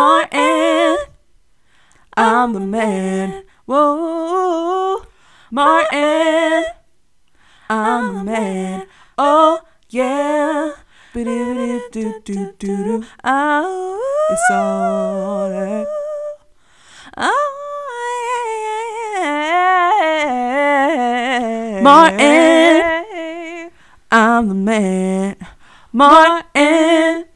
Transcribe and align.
Martin, 0.00 0.96
I'm 2.16 2.54
the 2.54 2.60
man. 2.60 3.44
Whoa, 3.66 5.04
Martin, 5.50 6.64
I'm 7.68 8.14
the 8.14 8.24
man. 8.24 8.86
Oh 9.18 9.60
yeah. 9.90 10.72
It's 11.12 11.28
all 14.50 15.50
that. 15.50 15.86
Oh, 17.18 17.56
yeah. 21.76 21.80
Martin, 21.82 23.70
I'm 24.10 24.48
the 24.48 24.54
man. 24.54 25.36
Martin. 25.92 27.29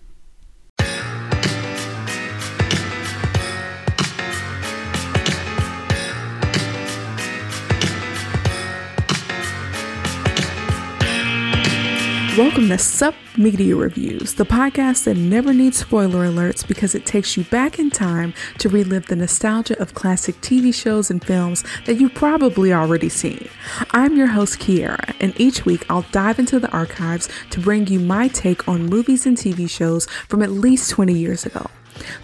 Welcome 12.37 12.69
to 12.71 12.79
Sup 12.79 13.15
Media 13.37 13.77
Reviews, 13.77 14.35
the 14.35 14.45
podcast 14.45 15.05
that 15.05 15.17
never 15.17 15.55
needs 15.55 15.79
spoiler 15.79 16.27
alerts 16.27 16.67
because 16.67 16.97
it 16.97 17.07
takes 17.07 17.37
you 17.37 17.45
back 17.45 17.79
in 17.79 17.93
time 17.93 18.35
to 18.59 18.69
relive 18.69 19.07
the 19.07 19.15
nostalgia 19.15 19.81
of 19.81 19.95
classic 19.95 20.35
TV 20.41 20.75
shows 20.75 21.13
and 21.13 21.25
films 21.25 21.63
that 21.87 22.01
you've 22.01 22.15
probably 22.15 22.73
already 22.73 23.09
seen. 23.09 23.49
I'm 23.93 24.17
your 24.17 24.27
host, 24.27 24.59
Kiara, 24.59 25.15
and 25.21 25.39
each 25.41 25.65
week 25.65 25.87
I'll 25.89 26.07
dive 26.11 26.41
into 26.41 26.59
the 26.59 26.71
archives 26.73 27.29
to 27.51 27.61
bring 27.61 27.87
you 27.87 28.01
my 28.01 28.27
take 28.27 28.67
on 28.67 28.87
movies 28.87 29.27
and 29.27 29.37
TV 29.37 29.71
shows 29.71 30.07
from 30.29 30.43
at 30.43 30.51
least 30.51 30.91
20 30.91 31.17
years 31.17 31.47
ago. 31.47 31.71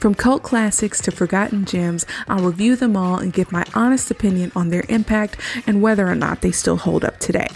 From 0.01 0.17
cult 0.17 0.43
classics 0.43 1.01
to 1.03 1.13
forgotten 1.13 1.65
gems, 1.65 2.05
I'll 2.27 2.45
review 2.45 2.75
them 2.75 2.97
all 2.97 3.21
and 3.21 3.33
give 3.33 3.53
my 3.53 3.65
honest 3.75 4.11
opinion 4.11 4.51
on 4.57 4.71
their 4.71 4.85
impact 4.89 5.37
and 5.69 5.81
whether 5.81 6.09
or 6.09 6.17
not 6.17 6.41
they 6.41 6.51
still 6.51 6.79
hold 6.79 7.05
up 7.05 7.21
today. 7.21 7.47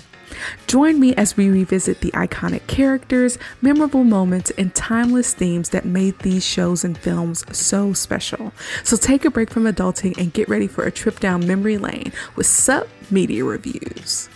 Join 0.66 1.00
me 1.00 1.14
as 1.14 1.36
we 1.36 1.48
revisit 1.48 2.00
the 2.00 2.10
iconic 2.12 2.66
characters, 2.66 3.38
memorable 3.62 4.04
moments, 4.04 4.50
and 4.58 4.74
timeless 4.74 5.34
themes 5.34 5.70
that 5.70 5.84
made 5.84 6.18
these 6.20 6.44
shows 6.44 6.84
and 6.84 6.96
films 6.96 7.44
so 7.56 7.92
special. 7.92 8.52
So 8.82 8.96
take 8.96 9.24
a 9.24 9.30
break 9.30 9.50
from 9.50 9.64
adulting 9.64 10.16
and 10.18 10.32
get 10.32 10.48
ready 10.48 10.66
for 10.66 10.84
a 10.84 10.90
trip 10.90 11.20
down 11.20 11.46
memory 11.46 11.78
lane 11.78 12.12
with 12.36 12.46
Sup 12.46 12.88
Media 13.10 13.44
Reviews. 13.44 14.28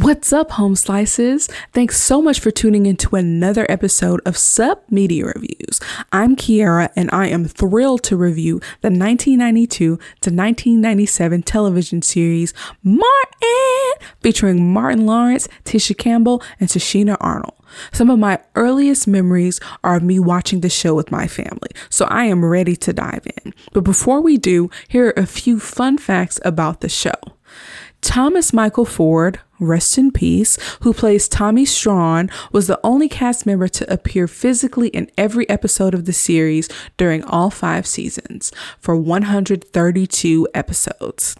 What's 0.00 0.32
up, 0.32 0.52
home 0.52 0.74
slices? 0.74 1.50
Thanks 1.74 2.02
so 2.02 2.22
much 2.22 2.40
for 2.40 2.50
tuning 2.50 2.86
into 2.86 3.14
another 3.14 3.66
episode 3.68 4.22
of 4.24 4.38
Sup 4.38 4.90
Media 4.90 5.26
Reviews. 5.26 5.80
I'm 6.10 6.34
Kiara, 6.34 6.88
and 6.96 7.10
I 7.12 7.26
am 7.26 7.44
thrilled 7.44 8.02
to 8.04 8.16
review 8.16 8.54
the 8.80 8.88
1992 8.88 9.76
to 9.76 9.98
1997 10.30 11.42
television 11.42 12.00
series 12.00 12.54
Martin, 12.82 14.08
featuring 14.22 14.72
Martin 14.72 15.04
Lawrence, 15.04 15.46
Tisha 15.66 15.94
Campbell, 15.98 16.42
and 16.58 16.70
Tichina 16.70 17.18
Arnold. 17.20 17.62
Some 17.92 18.08
of 18.08 18.18
my 18.18 18.40
earliest 18.54 19.06
memories 19.06 19.60
are 19.84 19.96
of 19.96 20.02
me 20.02 20.18
watching 20.18 20.62
the 20.62 20.70
show 20.70 20.94
with 20.94 21.12
my 21.12 21.26
family, 21.26 21.68
so 21.90 22.06
I 22.06 22.24
am 22.24 22.42
ready 22.42 22.76
to 22.76 22.94
dive 22.94 23.26
in. 23.44 23.52
But 23.74 23.84
before 23.84 24.22
we 24.22 24.38
do, 24.38 24.70
here 24.88 25.08
are 25.08 25.22
a 25.22 25.26
few 25.26 25.60
fun 25.60 25.98
facts 25.98 26.40
about 26.46 26.80
the 26.80 26.88
show. 26.88 27.12
Thomas 28.02 28.52
Michael 28.52 28.84
Ford, 28.84 29.38
rest 29.62 29.96
in 29.98 30.10
peace, 30.10 30.58
who 30.82 30.92
plays 30.92 31.28
Tommy 31.28 31.64
Strawn, 31.64 32.30
was 32.50 32.66
the 32.66 32.80
only 32.84 33.08
cast 33.08 33.46
member 33.46 33.68
to 33.68 33.92
appear 33.92 34.26
physically 34.26 34.88
in 34.88 35.10
every 35.16 35.48
episode 35.48 35.94
of 35.94 36.04
the 36.04 36.12
series 36.12 36.68
during 36.96 37.24
all 37.24 37.50
five 37.50 37.86
seasons 37.86 38.52
for 38.78 38.96
132 38.96 40.48
episodes. 40.54 41.36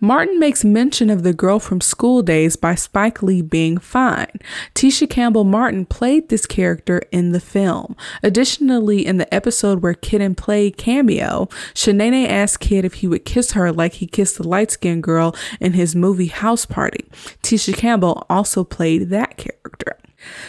Martin 0.00 0.38
makes 0.38 0.64
mention 0.64 1.10
of 1.10 1.22
the 1.22 1.32
girl 1.32 1.58
from 1.58 1.80
School 1.80 2.22
Daze 2.22 2.56
by 2.56 2.74
Spike 2.74 3.22
Lee 3.22 3.42
being 3.42 3.78
fine. 3.78 4.38
Tisha 4.74 5.08
Campbell 5.08 5.44
Martin 5.44 5.86
played 5.86 6.28
this 6.28 6.46
character 6.46 7.02
in 7.10 7.32
the 7.32 7.40
film. 7.40 7.96
Additionally, 8.22 9.04
in 9.06 9.16
the 9.16 9.32
episode 9.32 9.82
where 9.82 9.94
Kidden 9.94 10.34
played 10.34 10.76
cameo, 10.76 11.46
Shanae 11.74 12.28
asked 12.28 12.60
Kid 12.60 12.84
if 12.84 12.94
he 12.94 13.06
would 13.06 13.24
kiss 13.24 13.52
her 13.52 13.72
like 13.72 13.94
he 13.94 14.06
kissed 14.06 14.36
the 14.36 14.48
light 14.48 14.70
skinned 14.70 15.02
girl 15.02 15.34
in 15.60 15.72
his 15.72 15.94
movie 15.94 16.26
House 16.26 16.66
Party. 16.66 17.04
Tisha 17.42 17.63
Campbell 17.72 18.26
also 18.28 18.64
played 18.64 19.10
that 19.10 19.36
character. 19.36 19.96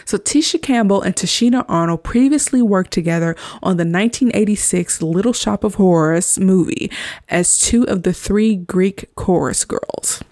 So 0.05 0.17
Tisha 0.17 0.61
Campbell 0.61 1.01
and 1.01 1.15
Tichina 1.15 1.65
Arnold 1.67 2.03
previously 2.03 2.61
worked 2.61 2.91
together 2.91 3.35
on 3.61 3.77
the 3.77 3.83
1986 3.83 5.01
Little 5.01 5.33
Shop 5.33 5.63
of 5.63 5.75
Horrors 5.75 6.39
movie 6.39 6.91
as 7.29 7.57
two 7.57 7.83
of 7.87 8.03
the 8.03 8.13
three 8.13 8.55
Greek 8.55 9.13
chorus 9.15 9.65
girls. 9.65 10.23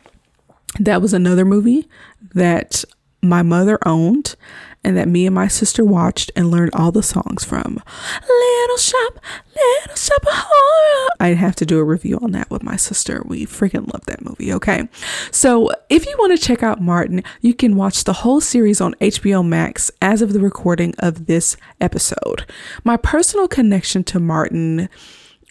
That 0.79 1.01
was 1.01 1.13
another 1.13 1.45
movie 1.45 1.87
that 2.33 2.83
my 3.21 3.41
mother 3.41 3.79
owned 3.85 4.35
and 4.83 4.97
that 4.97 5.07
me 5.07 5.25
and 5.25 5.35
my 5.35 5.47
sister 5.47 5.83
watched 5.83 6.31
and 6.35 6.51
learned 6.51 6.71
all 6.73 6.91
the 6.91 7.03
songs 7.03 7.43
from. 7.43 7.81
Little 8.21 8.77
Shop, 8.77 9.19
Little 9.55 9.95
Shop 9.95 10.21
of 10.23 10.33
Horror. 10.33 11.09
I'd 11.19 11.37
have 11.37 11.55
to 11.57 11.65
do 11.65 11.79
a 11.79 11.83
review 11.83 12.17
on 12.21 12.31
that 12.31 12.49
with 12.49 12.63
my 12.63 12.75
sister. 12.75 13.21
We 13.25 13.45
freaking 13.45 13.91
love 13.91 14.05
that 14.05 14.23
movie, 14.23 14.53
okay? 14.53 14.87
So 15.31 15.71
if 15.89 16.05
you 16.05 16.15
want 16.19 16.37
to 16.37 16.43
check 16.43 16.63
out 16.63 16.81
Martin, 16.81 17.23
you 17.41 17.53
can 17.53 17.75
watch 17.75 18.03
the 18.03 18.13
whole 18.13 18.41
series 18.41 18.81
on 18.81 18.95
HBO 18.95 19.45
Max 19.45 19.91
as 20.01 20.21
of 20.21 20.33
the 20.33 20.39
recording 20.39 20.93
of 20.99 21.25
this 21.25 21.57
episode. 21.79 22.45
My 22.83 22.97
personal 22.97 23.47
connection 23.47 24.03
to 24.05 24.19
Martin 24.19 24.89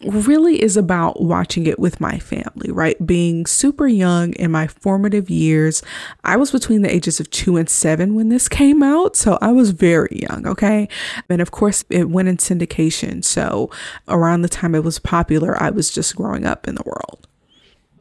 really 0.04 0.62
is 0.62 0.76
about 0.76 1.20
watching 1.20 1.66
it 1.66 1.78
with 1.78 2.00
my 2.00 2.18
family, 2.18 2.70
right? 2.70 3.04
Being 3.04 3.46
super 3.46 3.86
young 3.86 4.32
in 4.34 4.50
my 4.50 4.66
formative 4.66 5.30
years. 5.30 5.82
I 6.24 6.36
was 6.36 6.50
between 6.50 6.82
the 6.82 6.94
ages 6.94 7.20
of 7.20 7.30
two 7.30 7.56
and 7.56 7.68
seven 7.68 8.14
when 8.14 8.28
this 8.28 8.48
came 8.48 8.82
out. 8.82 9.16
So 9.16 9.38
I 9.40 9.52
was 9.52 9.70
very 9.70 10.20
young, 10.28 10.46
okay? 10.46 10.88
And 11.28 11.40
of 11.40 11.50
course, 11.50 11.84
it 11.90 12.10
went 12.10 12.28
in 12.28 12.36
syndication. 12.36 13.24
So 13.24 13.70
around 14.08 14.42
the 14.42 14.48
time 14.48 14.74
it 14.74 14.84
was 14.84 14.98
popular, 14.98 15.60
I 15.62 15.70
was 15.70 15.90
just 15.90 16.16
growing 16.16 16.44
up 16.44 16.66
in 16.66 16.74
the 16.74 16.84
world. 16.84 17.26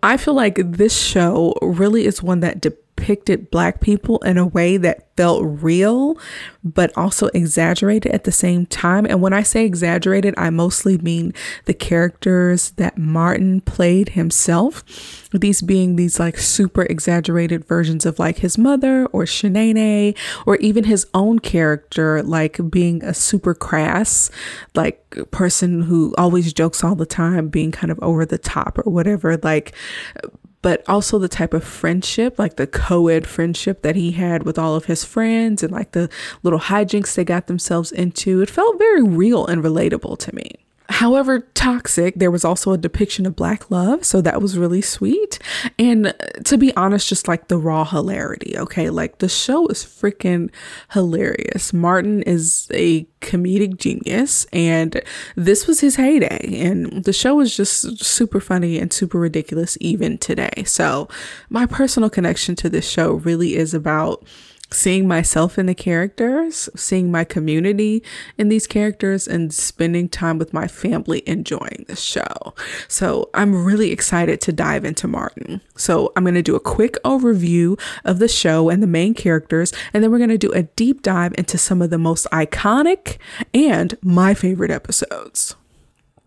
I 0.03 0.17
feel 0.17 0.33
like 0.33 0.59
this 0.63 0.97
show 0.97 1.53
really 1.61 2.05
is 2.05 2.23
one 2.23 2.39
that 2.39 2.59
depicted 2.95 3.49
black 3.49 3.81
people 3.81 4.19
in 4.19 4.37
a 4.37 4.45
way 4.45 4.77
that 4.77 5.07
felt 5.17 5.43
real, 5.43 6.17
but 6.63 6.95
also 6.95 7.27
exaggerated 7.33 8.11
at 8.11 8.23
the 8.23 8.31
same 8.31 8.65
time. 8.65 9.05
And 9.05 9.21
when 9.21 9.33
I 9.33 9.43
say 9.43 9.65
exaggerated, 9.65 10.33
I 10.37 10.49
mostly 10.49 10.97
mean 10.97 11.33
the 11.65 11.73
characters 11.73 12.71
that 12.71 12.97
Martin 12.97 13.61
played 13.61 14.09
himself. 14.09 14.83
These 15.31 15.61
being 15.61 15.95
these 15.95 16.19
like 16.19 16.37
super 16.37 16.83
exaggerated 16.83 17.65
versions 17.65 18.05
of 18.05 18.19
like 18.19 18.39
his 18.39 18.57
mother 18.57 19.05
or 19.07 19.23
Shanae, 19.23 20.17
or 20.45 20.57
even 20.57 20.83
his 20.85 21.07
own 21.13 21.39
character, 21.39 22.21
like 22.23 22.59
being 22.69 23.03
a 23.03 23.13
super 23.13 23.53
crass, 23.53 24.29
like 24.75 24.99
person 25.31 25.83
who 25.83 26.13
always 26.17 26.53
jokes 26.53 26.83
all 26.83 26.95
the 26.95 27.05
time, 27.05 27.49
being 27.49 27.71
kind 27.71 27.91
of 27.91 27.99
over 28.01 28.25
the 28.25 28.37
top 28.37 28.77
or 28.77 28.91
whatever. 28.91 29.37
Like, 29.37 29.73
but 30.61 30.87
also 30.87 31.17
the 31.17 31.27
type 31.27 31.53
of 31.53 31.63
friendship, 31.63 32.37
like 32.37 32.55
the 32.55 32.67
co 32.67 33.07
ed 33.07 33.27
friendship 33.27 33.81
that 33.81 33.95
he 33.95 34.11
had 34.11 34.43
with 34.43 34.59
all 34.59 34.75
of 34.75 34.85
his 34.85 35.03
friends 35.03 35.63
and 35.63 35.71
like 35.71 35.91
the 35.91 36.09
little 36.43 36.59
hijinks 36.59 37.15
they 37.15 37.23
got 37.23 37.47
themselves 37.47 37.91
into. 37.91 38.41
It 38.41 38.49
felt 38.49 38.77
very 38.77 39.03
real 39.03 39.45
and 39.45 39.63
relatable 39.63 40.17
to 40.19 40.35
me. 40.35 40.65
However, 41.01 41.39
toxic, 41.55 42.13
there 42.13 42.29
was 42.29 42.45
also 42.45 42.73
a 42.73 42.77
depiction 42.77 43.25
of 43.25 43.35
black 43.35 43.71
love, 43.71 44.05
so 44.05 44.21
that 44.21 44.39
was 44.39 44.55
really 44.55 44.83
sweet. 44.83 45.39
And 45.79 46.05
uh, 46.05 46.13
to 46.43 46.59
be 46.59 46.75
honest, 46.75 47.09
just 47.09 47.27
like 47.27 47.47
the 47.47 47.57
raw 47.57 47.85
hilarity, 47.85 48.55
okay? 48.55 48.91
Like 48.91 49.17
the 49.17 49.27
show 49.27 49.65
is 49.69 49.83
freaking 49.83 50.51
hilarious. 50.91 51.73
Martin 51.73 52.21
is 52.21 52.67
a 52.71 53.05
comedic 53.19 53.77
genius, 53.77 54.45
and 54.53 55.01
this 55.35 55.65
was 55.65 55.79
his 55.79 55.95
heyday. 55.95 56.61
And 56.61 57.03
the 57.03 57.13
show 57.13 57.39
is 57.39 57.57
just 57.57 58.05
super 58.05 58.39
funny 58.39 58.77
and 58.77 58.93
super 58.93 59.17
ridiculous 59.17 59.79
even 59.81 60.19
today. 60.19 60.63
So, 60.67 61.09
my 61.49 61.65
personal 61.65 62.11
connection 62.11 62.55
to 62.57 62.69
this 62.69 62.87
show 62.87 63.13
really 63.13 63.55
is 63.55 63.73
about 63.73 64.23
seeing 64.71 65.07
myself 65.07 65.57
in 65.57 65.65
the 65.65 65.75
characters, 65.75 66.69
seeing 66.75 67.11
my 67.11 67.23
community 67.23 68.03
in 68.37 68.49
these 68.49 68.67
characters, 68.67 69.27
and 69.27 69.53
spending 69.53 70.09
time 70.09 70.37
with 70.37 70.53
my 70.53 70.67
family 70.67 71.23
enjoying 71.27 71.85
the 71.87 71.95
show. 71.95 72.53
So 72.87 73.29
I'm 73.33 73.63
really 73.63 73.91
excited 73.91 74.41
to 74.41 74.53
dive 74.53 74.85
into 74.85 75.07
Martin. 75.07 75.61
So 75.75 76.11
I'm 76.15 76.23
going 76.23 76.35
to 76.35 76.41
do 76.41 76.55
a 76.55 76.59
quick 76.59 76.95
overview 77.03 77.79
of 78.05 78.19
the 78.19 78.27
show 78.27 78.69
and 78.69 78.81
the 78.81 78.87
main 78.87 79.13
characters, 79.13 79.73
and 79.93 80.03
then 80.03 80.11
we're 80.11 80.17
going 80.17 80.29
to 80.29 80.37
do 80.37 80.51
a 80.53 80.63
deep 80.63 81.01
dive 81.01 81.33
into 81.37 81.57
some 81.57 81.81
of 81.81 81.89
the 81.89 81.97
most 81.97 82.27
iconic 82.31 83.17
and 83.53 83.97
my 84.01 84.33
favorite 84.33 84.71
episodes. 84.71 85.55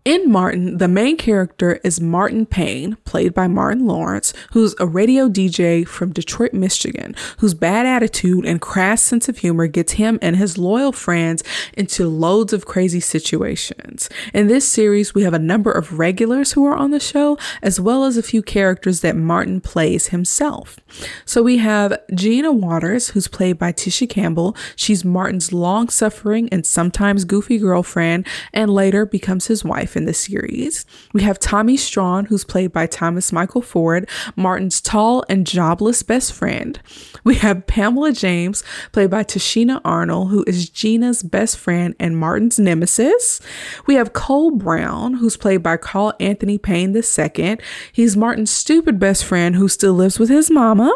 In 0.05 0.31
Martin, 0.31 0.77
the 0.77 0.87
main 0.87 1.17
character 1.17 1.79
is 1.83 1.99
Martin 1.99 2.45
Payne, 2.45 2.95
played 3.05 3.33
by 3.33 3.47
Martin 3.47 3.87
Lawrence, 3.87 4.33
who's 4.51 4.75
a 4.79 4.85
radio 4.85 5.27
DJ 5.27 5.83
from 5.87 6.13
Detroit, 6.13 6.53
Michigan, 6.53 7.15
whose 7.39 7.55
bad 7.55 7.87
attitude 7.87 8.45
and 8.45 8.61
crass 8.61 9.01
sense 9.01 9.27
of 9.27 9.39
humor 9.39 9.65
gets 9.65 9.93
him 9.93 10.19
and 10.21 10.35
his 10.35 10.59
loyal 10.59 10.91
friends 10.91 11.43
into 11.73 12.07
loads 12.07 12.53
of 12.53 12.67
crazy 12.67 12.99
situations. 12.99 14.07
In 14.31 14.45
this 14.45 14.67
series, 14.71 15.15
we 15.15 15.23
have 15.23 15.33
a 15.33 15.39
number 15.39 15.71
of 15.71 15.97
regulars 15.97 16.51
who 16.51 16.67
are 16.67 16.75
on 16.75 16.91
the 16.91 16.99
show, 16.99 17.39
as 17.63 17.79
well 17.79 18.03
as 18.03 18.15
a 18.15 18.21
few 18.21 18.43
characters 18.43 18.99
that 18.99 19.15
Martin 19.15 19.59
plays 19.59 20.09
himself. 20.09 20.77
So 21.25 21.41
we 21.41 21.57
have 21.57 21.97
Gina 22.13 22.51
Waters, 22.51 23.09
who's 23.09 23.27
played 23.27 23.57
by 23.57 23.73
Tisha 23.73 24.07
Campbell. 24.07 24.55
She's 24.75 25.03
Martin's 25.03 25.51
long 25.51 25.89
suffering 25.89 26.47
and 26.51 26.63
sometimes 26.63 27.25
goofy 27.25 27.57
girlfriend, 27.57 28.27
and 28.53 28.69
later 28.69 29.07
becomes 29.07 29.47
his 29.47 29.65
wife 29.65 29.94
in 29.95 30.05
the 30.05 30.13
series. 30.13 30.85
We 31.13 31.23
have 31.23 31.39
Tommy 31.39 31.77
Strawn, 31.77 32.25
who's 32.25 32.43
played 32.43 32.71
by 32.71 32.87
Thomas 32.87 33.31
Michael 33.31 33.61
Ford, 33.61 34.09
Martin's 34.35 34.81
tall 34.81 35.23
and 35.29 35.45
jobless 35.47 36.03
best 36.03 36.33
friend. 36.33 36.79
We 37.23 37.35
have 37.35 37.67
Pamela 37.67 38.11
James, 38.11 38.63
played 38.91 39.09
by 39.09 39.23
Tichina 39.23 39.81
Arnold, 39.83 40.29
who 40.29 40.43
is 40.47 40.69
Gina's 40.69 41.23
best 41.23 41.57
friend 41.57 41.95
and 41.99 42.17
Martin's 42.17 42.59
nemesis. 42.59 43.41
We 43.87 43.95
have 43.95 44.13
Cole 44.13 44.51
Brown, 44.51 45.15
who's 45.15 45.37
played 45.37 45.63
by 45.63 45.77
Carl 45.77 46.13
Anthony 46.19 46.57
Payne 46.57 46.95
II. 46.95 47.57
He's 47.91 48.17
Martin's 48.17 48.51
stupid 48.51 48.99
best 48.99 49.25
friend 49.25 49.55
who 49.55 49.67
still 49.67 49.93
lives 49.93 50.19
with 50.19 50.29
his 50.29 50.49
mama. 50.51 50.95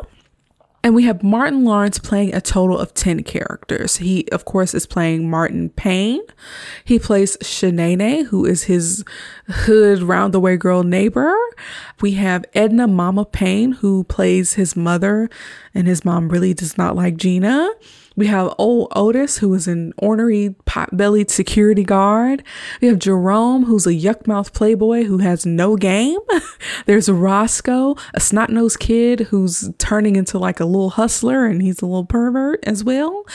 And 0.82 0.96
we 0.96 1.04
have 1.04 1.22
Martin 1.24 1.66
Lawrence 1.66 2.00
playing 2.00 2.34
a 2.34 2.40
total 2.40 2.80
of 2.80 2.94
10 2.94 3.24
characters. 3.24 3.98
He, 3.98 4.30
of 4.32 4.46
course, 4.46 4.74
is 4.74 4.86
playing 4.86 5.30
Martin 5.30 5.70
Payne. 5.72 6.22
He 6.86 7.00
plays 7.00 7.36
Shanae, 7.38 8.26
who 8.28 8.46
is 8.46 8.64
his 8.64 9.04
hood 9.48 10.02
round 10.02 10.34
the 10.34 10.40
way 10.40 10.56
girl 10.56 10.84
neighbor. 10.84 11.36
We 12.00 12.14
have 12.14 12.46
Edna 12.54 12.88
Mama 12.88 13.26
Payne, 13.26 13.74
who 13.74 14.06
plays 14.06 14.54
his 14.54 14.78
mother, 14.78 15.30
and 15.74 15.88
his 15.88 16.04
mom 16.06 16.30
really 16.30 16.54
does 16.54 16.78
not 16.78 16.96
like 16.96 17.18
Gina. 17.18 17.70
We 18.20 18.28
have 18.28 18.54
old 18.58 18.92
Otis, 18.98 19.38
who 19.38 19.54
is 19.54 19.66
an 19.66 19.94
ornery, 19.98 20.54
pot 20.66 20.98
bellied 20.98 21.32
security 21.32 21.86
guard. 21.86 22.44
We 22.82 22.90
have 22.90 23.00
Jerome, 23.00 23.64
who's 23.64 23.88
a 23.88 23.94
yuck 23.94 24.28
mouth 24.28 24.54
playboy 24.54 25.04
who 25.04 25.20
has 25.20 25.46
no 25.46 25.78
game. 25.78 26.20
There's 26.86 27.08
Roscoe, 27.08 27.96
a 28.14 28.20
snot 28.20 28.50
nosed 28.50 28.82
kid 28.82 29.22
who's 29.22 29.70
turning 29.78 30.18
into 30.18 30.38
like 30.38 30.60
a 30.60 30.66
little 30.66 30.90
hustler 30.90 31.46
and 31.46 31.62
he's 31.62 31.82
a 31.82 31.86
little 31.86 32.04
pervert 32.04 32.60
as 32.64 32.84
well. 32.84 33.26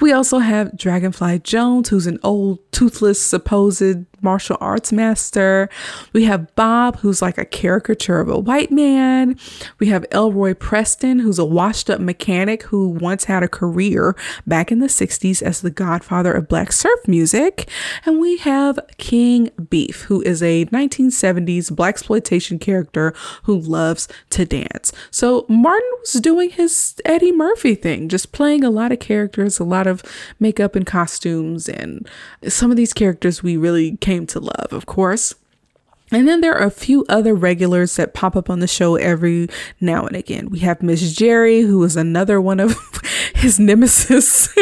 We 0.00 0.12
also 0.12 0.38
have 0.38 0.76
Dragonfly 0.76 1.40
Jones, 1.40 1.90
who's 1.90 2.08
an 2.08 2.18
old, 2.24 2.58
toothless, 2.72 3.22
supposed 3.22 4.06
martial 4.22 4.56
arts 4.60 4.92
master. 4.92 5.68
We 6.12 6.24
have 6.24 6.54
Bob, 6.54 6.98
who's 6.98 7.22
like 7.22 7.38
a 7.38 7.44
caricature 7.44 8.20
of 8.20 8.28
a 8.28 8.38
white 8.38 8.70
man. 8.70 9.38
We 9.78 9.88
have 9.88 10.06
Elroy 10.10 10.54
Preston, 10.54 11.20
who's 11.20 11.38
a 11.38 11.44
washed 11.44 11.90
up 11.92 12.00
mechanic 12.00 12.64
who 12.64 12.88
once 12.88 13.24
had 13.24 13.42
a 13.42 13.48
career 13.48 14.16
back 14.46 14.72
in 14.72 14.80
the 14.80 14.86
60s 14.86 15.42
as 15.42 15.60
the 15.60 15.70
godfather 15.70 16.32
of 16.32 16.48
black 16.48 16.72
surf 16.72 17.06
music. 17.06 17.68
And 18.04 18.20
we 18.20 18.38
have 18.38 18.80
King 18.98 19.50
Beef, 19.70 20.02
who 20.02 20.22
is 20.22 20.42
a 20.42 20.66
1970s 20.66 21.70
blaxploitation 21.70 22.60
character 22.60 23.14
who 23.44 23.58
loves 23.58 24.08
to 24.30 24.44
dance. 24.44 24.92
So 25.10 25.46
Martin 25.48 25.90
was 26.00 26.14
doing 26.14 26.50
his 26.50 27.00
Eddie 27.04 27.32
Murphy 27.32 27.74
thing, 27.74 28.08
just 28.08 28.32
playing 28.32 28.64
a 28.64 28.70
lot 28.70 28.92
of 28.92 28.98
characters, 28.98 29.58
a 29.58 29.64
lot 29.64 29.86
of 29.86 30.02
makeup 30.40 30.74
and 30.74 30.86
costumes, 30.86 31.68
and 31.68 32.08
some 32.48 32.70
of 32.70 32.76
these 32.76 32.92
characters 32.92 33.42
we 33.42 33.56
really 33.56 33.96
came 33.98 34.26
to 34.28 34.40
love, 34.40 34.72
of 34.72 34.86
course. 34.86 35.34
And 36.12 36.28
then 36.28 36.40
there 36.42 36.54
are 36.54 36.66
a 36.66 36.70
few 36.70 37.04
other 37.08 37.34
regulars 37.34 37.96
that 37.96 38.14
pop 38.14 38.36
up 38.36 38.50
on 38.50 38.60
the 38.60 38.68
show 38.68 38.96
every 38.96 39.48
now 39.80 40.06
and 40.06 40.14
again. 40.14 40.50
We 40.50 40.60
have 40.60 40.82
Miss 40.82 41.12
Jerry, 41.14 41.62
who 41.62 41.82
is 41.84 41.96
another 41.96 42.40
one 42.40 42.60
of 42.60 42.78
his 43.34 43.58
nemesis. 43.58 44.54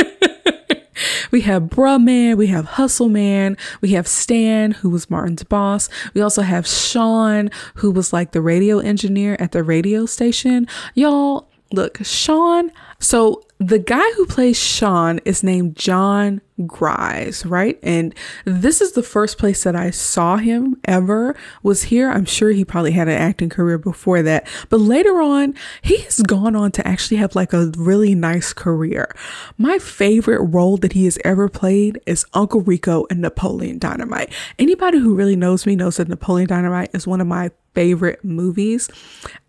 we 1.30 1.42
have 1.42 1.64
Bruh 1.64 2.02
Man, 2.02 2.36
we 2.36 2.46
have 2.48 2.64
Hustle 2.64 3.08
Man, 3.08 3.56
we 3.80 3.90
have 3.90 4.06
Stan, 4.06 4.72
who 4.72 4.90
was 4.90 5.10
Martin's 5.10 5.42
boss. 5.42 5.88
We 6.14 6.20
also 6.20 6.42
have 6.42 6.66
Sean, 6.66 7.50
who 7.76 7.90
was 7.90 8.12
like 8.12 8.32
the 8.32 8.40
radio 8.40 8.78
engineer 8.78 9.36
at 9.40 9.52
the 9.52 9.62
radio 9.62 10.06
station. 10.06 10.68
Y'all, 10.94 11.48
look, 11.72 11.98
Sean. 12.02 12.70
So 12.98 13.42
the 13.58 13.78
guy 13.78 14.08
who 14.12 14.26
plays 14.26 14.58
Sean 14.58 15.18
is 15.24 15.42
named 15.42 15.76
Jon 15.76 16.40
Gries, 16.66 17.44
right? 17.46 17.78
And 17.82 18.14
this 18.44 18.80
is 18.80 18.92
the 18.92 19.02
first 19.02 19.38
place 19.38 19.64
that 19.64 19.76
I 19.76 19.90
saw 19.90 20.36
him 20.36 20.76
ever 20.84 21.36
was 21.62 21.84
here. 21.84 22.10
I'm 22.10 22.24
sure 22.24 22.50
he 22.50 22.64
probably 22.64 22.92
had 22.92 23.08
an 23.08 23.20
acting 23.20 23.48
career 23.48 23.78
before 23.78 24.22
that, 24.22 24.46
but 24.68 24.80
later 24.80 25.20
on, 25.20 25.54
he 25.82 25.98
has 25.98 26.20
gone 26.22 26.56
on 26.56 26.72
to 26.72 26.86
actually 26.86 27.16
have 27.18 27.34
like 27.34 27.52
a 27.52 27.72
really 27.76 28.14
nice 28.14 28.52
career. 28.52 29.14
My 29.58 29.78
favorite 29.78 30.42
role 30.42 30.76
that 30.78 30.92
he 30.92 31.04
has 31.04 31.18
ever 31.24 31.48
played 31.48 32.00
is 32.06 32.26
Uncle 32.34 32.60
Rico 32.60 33.04
in 33.04 33.20
Napoleon 33.20 33.78
Dynamite. 33.78 34.32
Anybody 34.58 34.98
who 34.98 35.14
really 35.14 35.36
knows 35.36 35.66
me 35.66 35.76
knows 35.76 35.96
that 35.96 36.08
Napoleon 36.08 36.48
Dynamite 36.48 36.90
is 36.94 37.06
one 37.06 37.20
of 37.20 37.26
my 37.26 37.50
favorite 37.74 38.24
movies. 38.24 38.88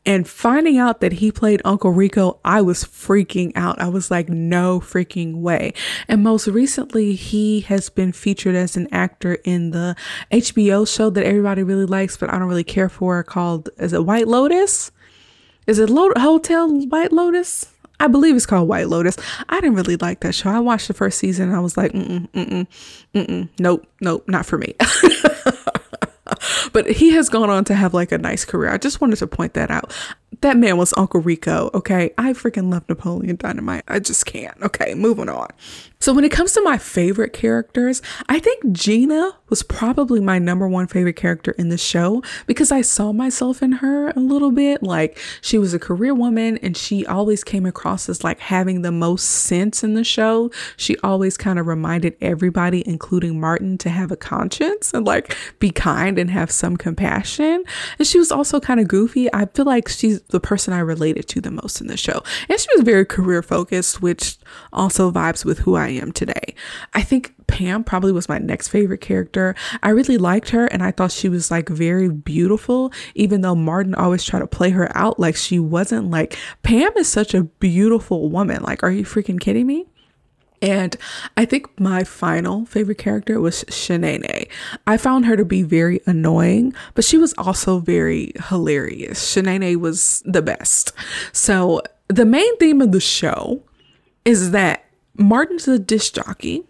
And 0.03 0.27
finding 0.27 0.77
out 0.77 1.01
that 1.01 1.13
he 1.13 1.31
played 1.31 1.61
Uncle 1.63 1.91
Rico, 1.91 2.39
I 2.43 2.61
was 2.61 2.83
freaking 2.83 3.51
out. 3.55 3.79
I 3.79 3.87
was 3.87 4.09
like, 4.09 4.29
no 4.29 4.79
freaking 4.79 5.41
way. 5.41 5.73
And 6.07 6.23
most 6.23 6.47
recently, 6.47 7.00
he 7.09 7.61
has 7.61 7.89
been 7.89 8.11
featured 8.11 8.55
as 8.55 8.77
an 8.77 8.87
actor 8.91 9.35
in 9.43 9.71
the 9.71 9.95
HBO 10.31 10.87
show 10.87 11.09
that 11.09 11.25
everybody 11.25 11.63
really 11.63 11.85
likes, 11.85 12.17
but 12.17 12.33
I 12.33 12.39
don't 12.39 12.47
really 12.47 12.63
care 12.63 12.89
for 12.89 13.23
called, 13.23 13.69
is 13.77 13.93
it 13.93 14.05
White 14.05 14.27
Lotus? 14.27 14.91
Is 15.67 15.79
it 15.79 15.89
Lo- 15.89 16.11
Hotel 16.15 16.69
White 16.87 17.11
Lotus? 17.11 17.73
I 17.99 18.07
believe 18.07 18.35
it's 18.35 18.47
called 18.47 18.67
White 18.67 18.87
Lotus. 18.87 19.15
I 19.47 19.61
didn't 19.61 19.75
really 19.75 19.97
like 19.97 20.21
that 20.21 20.33
show. 20.33 20.49
I 20.49 20.59
watched 20.59 20.87
the 20.87 20.93
first 20.93 21.19
season 21.19 21.49
and 21.49 21.55
I 21.55 21.59
was 21.59 21.77
like, 21.77 21.91
mm-mm, 21.91 22.27
mm-mm, 22.31 22.67
mm-mm, 23.13 23.49
nope, 23.59 23.85
nope, 24.01 24.27
not 24.27 24.45
for 24.45 24.57
me. 24.57 24.73
but 26.73 26.89
he 26.89 27.11
has 27.11 27.29
gone 27.29 27.49
on 27.49 27.63
to 27.65 27.75
have 27.75 27.93
like 27.93 28.11
a 28.11 28.17
nice 28.17 28.43
career. 28.43 28.71
I 28.71 28.77
just 28.77 29.01
wanted 29.01 29.17
to 29.17 29.27
point 29.27 29.53
that 29.53 29.69
out. 29.69 29.93
That 30.39 30.55
man 30.55 30.77
was 30.77 30.93
Uncle 30.95 31.19
Rico, 31.19 31.69
okay? 31.73 32.13
I 32.17 32.31
freaking 32.31 32.71
love 32.71 32.87
Napoleon 32.87 33.35
Dynamite. 33.35 33.83
I 33.89 33.99
just 33.99 34.25
can't. 34.25 34.59
Okay, 34.61 34.93
moving 34.93 35.27
on. 35.27 35.49
So, 35.99 36.13
when 36.13 36.23
it 36.23 36.31
comes 36.31 36.53
to 36.53 36.61
my 36.63 36.79
favorite 36.79 37.31
characters, 37.31 38.01
I 38.27 38.39
think 38.39 38.71
Gina 38.71 39.33
was 39.49 39.61
probably 39.61 40.19
my 40.19 40.39
number 40.39 40.67
one 40.67 40.87
favorite 40.87 41.15
character 41.17 41.51
in 41.59 41.69
the 41.69 41.77
show 41.77 42.23
because 42.47 42.71
I 42.71 42.81
saw 42.81 43.11
myself 43.11 43.61
in 43.61 43.73
her 43.73 44.09
a 44.09 44.19
little 44.19 44.51
bit. 44.51 44.81
Like, 44.81 45.19
she 45.41 45.59
was 45.59 45.75
a 45.75 45.79
career 45.79 46.15
woman 46.15 46.57
and 46.59 46.75
she 46.75 47.05
always 47.05 47.43
came 47.43 47.67
across 47.67 48.09
as 48.09 48.23
like 48.23 48.39
having 48.39 48.81
the 48.81 48.91
most 48.91 49.25
sense 49.25 49.83
in 49.83 49.93
the 49.93 50.03
show. 50.03 50.49
She 50.75 50.97
always 51.03 51.37
kind 51.37 51.59
of 51.59 51.67
reminded 51.67 52.15
everybody, 52.19 52.83
including 52.87 53.39
Martin, 53.39 53.77
to 53.79 53.89
have 53.89 54.11
a 54.11 54.17
conscience 54.17 54.93
and 54.93 55.05
like 55.05 55.35
be 55.59 55.69
kind 55.69 56.17
and 56.17 56.31
have 56.31 56.49
some 56.49 56.77
compassion. 56.77 57.63
And 57.99 58.07
she 58.07 58.17
was 58.17 58.31
also 58.31 58.59
kind 58.59 58.79
of 58.79 58.87
goofy. 58.87 59.31
I 59.33 59.45
feel 59.45 59.65
like 59.65 59.87
she's 59.87 60.20
the 60.29 60.39
person 60.39 60.73
I 60.73 60.79
related 60.79 61.27
to 61.29 61.41
the 61.41 61.51
most 61.51 61.81
in 61.81 61.87
the 61.87 61.97
show. 61.97 62.23
And 62.49 62.59
she 62.59 62.67
was 62.75 62.83
very 62.83 63.05
career 63.05 63.41
focused, 63.41 64.01
which 64.01 64.37
also 64.71 65.11
vibes 65.11 65.45
with 65.45 65.59
who 65.59 65.75
I 65.75 65.89
am 65.89 66.11
today. 66.11 66.55
I 66.93 67.01
think 67.01 67.33
Pam 67.47 67.83
probably 67.83 68.11
was 68.11 68.29
my 68.29 68.37
next 68.37 68.69
favorite 68.69 69.01
character. 69.01 69.55
I 69.83 69.89
really 69.89 70.17
liked 70.17 70.49
her 70.49 70.65
and 70.67 70.81
I 70.83 70.91
thought 70.91 71.11
she 71.11 71.29
was 71.29 71.51
like 71.51 71.69
very 71.69 72.09
beautiful, 72.09 72.91
even 73.15 73.41
though 73.41 73.55
Martin 73.55 73.95
always 73.95 74.23
tried 74.23 74.39
to 74.39 74.47
play 74.47 74.69
her 74.71 74.95
out 74.95 75.19
like 75.19 75.35
she 75.35 75.59
wasn't. 75.59 76.09
Like, 76.09 76.37
Pam 76.63 76.91
is 76.97 77.07
such 77.07 77.33
a 77.33 77.43
beautiful 77.43 78.29
woman. 78.29 78.63
Like, 78.63 78.83
are 78.83 78.91
you 78.91 79.03
freaking 79.03 79.39
kidding 79.39 79.67
me? 79.67 79.87
And 80.61 80.95
I 81.37 81.45
think 81.45 81.79
my 81.79 82.03
final 82.03 82.65
favorite 82.65 82.99
character 82.99 83.39
was 83.39 83.63
Shanae. 83.65 84.47
I 84.85 84.97
found 84.97 85.25
her 85.25 85.35
to 85.35 85.45
be 85.45 85.63
very 85.63 86.01
annoying, 86.05 86.73
but 86.93 87.03
she 87.03 87.17
was 87.17 87.33
also 87.37 87.79
very 87.79 88.33
hilarious. 88.49 89.35
Shanae 89.35 89.75
was 89.75 90.21
the 90.25 90.41
best. 90.41 90.91
So, 91.31 91.81
the 92.07 92.25
main 92.25 92.57
theme 92.57 92.81
of 92.81 92.91
the 92.91 92.99
show 92.99 93.63
is 94.25 94.51
that 94.51 94.85
Martin's 95.17 95.67
a 95.67 95.79
disc 95.79 96.13
jockey 96.13 96.63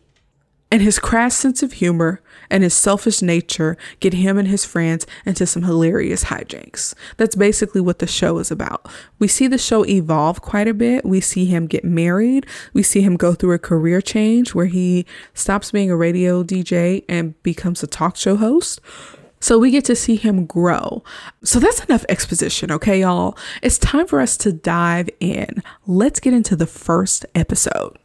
and 0.71 0.81
his 0.81 1.00
crass 1.00 1.36
sense 1.36 1.62
of 1.62 1.74
humor 1.74 2.21
and 2.51 2.63
his 2.63 2.74
selfish 2.75 3.22
nature 3.22 3.77
get 4.00 4.13
him 4.13 4.38
and 4.38 4.48
his 4.48 4.65
friends 4.65 5.08
into 5.25 5.46
some 5.48 5.63
hilarious 5.63 6.25
hijinks. 6.25 6.93
That's 7.17 7.36
basically 7.36 7.81
what 7.81 8.00
the 8.00 8.08
show 8.08 8.38
is 8.38 8.51
about. 8.51 8.88
We 9.17 9.27
see 9.27 9.48
the 9.48 9.58
show 9.58 9.86
evolve 9.86 10.41
quite 10.41 10.67
a 10.67 10.74
bit. 10.74 11.05
We 11.05 11.22
see 11.22 11.46
him 11.46 11.65
get 11.65 11.84
married. 11.84 12.46
We 12.74 12.84
see 12.84 13.01
him 13.01 13.17
go 13.17 13.34
through 13.34 13.53
a 13.53 13.60
career 13.60 14.01
change 14.01 14.53
where 14.53 14.67
he 14.67 15.05
stops 15.34 15.72
being 15.72 15.89
a 15.89 15.96
radio 15.96 16.43
DJ 16.43 17.03
and 17.10 17.41
becomes 17.41 17.81
a 17.81 17.88
talk 17.88 18.15
show 18.15 18.36
host. 18.36 18.81
So 19.39 19.58
we 19.58 19.72
get 19.72 19.86
to 19.86 19.96
see 19.96 20.17
him 20.17 20.46
grow. 20.46 21.03
So 21.43 21.60
that's 21.60 21.84
enough 21.86 22.05
exposition, 22.08 22.72
okay, 22.72 23.01
y'all? 23.01 23.36
It's 23.63 23.79
time 23.79 24.05
for 24.05 24.22
us 24.22 24.38
to 24.38 24.53
dive 24.53 25.10
in. 25.20 25.63
Let's 25.88 26.20
get 26.20 26.34
into 26.34 26.55
the 26.55 26.67
first 26.67 27.25
episode. 27.34 27.98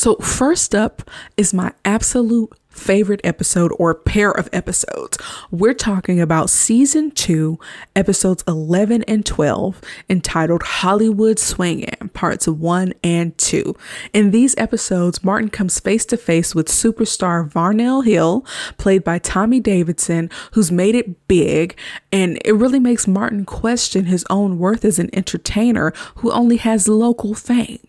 So, 0.00 0.14
first 0.14 0.74
up 0.74 1.02
is 1.36 1.52
my 1.52 1.74
absolute 1.84 2.54
favorite 2.70 3.20
episode 3.22 3.70
or 3.78 3.94
pair 3.94 4.30
of 4.30 4.48
episodes. 4.50 5.18
We're 5.50 5.74
talking 5.74 6.22
about 6.22 6.48
season 6.48 7.10
two, 7.10 7.58
episodes 7.94 8.42
11 8.48 9.02
and 9.02 9.26
12, 9.26 9.78
entitled 10.08 10.62
Hollywood 10.62 11.38
Swingin', 11.38 12.14
parts 12.14 12.48
one 12.48 12.94
and 13.04 13.36
two. 13.36 13.76
In 14.14 14.30
these 14.30 14.56
episodes, 14.56 15.22
Martin 15.22 15.50
comes 15.50 15.78
face 15.78 16.06
to 16.06 16.16
face 16.16 16.54
with 16.54 16.68
superstar 16.68 17.46
Varnell 17.46 18.02
Hill, 18.02 18.42
played 18.78 19.04
by 19.04 19.18
Tommy 19.18 19.60
Davidson, 19.60 20.30
who's 20.52 20.72
made 20.72 20.94
it 20.94 21.28
big, 21.28 21.76
and 22.10 22.40
it 22.46 22.54
really 22.54 22.80
makes 22.80 23.06
Martin 23.06 23.44
question 23.44 24.06
his 24.06 24.24
own 24.30 24.58
worth 24.58 24.82
as 24.82 24.98
an 24.98 25.10
entertainer 25.14 25.92
who 26.14 26.32
only 26.32 26.56
has 26.56 26.88
local 26.88 27.34
fame. 27.34 27.80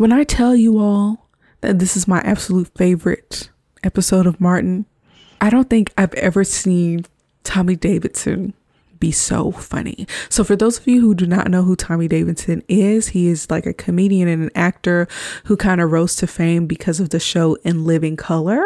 When 0.00 0.14
I 0.14 0.24
tell 0.24 0.56
you 0.56 0.78
all 0.78 1.19
this 1.60 1.96
is 1.96 2.08
my 2.08 2.20
absolute 2.20 2.68
favorite 2.76 3.50
episode 3.82 4.26
of 4.26 4.40
Martin, 4.40 4.86
I 5.40 5.50
don't 5.50 5.70
think 5.70 5.92
I've 5.96 6.14
ever 6.14 6.44
seen 6.44 7.06
Tommy 7.44 7.76
Davidson 7.76 8.54
be 8.98 9.10
so 9.10 9.50
funny. 9.50 10.06
So, 10.28 10.44
for 10.44 10.54
those 10.54 10.78
of 10.78 10.86
you 10.86 11.00
who 11.00 11.14
do 11.14 11.26
not 11.26 11.48
know 11.48 11.62
who 11.62 11.74
Tommy 11.74 12.06
Davidson 12.06 12.62
is, 12.68 13.08
he 13.08 13.28
is 13.28 13.50
like 13.50 13.64
a 13.64 13.72
comedian 13.72 14.28
and 14.28 14.42
an 14.42 14.50
actor 14.54 15.08
who 15.44 15.56
kind 15.56 15.80
of 15.80 15.90
rose 15.90 16.14
to 16.16 16.26
fame 16.26 16.66
because 16.66 17.00
of 17.00 17.08
the 17.08 17.18
show 17.18 17.54
In 17.64 17.86
Living 17.86 18.16
Color. 18.16 18.62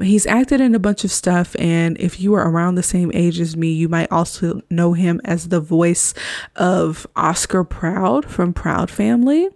He's 0.00 0.26
acted 0.26 0.60
in 0.60 0.74
a 0.74 0.78
bunch 0.78 1.02
of 1.02 1.10
stuff, 1.10 1.56
and 1.58 1.98
if 1.98 2.20
you 2.20 2.34
are 2.34 2.48
around 2.48 2.74
the 2.74 2.82
same 2.82 3.10
age 3.14 3.40
as 3.40 3.56
me, 3.56 3.72
you 3.72 3.88
might 3.88 4.12
also 4.12 4.60
know 4.70 4.92
him 4.92 5.20
as 5.24 5.48
the 5.48 5.60
voice 5.60 6.12
of 6.56 7.06
Oscar 7.16 7.64
Proud 7.64 8.26
from 8.26 8.52
Proud 8.52 8.90
Family. 8.90 9.48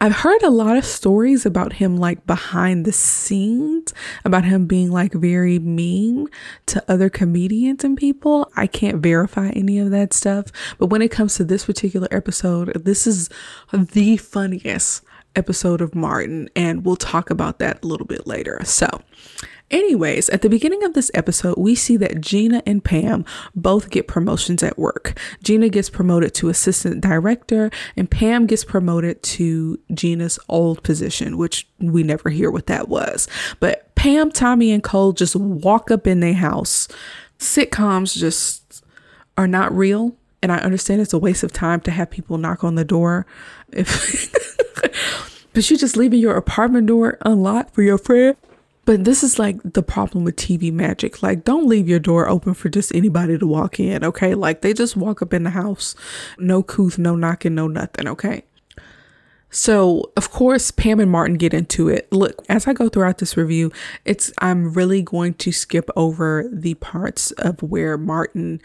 I've 0.00 0.16
heard 0.16 0.42
a 0.42 0.50
lot 0.50 0.76
of 0.76 0.84
stories 0.84 1.46
about 1.46 1.74
him, 1.74 1.96
like 1.96 2.26
behind 2.26 2.84
the 2.84 2.92
scenes, 2.92 3.94
about 4.24 4.44
him 4.44 4.66
being 4.66 4.90
like 4.90 5.12
very 5.12 5.58
mean 5.58 6.28
to 6.66 6.84
other 6.86 7.08
comedians 7.08 7.82
and 7.82 7.96
people. 7.96 8.50
I 8.56 8.66
can't 8.66 9.02
verify 9.02 9.48
any 9.50 9.78
of 9.78 9.90
that 9.90 10.12
stuff. 10.12 10.46
But 10.78 10.86
when 10.86 11.02
it 11.02 11.10
comes 11.10 11.36
to 11.36 11.44
this 11.44 11.64
particular 11.64 12.08
episode, 12.10 12.72
this 12.84 13.06
is 13.06 13.30
the 13.72 14.18
funniest 14.18 15.02
episode 15.34 15.80
of 15.80 15.94
Martin, 15.94 16.48
and 16.56 16.84
we'll 16.84 16.96
talk 16.96 17.30
about 17.30 17.58
that 17.58 17.82
a 17.82 17.86
little 17.86 18.06
bit 18.06 18.26
later. 18.26 18.60
So, 18.64 18.88
Anyways, 19.70 20.28
at 20.28 20.42
the 20.42 20.48
beginning 20.48 20.84
of 20.84 20.94
this 20.94 21.10
episode, 21.12 21.56
we 21.58 21.74
see 21.74 21.96
that 21.96 22.20
Gina 22.20 22.62
and 22.66 22.84
Pam 22.84 23.24
both 23.54 23.90
get 23.90 24.06
promotions 24.06 24.62
at 24.62 24.78
work. 24.78 25.18
Gina 25.42 25.68
gets 25.68 25.90
promoted 25.90 26.34
to 26.34 26.48
assistant 26.48 27.00
director, 27.00 27.70
and 27.96 28.08
Pam 28.08 28.46
gets 28.46 28.64
promoted 28.64 29.22
to 29.24 29.80
Gina's 29.92 30.38
old 30.48 30.84
position, 30.84 31.36
which 31.36 31.66
we 31.80 32.04
never 32.04 32.30
hear 32.30 32.50
what 32.50 32.68
that 32.68 32.88
was. 32.88 33.26
But 33.58 33.92
Pam, 33.96 34.30
Tommy, 34.30 34.70
and 34.70 34.84
Cole 34.84 35.12
just 35.12 35.34
walk 35.34 35.90
up 35.90 36.06
in 36.06 36.20
their 36.20 36.34
house. 36.34 36.86
Sitcoms 37.40 38.16
just 38.16 38.84
are 39.36 39.48
not 39.48 39.76
real. 39.76 40.16
And 40.42 40.52
I 40.52 40.58
understand 40.58 41.00
it's 41.00 41.12
a 41.12 41.18
waste 41.18 41.42
of 41.42 41.52
time 41.52 41.80
to 41.80 41.90
have 41.90 42.10
people 42.10 42.38
knock 42.38 42.62
on 42.62 42.76
the 42.76 42.84
door. 42.84 43.26
If 43.72 44.30
but 45.52 45.70
you 45.70 45.76
just 45.76 45.96
leaving 45.96 46.20
your 46.20 46.36
apartment 46.36 46.86
door 46.86 47.18
unlocked 47.22 47.74
for 47.74 47.82
your 47.82 47.98
friend 47.98 48.36
but 48.86 49.04
this 49.04 49.22
is 49.22 49.38
like 49.38 49.60
the 49.62 49.82
problem 49.82 50.24
with 50.24 50.36
TV 50.36 50.72
magic. 50.72 51.22
Like, 51.22 51.44
don't 51.44 51.68
leave 51.68 51.88
your 51.88 51.98
door 51.98 52.28
open 52.28 52.54
for 52.54 52.68
just 52.68 52.94
anybody 52.94 53.36
to 53.36 53.46
walk 53.46 53.78
in, 53.78 54.04
okay? 54.04 54.34
Like, 54.34 54.62
they 54.62 54.72
just 54.72 54.96
walk 54.96 55.20
up 55.20 55.34
in 55.34 55.42
the 55.42 55.50
house, 55.50 55.94
no 56.38 56.62
couth, 56.62 56.96
no 56.96 57.16
knocking, 57.16 57.54
no 57.56 57.66
nothing, 57.66 58.08
okay? 58.08 58.44
So, 59.50 60.12
of 60.16 60.30
course, 60.30 60.70
Pam 60.70 61.00
and 61.00 61.10
Martin 61.10 61.36
get 61.36 61.52
into 61.52 61.88
it. 61.88 62.10
Look, 62.12 62.44
as 62.48 62.68
I 62.68 62.72
go 62.72 62.88
throughout 62.88 63.18
this 63.18 63.36
review, 63.36 63.72
it's 64.04 64.32
I'm 64.38 64.72
really 64.72 65.02
going 65.02 65.34
to 65.34 65.52
skip 65.52 65.90
over 65.96 66.48
the 66.52 66.74
parts 66.74 67.32
of 67.32 67.62
where 67.62 67.98
Martin 67.98 68.60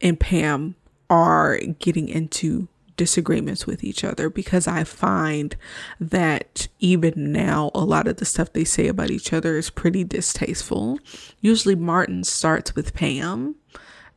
and 0.00 0.18
Pam 0.18 0.76
are 1.08 1.58
getting 1.80 2.08
into 2.08 2.68
disagreements 3.00 3.66
with 3.66 3.82
each 3.82 4.04
other 4.04 4.28
because 4.28 4.68
I 4.68 4.84
find 4.84 5.56
that 5.98 6.68
even 6.80 7.32
now, 7.32 7.70
a 7.74 7.82
lot 7.82 8.06
of 8.06 8.18
the 8.18 8.26
stuff 8.26 8.52
they 8.52 8.64
say 8.64 8.88
about 8.88 9.10
each 9.10 9.32
other 9.32 9.56
is 9.56 9.70
pretty 9.70 10.04
distasteful. 10.04 10.98
Usually, 11.40 11.74
Martin 11.74 12.24
starts 12.24 12.76
with 12.76 12.92
Pam, 12.92 13.54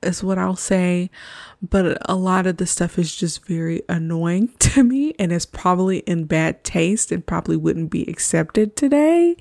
is 0.02 0.22
what 0.22 0.38
I'll 0.38 0.58
say, 0.58 1.10
but 1.62 1.98
a 2.10 2.16
lot 2.16 2.46
of 2.46 2.58
the 2.58 2.66
stuff 2.66 3.00
is 3.00 3.16
just 3.16 3.46
very 3.46 3.84
annoying 3.88 4.50
to 4.60 4.84
me 4.84 5.16
and 5.18 5.32
is 5.32 5.46
probably 5.46 6.00
in 6.00 6.26
bad 6.26 6.66
taste 6.66 7.10
and 7.10 7.26
probably 7.26 7.56
wouldn't 7.56 7.90
be 7.90 8.04
accepted 8.10 8.76
today. 8.76 9.38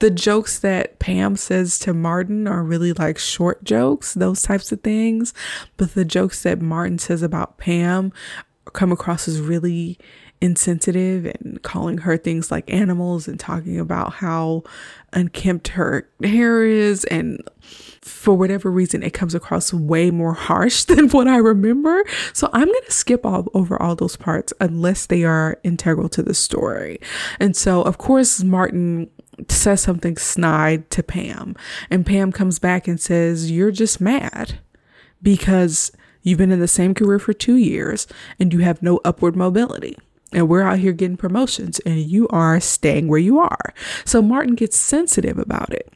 The 0.00 0.10
jokes 0.10 0.58
that 0.58 0.98
Pam 0.98 1.36
says 1.36 1.78
to 1.78 1.94
Martin 1.94 2.46
are 2.46 2.62
really 2.62 2.92
like 2.92 3.16
short 3.16 3.64
jokes, 3.64 4.12
those 4.12 4.42
types 4.42 4.70
of 4.70 4.82
things, 4.82 5.32
but 5.78 5.94
the 5.94 6.04
jokes 6.04 6.42
that 6.42 6.60
Martin 6.60 6.98
says 6.98 7.22
about 7.22 7.56
Pam 7.56 8.12
come 8.72 8.92
across 8.92 9.28
as 9.28 9.40
really 9.40 9.98
insensitive 10.42 11.24
and 11.24 11.62
calling 11.62 11.98
her 11.98 12.16
things 12.16 12.50
like 12.50 12.68
animals 12.70 13.28
and 13.28 13.38
talking 13.38 13.78
about 13.78 14.14
how 14.14 14.64
unkempt 15.12 15.68
her 15.68 16.08
hair 16.22 16.64
is 16.64 17.04
and 17.04 17.40
for 18.00 18.34
whatever 18.34 18.68
reason 18.68 19.04
it 19.04 19.12
comes 19.12 19.36
across 19.36 19.72
way 19.72 20.10
more 20.10 20.34
harsh 20.34 20.82
than 20.84 21.08
what 21.10 21.28
I 21.28 21.36
remember. 21.36 22.02
So 22.32 22.50
I'm 22.52 22.66
going 22.66 22.84
to 22.84 22.92
skip 22.92 23.24
all 23.24 23.46
over 23.54 23.80
all 23.80 23.94
those 23.94 24.16
parts 24.16 24.52
unless 24.60 25.06
they 25.06 25.22
are 25.22 25.60
integral 25.62 26.08
to 26.10 26.22
the 26.24 26.34
story. 26.34 26.98
And 27.38 27.56
so 27.56 27.82
of 27.82 27.98
course 27.98 28.42
Martin 28.42 29.08
says 29.48 29.80
something 29.80 30.16
snide 30.16 30.90
to 30.90 31.04
Pam 31.04 31.54
and 31.88 32.04
Pam 32.04 32.32
comes 32.32 32.58
back 32.58 32.88
and 32.88 33.00
says 33.00 33.50
you're 33.50 33.70
just 33.70 34.00
mad 34.00 34.58
because 35.22 35.92
You've 36.22 36.38
been 36.38 36.52
in 36.52 36.60
the 36.60 36.68
same 36.68 36.94
career 36.94 37.18
for 37.18 37.32
two 37.32 37.56
years 37.56 38.06
and 38.38 38.52
you 38.52 38.60
have 38.60 38.82
no 38.82 39.00
upward 39.04 39.36
mobility. 39.36 39.96
And 40.32 40.48
we're 40.48 40.62
out 40.62 40.78
here 40.78 40.92
getting 40.92 41.16
promotions 41.16 41.78
and 41.80 41.98
you 41.98 42.26
are 42.28 42.58
staying 42.60 43.08
where 43.08 43.18
you 43.18 43.38
are. 43.38 43.74
So 44.04 44.22
Martin 44.22 44.54
gets 44.54 44.76
sensitive 44.76 45.38
about 45.38 45.72
it. 45.72 45.92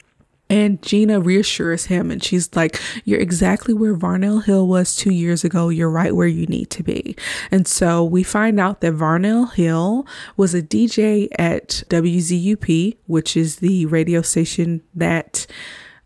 And 0.48 0.80
Gina 0.80 1.20
reassures 1.20 1.86
him 1.86 2.10
and 2.10 2.22
she's 2.22 2.54
like, 2.54 2.80
You're 3.04 3.18
exactly 3.18 3.74
where 3.74 3.96
Varnell 3.96 4.44
Hill 4.44 4.68
was 4.68 4.94
two 4.94 5.10
years 5.12 5.42
ago. 5.42 5.70
You're 5.70 5.90
right 5.90 6.14
where 6.14 6.28
you 6.28 6.46
need 6.46 6.70
to 6.70 6.84
be. 6.84 7.16
And 7.50 7.66
so 7.66 8.04
we 8.04 8.22
find 8.22 8.60
out 8.60 8.80
that 8.80 8.94
Varnell 8.94 9.52
Hill 9.52 10.06
was 10.36 10.54
a 10.54 10.62
DJ 10.62 11.28
at 11.36 11.82
WZUP, 11.88 12.96
which 13.06 13.36
is 13.36 13.56
the 13.56 13.86
radio 13.86 14.22
station 14.22 14.82
that 14.94 15.48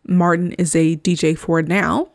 Martin 0.07 0.53
is 0.53 0.75
a 0.75 0.97
DJ 0.97 1.37
for 1.37 1.61
now. 1.61 2.09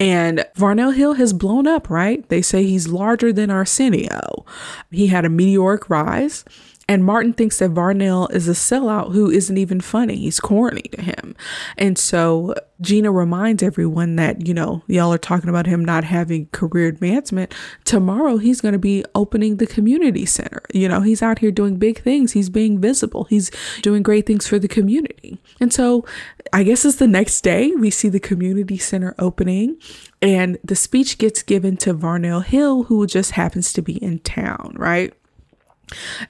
And 0.00 0.44
Varnell 0.56 0.94
Hill 0.94 1.14
has 1.14 1.32
blown 1.32 1.66
up, 1.66 1.90
right? 1.90 2.28
They 2.28 2.42
say 2.42 2.64
he's 2.64 2.88
larger 2.88 3.32
than 3.32 3.50
Arsenio. 3.50 4.44
He 4.90 5.08
had 5.08 5.24
a 5.24 5.28
meteoric 5.30 5.90
rise. 5.90 6.44
And 6.88 7.04
Martin 7.04 7.34
thinks 7.34 7.58
that 7.58 7.74
Varnell 7.74 8.32
is 8.32 8.48
a 8.48 8.52
sellout 8.52 9.12
who 9.12 9.30
isn't 9.30 9.58
even 9.58 9.80
funny. 9.80 10.16
He's 10.16 10.40
corny 10.40 10.88
to 10.92 11.02
him. 11.02 11.36
And 11.76 11.98
so 11.98 12.54
Gina 12.80 13.12
reminds 13.12 13.62
everyone 13.62 14.16
that, 14.16 14.46
you 14.46 14.54
know, 14.54 14.82
y'all 14.86 15.12
are 15.12 15.18
talking 15.18 15.50
about 15.50 15.66
him 15.66 15.84
not 15.84 16.04
having 16.04 16.46
career 16.46 16.86
advancement. 16.86 17.52
Tomorrow 17.84 18.38
he's 18.38 18.62
going 18.62 18.72
to 18.72 18.78
be 18.78 19.04
opening 19.14 19.56
the 19.56 19.66
community 19.66 20.24
center. 20.24 20.62
You 20.72 20.88
know, 20.88 21.02
he's 21.02 21.22
out 21.22 21.40
here 21.40 21.50
doing 21.50 21.76
big 21.76 22.00
things. 22.00 22.32
He's 22.32 22.48
being 22.48 22.80
visible. 22.80 23.24
He's 23.24 23.50
doing 23.82 24.02
great 24.02 24.24
things 24.24 24.46
for 24.46 24.58
the 24.58 24.68
community. 24.68 25.38
And 25.60 25.72
so 25.72 26.06
I 26.54 26.62
guess 26.62 26.86
it's 26.86 26.96
the 26.96 27.06
next 27.06 27.42
day 27.42 27.70
we 27.72 27.90
see 27.90 28.08
the 28.08 28.20
community 28.20 28.78
center 28.78 29.14
opening 29.18 29.76
and 30.22 30.58
the 30.64 30.76
speech 30.76 31.18
gets 31.18 31.42
given 31.42 31.76
to 31.78 31.92
Varnell 31.92 32.44
Hill, 32.44 32.84
who 32.84 33.06
just 33.06 33.32
happens 33.32 33.72
to 33.74 33.82
be 33.82 34.02
in 34.02 34.20
town, 34.20 34.74
right? 34.76 35.12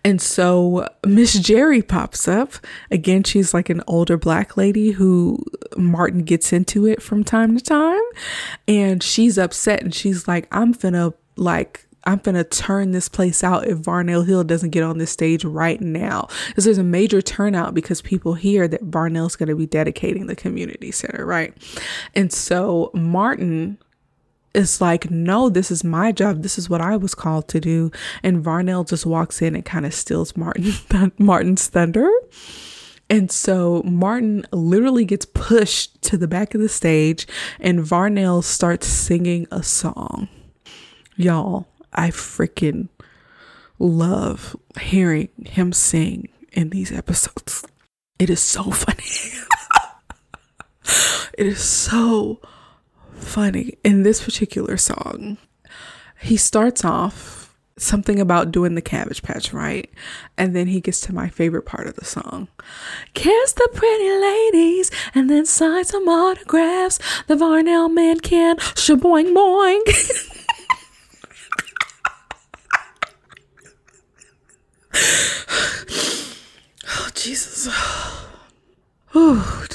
And 0.05 0.21
so 0.21 0.89
Miss 1.07 1.35
Jerry 1.39 1.83
pops 1.83 2.29
up. 2.29 2.55
Again, 2.91 3.25
she's 3.25 3.53
like 3.53 3.71
an 3.71 3.83
older 3.87 4.17
black 4.17 4.57
lady 4.57 4.93
who 4.93 5.45
uh, 5.55 5.81
Martin 5.81 6.23
gets 6.23 6.53
into 6.53 6.87
it 6.87 7.03
from 7.03 7.25
time 7.25 7.57
to 7.57 7.63
time. 7.63 8.01
And 8.67 9.03
she's 9.03 9.39
upset 9.39 9.83
and 9.83 9.95
she's 9.95 10.29
like, 10.29 10.49
I'm 10.53 10.75
finna 10.75 11.15
like 11.37 11.89
I'm 12.05 12.19
gonna 12.19 12.45
turn 12.45 12.93
this 12.93 13.09
place 13.09 13.45
out 13.45 13.67
if 13.67 13.79
Varnell 13.79 14.27
Hill 14.27 14.45
doesn't 14.45 14.71
get 14.71 14.83
on 14.83 14.99
this 14.99 15.11
stage 15.11 15.45
right 15.45 15.81
now. 15.81 16.29
Because 16.49 16.65
there's 16.65 16.79
a 16.79 16.85
major 16.85 17.21
turnout 17.21 17.75
because 17.75 18.01
people 18.01 18.35
hear 18.35 18.67
that 18.67 18.91
Varnell's 18.91 19.37
gonna 19.37 19.57
be 19.57 19.67
dedicating 19.67 20.27
the 20.27 20.37
community 20.37 20.91
center, 20.91 21.27
right? 21.27 21.55
And 22.15 22.33
so 22.33 22.91
Martin 22.95 23.79
it's 24.59 24.81
like, 24.81 25.09
no, 25.09 25.49
this 25.49 25.71
is 25.71 25.85
my 25.85 26.11
job. 26.11 26.43
This 26.43 26.59
is 26.59 26.69
what 26.69 26.81
I 26.81 26.97
was 26.97 27.15
called 27.15 27.47
to 27.49 27.61
do. 27.61 27.93
And 28.25 28.45
Varnell 28.45 28.87
just 28.87 29.07
walks 29.07 29.41
in 29.41 29.55
and 29.55 29.65
kind 29.65 29.87
of 29.87 29.95
steals 29.95 30.37
Martin 30.37 30.73
Martin's 31.19 31.69
thunder. 31.69 32.11
And 33.09 33.31
so 33.31 33.83
Martin 33.85 34.47
literally 34.53 35.05
gets 35.05 35.25
pushed 35.25 36.03
to 36.03 36.17
the 36.17 36.29
back 36.29 36.55
of 36.55 36.61
the 36.61 36.69
stage 36.69 37.27
and 37.61 37.81
Varnell 37.81 38.43
starts 38.43 38.87
singing 38.87 39.47
a 39.51 39.63
song. 39.63 40.29
Y'all, 41.17 41.69
I 41.93 42.11
freaking 42.11 42.89
love 43.79 44.57
hearing 44.81 45.29
him 45.47 45.73
sing 45.73 46.29
in 46.53 46.71
these 46.71 46.93
episodes. 46.93 47.65
It 48.19 48.29
is 48.29 48.41
so 48.41 48.65
funny. 48.65 49.05
it 51.39 51.47
is 51.47 51.63
so 51.63 52.41
funny. 53.19 53.79
In 53.85 54.03
this 54.03 54.23
particular 54.25 54.77
song, 54.77 55.39
he 56.21 56.37
starts 56.37 56.85
off 56.85 57.39
something 57.77 58.19
about 58.21 58.51
doing 58.51 58.75
the 58.75 58.83
cabbage 58.83 59.23
patch, 59.23 59.53
right? 59.53 59.89
And 60.37 60.55
then 60.55 60.67
he 60.67 60.81
gets 60.81 61.01
to 61.03 61.15
my 61.15 61.29
favorite 61.29 61.63
part 61.63 61.87
of 61.87 61.95
the 61.95 62.05
song. 62.05 62.49
Kiss 63.15 63.53
the 63.53 63.69
pretty 63.73 64.11
ladies 64.11 64.91
and 65.15 65.31
then 65.31 65.47
sign 65.47 65.85
some 65.85 66.09
autographs. 66.09 66.99
The 67.27 67.37
Varnell 67.37 67.93
man 67.93 68.21
can 68.21 68.57
shaboing 68.57 69.35
boing. 69.35 69.83
oh, 76.89 77.11
Jesus. 77.15 77.69
Oh, 79.15 79.67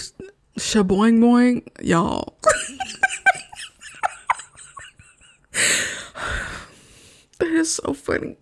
shaboing 0.59 1.17
boing, 1.19 1.67
y'all. 1.81 2.37
that 7.39 7.51
is 7.51 7.75
so 7.75 7.93
funny. 7.93 8.37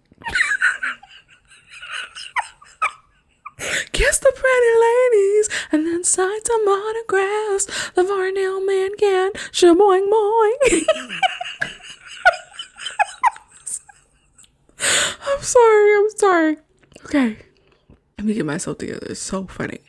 Kiss 3.91 4.17
the 4.19 4.31
pretty 4.35 4.73
ladies 4.87 5.49
and 5.71 5.85
then 5.85 6.03
sign 6.03 6.43
some 6.45 6.61
autographs. 6.61 7.91
The 7.91 8.03
Varnell 8.03 8.65
man 8.65 8.91
can 8.97 9.31
shaboing 9.51 10.09
boing. 10.09 10.83
I'm 15.27 15.41
sorry, 15.41 15.95
I'm 15.95 16.09
sorry. 16.17 16.57
Okay. 17.05 17.37
Let 18.17 18.25
me 18.27 18.33
get 18.33 18.45
myself 18.45 18.77
together. 18.77 19.07
It's 19.09 19.19
so 19.19 19.45
funny. 19.47 19.79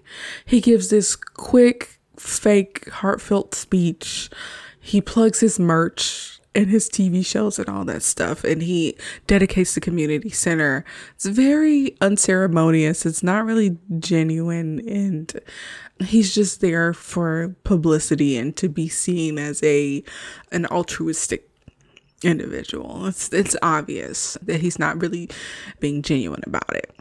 He 0.45 0.61
gives 0.61 0.89
this 0.89 1.17
quick, 1.17 2.01
fake, 2.17 2.89
heartfelt 2.91 3.55
speech. 3.55 4.31
He 4.81 5.01
plugs 5.01 5.41
his 5.41 5.59
merch 5.59 6.32
and 6.55 6.69
his 6.69 6.89
TV 6.89 7.25
shows 7.25 7.59
and 7.59 7.69
all 7.69 7.85
that 7.87 8.03
stuff. 8.03 8.45
And 8.45 8.63
he 8.63 8.97
dedicates 9.27 9.75
the 9.75 9.81
community 9.81 10.31
center. 10.31 10.85
It's 11.15 11.27
very 11.27 11.97
unceremonious. 12.01 13.07
It's 13.07 13.23
not 13.23 13.45
really 13.45 13.79
genuine. 13.99 14.87
And 14.89 15.41
he's 16.05 16.35
just 16.35 16.61
there 16.61 16.93
for 16.93 17.57
publicity 17.65 18.37
and 18.37 18.55
to 18.57 18.69
be 18.69 18.89
seen 18.89 19.39
as 19.39 19.63
a 19.63 20.03
an 20.51 20.67
altruistic 20.67 21.49
individual. 22.23 23.07
It's 23.07 23.33
it's 23.33 23.57
obvious 23.63 24.37
that 24.43 24.61
he's 24.61 24.79
not 24.79 25.01
really 25.01 25.31
being 25.81 26.03
genuine 26.03 26.43
about 26.47 26.75
it. 26.75 26.95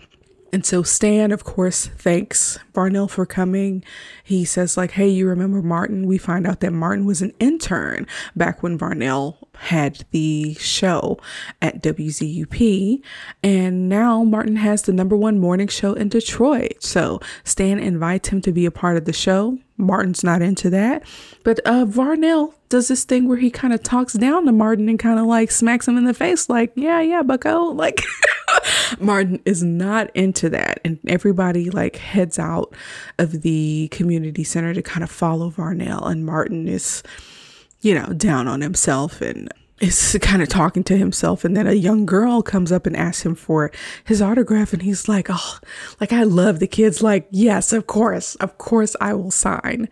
And 0.53 0.65
so 0.65 0.83
Stan, 0.83 1.31
of 1.31 1.45
course, 1.45 1.87
thanks 1.87 2.59
Varnell 2.73 3.09
for 3.09 3.25
coming. 3.25 3.83
He 4.23 4.43
says, 4.43 4.75
like, 4.75 4.91
hey, 4.91 5.07
you 5.07 5.27
remember 5.27 5.61
Martin? 5.61 6.05
We 6.05 6.17
find 6.17 6.45
out 6.45 6.59
that 6.59 6.73
Martin 6.73 7.05
was 7.05 7.21
an 7.21 7.33
intern 7.39 8.05
back 8.35 8.61
when 8.61 8.77
Varnell 8.77 9.37
had 9.61 10.03
the 10.09 10.55
show 10.55 11.19
at 11.61 11.83
WZUP. 11.83 13.01
And 13.43 13.87
now 13.87 14.23
Martin 14.23 14.55
has 14.55 14.81
the 14.81 14.91
number 14.91 15.15
one 15.15 15.39
morning 15.39 15.67
show 15.67 15.93
in 15.93 16.09
Detroit. 16.09 16.77
So 16.79 17.19
Stan 17.43 17.77
invites 17.77 18.29
him 18.29 18.41
to 18.41 18.51
be 18.51 18.65
a 18.65 18.71
part 18.71 18.97
of 18.97 19.05
the 19.05 19.13
show. 19.13 19.59
Martin's 19.77 20.23
not 20.23 20.41
into 20.41 20.71
that. 20.71 21.03
But 21.43 21.59
uh, 21.65 21.85
Varnell 21.85 22.55
does 22.69 22.87
this 22.87 23.03
thing 23.03 23.27
where 23.27 23.37
he 23.37 23.51
kind 23.51 23.71
of 23.71 23.83
talks 23.83 24.13
down 24.13 24.45
to 24.47 24.51
Martin 24.51 24.89
and 24.89 24.97
kind 24.97 25.19
of 25.19 25.27
like 25.27 25.51
smacks 25.51 25.87
him 25.87 25.97
in 25.97 26.05
the 26.05 26.13
face, 26.13 26.49
like, 26.49 26.71
yeah, 26.75 27.01
yeah, 27.01 27.21
bucko. 27.21 27.71
Like, 27.81 28.01
Martin 28.99 29.41
is 29.45 29.63
not 29.63 30.15
into 30.15 30.49
that. 30.49 30.81
And 30.83 30.99
everybody 31.07 31.69
like 31.69 31.95
heads 31.95 32.37
out 32.37 32.73
of 33.17 33.41
the 33.41 33.87
community 33.91 34.43
center 34.43 34.73
to 34.73 34.81
kind 34.81 35.03
of 35.03 35.09
follow 35.09 35.49
Varnell. 35.49 36.05
And 36.05 36.25
Martin 36.25 36.67
is, 36.67 37.01
you 37.81 37.95
know, 37.95 38.07
down 38.13 38.47
on 38.47 38.61
himself 38.61 39.21
and 39.21 39.51
is 39.81 40.15
kind 40.21 40.41
of 40.41 40.47
talking 40.47 40.83
to 40.83 40.95
himself. 40.95 41.43
And 41.43 41.57
then 41.57 41.67
a 41.67 41.73
young 41.73 42.05
girl 42.05 42.41
comes 42.41 42.71
up 42.71 42.85
and 42.85 42.95
asks 42.95 43.25
him 43.25 43.35
for 43.35 43.71
his 44.05 44.21
autograph 44.21 44.73
and 44.73 44.83
he's 44.83 45.09
like 45.09 45.27
oh 45.29 45.59
like 45.99 46.13
i 46.13 46.23
love 46.23 46.59
the 46.59 46.67
kids. 46.67 47.01
Like 47.01 47.27
yes 47.31 47.73
of 47.73 47.87
course 47.87 48.35
of 48.35 48.57
course 48.57 48.95
i 49.01 49.13
will 49.13 49.31
sign 49.31 49.89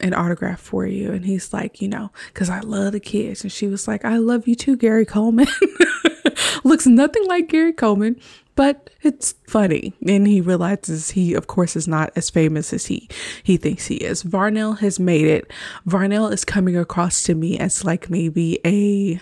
an 0.00 0.14
autograph 0.14 0.60
for 0.60 0.86
you. 0.86 1.10
And 1.12 1.26
he's 1.26 1.52
like 1.52 1.82
you 1.82 1.88
know 1.88 2.12
because 2.32 2.48
i 2.48 2.60
love 2.60 2.92
the 2.92 3.00
kids. 3.00 3.42
And 3.42 3.52
she 3.52 3.66
was 3.66 3.88
like 3.88 4.04
i 4.04 4.16
love 4.16 4.46
you 4.46 4.54
too 4.54 4.76
gary 4.76 5.04
coleman. 5.04 5.48
Looks 6.64 6.86
nothing 6.86 7.26
like 7.26 7.48
gary 7.48 7.72
coleman 7.72 8.20
but 8.54 8.90
it's 9.02 9.34
funny. 9.46 9.94
And 10.06 10.26
he 10.26 10.40
realizes 10.40 11.10
he 11.10 11.34
of 11.34 11.46
course 11.46 11.76
is 11.76 11.88
not 11.88 12.12
as 12.16 12.30
famous 12.30 12.72
as 12.72 12.86
he 12.86 13.08
he 13.42 13.56
thinks 13.56 13.86
he 13.86 13.96
is. 13.96 14.22
Varnell 14.22 14.78
has 14.78 15.00
made 15.00 15.26
it. 15.26 15.50
Varnell 15.86 16.32
is 16.32 16.44
coming 16.44 16.76
across 16.76 17.22
to 17.24 17.34
me 17.34 17.58
as 17.58 17.84
like 17.84 18.10
maybe 18.10 18.58
a 18.64 19.20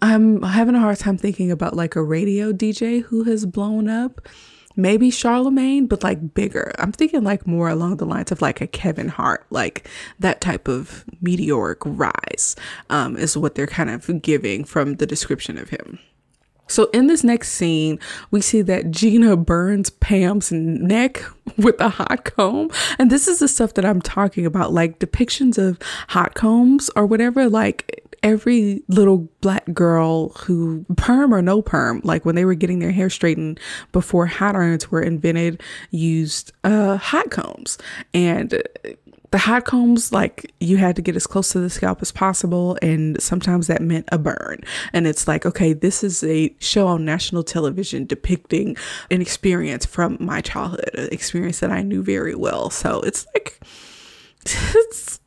i'm 0.00 0.42
having 0.42 0.74
a 0.74 0.80
hard 0.80 0.98
time 0.98 1.16
thinking 1.16 1.52
about 1.52 1.76
like 1.76 1.94
a 1.94 2.02
radio 2.02 2.52
dj 2.52 3.02
who 3.02 3.24
has 3.24 3.46
blown 3.46 3.88
up. 3.88 4.28
Maybe 4.74 5.10
charlemagne 5.10 5.86
but 5.86 6.02
like 6.02 6.32
bigger. 6.32 6.72
I'm 6.78 6.92
thinking 6.92 7.22
like 7.24 7.46
more 7.46 7.68
along 7.68 7.98
the 7.98 8.06
lines 8.06 8.32
of 8.32 8.40
like 8.40 8.60
a 8.60 8.66
kevin 8.66 9.08
hart 9.08 9.44
like 9.50 9.88
that 10.18 10.40
type 10.40 10.66
of 10.68 11.04
meteoric 11.20 11.80
rise 11.84 12.56
um, 12.88 13.16
is 13.16 13.36
what 13.36 13.54
they're 13.54 13.66
kind 13.66 13.90
of 13.90 14.22
giving 14.22 14.64
from 14.64 14.94
the 14.94 15.06
description 15.06 15.58
of 15.58 15.68
him 15.68 15.98
so 16.72 16.84
in 16.86 17.06
this 17.06 17.22
next 17.22 17.52
scene, 17.52 17.98
we 18.30 18.40
see 18.40 18.62
that 18.62 18.90
Gina 18.90 19.36
burns 19.36 19.90
Pam's 19.90 20.50
neck 20.50 21.22
with 21.58 21.78
a 21.80 21.90
hot 21.90 22.24
comb. 22.24 22.70
And 22.98 23.10
this 23.10 23.28
is 23.28 23.40
the 23.40 23.48
stuff 23.48 23.74
that 23.74 23.84
I'm 23.84 24.00
talking 24.00 24.46
about, 24.46 24.72
like 24.72 24.98
depictions 24.98 25.58
of 25.58 25.78
hot 26.08 26.34
combs 26.34 26.90
or 26.96 27.04
whatever, 27.04 27.48
like 27.48 28.02
every 28.22 28.82
little 28.88 29.28
black 29.40 29.64
girl 29.74 30.30
who 30.30 30.86
perm 30.96 31.34
or 31.34 31.42
no 31.42 31.60
perm, 31.60 32.00
like 32.04 32.24
when 32.24 32.36
they 32.36 32.44
were 32.44 32.54
getting 32.54 32.78
their 32.78 32.92
hair 32.92 33.10
straightened 33.10 33.58
before 33.90 34.26
hot 34.26 34.54
irons 34.54 34.90
were 34.90 35.02
invented, 35.02 35.60
used 35.90 36.52
uh, 36.64 36.96
hot 36.96 37.30
combs. 37.30 37.78
And 38.14 38.62
the 39.32 39.38
hot 39.38 39.64
combs, 39.64 40.12
like 40.12 40.52
you 40.60 40.76
had 40.76 40.94
to 40.96 41.02
get 41.02 41.16
as 41.16 41.26
close 41.26 41.50
to 41.52 41.60
the 41.60 41.70
scalp 41.70 42.02
as 42.02 42.12
possible. 42.12 42.78
And 42.82 43.20
sometimes 43.20 43.66
that 43.66 43.80
meant 43.80 44.08
a 44.12 44.18
burn. 44.18 44.60
And 44.92 45.06
it's 45.06 45.26
like, 45.26 45.46
okay, 45.46 45.72
this 45.72 46.04
is 46.04 46.22
a 46.22 46.54
show 46.60 46.86
on 46.86 47.04
national 47.06 47.42
television 47.42 48.04
depicting 48.04 48.76
an 49.10 49.22
experience 49.22 49.86
from 49.86 50.18
my 50.20 50.42
childhood, 50.42 50.90
an 50.94 51.08
experience 51.10 51.60
that 51.60 51.70
I 51.70 51.80
knew 51.80 52.02
very 52.02 52.34
well. 52.34 52.68
So 52.68 53.00
it's 53.00 53.26
like, 53.34 53.58
it's, 54.44 55.18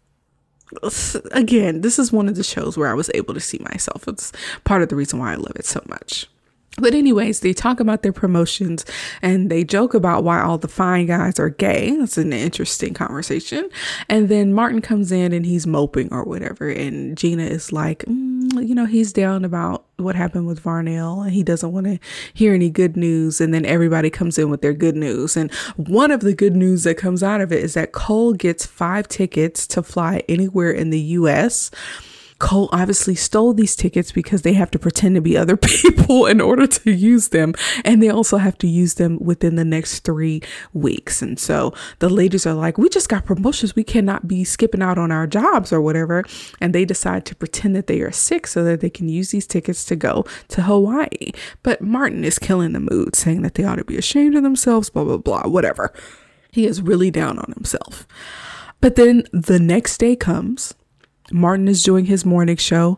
again, 1.31 1.81
this 1.81 1.97
is 1.97 2.11
one 2.11 2.29
of 2.29 2.35
the 2.35 2.43
shows 2.43 2.77
where 2.77 2.89
I 2.89 2.93
was 2.93 3.09
able 3.15 3.33
to 3.33 3.39
see 3.39 3.57
myself. 3.59 4.07
It's 4.07 4.31
part 4.65 4.83
of 4.83 4.89
the 4.89 4.95
reason 4.95 5.17
why 5.17 5.33
I 5.33 5.35
love 5.35 5.55
it 5.55 5.65
so 5.65 5.81
much. 5.87 6.29
But, 6.77 6.93
anyways, 6.93 7.39
they 7.39 7.53
talk 7.53 7.79
about 7.79 8.03
their 8.03 8.11
promotions 8.11 8.85
and 9.21 9.49
they 9.49 9.63
joke 9.63 9.93
about 9.93 10.25
why 10.25 10.41
all 10.41 10.57
the 10.57 10.67
fine 10.67 11.05
guys 11.05 11.39
are 11.39 11.49
gay. 11.49 11.89
It's 11.89 12.17
an 12.17 12.33
interesting 12.33 12.93
conversation. 12.93 13.69
And 14.09 14.27
then 14.27 14.53
Martin 14.53 14.81
comes 14.81 15.11
in 15.11 15.31
and 15.31 15.45
he's 15.45 15.65
moping 15.65 16.11
or 16.11 16.23
whatever. 16.23 16.69
And 16.69 17.17
Gina 17.17 17.43
is 17.43 17.71
like, 17.71 17.99
mm, 17.99 18.67
you 18.67 18.75
know, 18.75 18.85
he's 18.85 19.13
down 19.13 19.45
about 19.45 19.85
what 19.97 20.15
happened 20.15 20.47
with 20.47 20.61
Varnell 20.61 21.23
and 21.23 21.31
he 21.31 21.43
doesn't 21.43 21.71
want 21.71 21.85
to 21.85 21.97
hear 22.33 22.53
any 22.53 22.69
good 22.69 22.97
news. 22.97 23.39
And 23.39 23.53
then 23.53 23.65
everybody 23.65 24.09
comes 24.09 24.37
in 24.37 24.49
with 24.49 24.61
their 24.61 24.73
good 24.73 24.97
news. 24.97 25.37
And 25.37 25.53
one 25.77 26.11
of 26.11 26.19
the 26.19 26.33
good 26.33 26.57
news 26.57 26.83
that 26.83 26.97
comes 26.97 27.23
out 27.23 27.39
of 27.39 27.53
it 27.53 27.63
is 27.63 27.75
that 27.75 27.93
Cole 27.93 28.33
gets 28.33 28.65
five 28.65 29.07
tickets 29.07 29.65
to 29.67 29.81
fly 29.81 30.23
anywhere 30.27 30.71
in 30.71 30.89
the 30.89 30.99
US 30.99 31.71
Cole 32.37 32.69
obviously 32.73 33.15
stole 33.15 33.53
these 33.53 33.75
tickets 33.75 34.11
because 34.11 34.41
they 34.41 34.53
have 34.53 34.69
to 34.71 34.79
pretend 34.79 35.15
to 35.15 35.21
be 35.21 35.37
other 35.45 35.55
people 35.57 36.25
in 36.25 36.41
order 36.41 36.67
to 36.67 36.91
use 36.91 37.29
them. 37.29 37.53
And 37.83 38.01
they 38.01 38.09
also 38.09 38.37
have 38.37 38.57
to 38.59 38.67
use 38.67 38.95
them 38.95 39.17
within 39.19 39.55
the 39.55 39.65
next 39.65 40.01
three 40.01 40.41
weeks. 40.73 41.21
And 41.21 41.39
so 41.39 41.73
the 41.99 42.09
ladies 42.09 42.45
are 42.45 42.53
like, 42.53 42.77
we 42.77 42.89
just 42.89 43.09
got 43.09 43.25
promotions. 43.25 43.75
We 43.75 43.83
cannot 43.83 44.27
be 44.27 44.43
skipping 44.43 44.81
out 44.81 44.97
on 44.97 45.11
our 45.11 45.27
jobs 45.27 45.71
or 45.71 45.81
whatever. 45.81 46.23
And 46.59 46.75
they 46.75 46.85
decide 46.85 47.25
to 47.25 47.35
pretend 47.35 47.75
that 47.75 47.87
they 47.87 48.01
are 48.01 48.11
sick 48.11 48.47
so 48.47 48.63
that 48.63 48.81
they 48.81 48.89
can 48.89 49.09
use 49.09 49.31
these 49.31 49.47
tickets 49.47 49.85
to 49.85 49.95
go 49.95 50.25
to 50.49 50.63
Hawaii. 50.63 51.31
But 51.63 51.81
Martin 51.81 52.23
is 52.25 52.39
killing 52.39 52.73
the 52.73 52.79
mood, 52.79 53.15
saying 53.15 53.41
that 53.43 53.55
they 53.55 53.63
ought 53.63 53.75
to 53.75 53.85
be 53.85 53.97
ashamed 53.97 54.35
of 54.35 54.43
themselves, 54.43 54.89
blah, 54.89 55.03
blah, 55.03 55.17
blah, 55.17 55.43
whatever. 55.47 55.93
He 56.51 56.65
is 56.65 56.81
really 56.81 57.11
down 57.11 57.37
on 57.37 57.51
himself. 57.53 58.07
But 58.81 58.95
then 58.95 59.23
the 59.31 59.59
next 59.59 59.97
day 59.97 60.15
comes 60.15 60.73
Martin 61.35 61.67
is 61.67 61.83
doing 61.83 62.05
his 62.05 62.23
morning 62.23 62.55
show, 62.55 62.97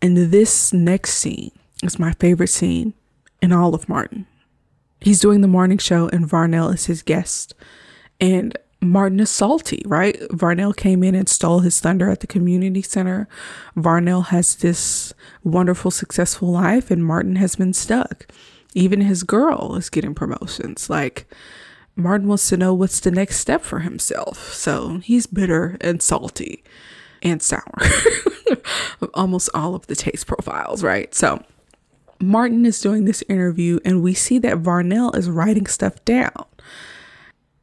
and 0.00 0.16
this 0.16 0.72
next 0.72 1.16
scene 1.18 1.50
is 1.82 1.98
my 1.98 2.12
favorite 2.12 2.48
scene 2.48 2.94
in 3.42 3.52
all 3.52 3.74
of 3.74 3.90
Martin. 3.90 4.26
He's 5.02 5.20
doing 5.20 5.42
the 5.42 5.48
morning 5.48 5.76
show, 5.76 6.08
and 6.08 6.26
Varnell 6.26 6.72
is 6.72 6.86
his 6.86 7.02
guest. 7.02 7.52
And 8.18 8.56
Martin 8.80 9.20
is 9.20 9.28
salty, 9.28 9.82
right? 9.84 10.18
Varnell 10.30 10.74
came 10.74 11.04
in 11.04 11.14
and 11.14 11.28
stole 11.28 11.58
his 11.58 11.78
thunder 11.78 12.08
at 12.08 12.20
the 12.20 12.26
community 12.26 12.80
center. 12.80 13.28
Varnell 13.76 14.28
has 14.28 14.54
this 14.56 15.12
wonderful, 15.42 15.90
successful 15.90 16.50
life, 16.50 16.90
and 16.90 17.04
Martin 17.04 17.36
has 17.36 17.54
been 17.54 17.74
stuck. 17.74 18.26
Even 18.72 19.02
his 19.02 19.24
girl 19.24 19.76
is 19.76 19.90
getting 19.90 20.14
promotions. 20.14 20.88
Like, 20.88 21.30
Martin 21.96 22.28
wants 22.28 22.48
to 22.48 22.56
know 22.56 22.72
what's 22.72 23.00
the 23.00 23.10
next 23.10 23.40
step 23.40 23.60
for 23.60 23.80
himself. 23.80 24.54
So 24.54 25.00
he's 25.04 25.26
bitter 25.26 25.76
and 25.82 26.00
salty 26.00 26.64
and 27.24 27.42
sour. 27.42 27.62
Almost 29.14 29.50
all 29.54 29.74
of 29.74 29.86
the 29.86 29.96
taste 29.96 30.26
profiles, 30.26 30.84
right? 30.84 31.12
So 31.14 31.42
Martin 32.20 32.64
is 32.66 32.80
doing 32.80 33.04
this 33.04 33.22
interview, 33.28 33.80
and 33.84 34.02
we 34.02 34.14
see 34.14 34.38
that 34.38 34.62
Varnell 34.62 35.16
is 35.16 35.28
writing 35.28 35.66
stuff 35.66 36.04
down 36.04 36.44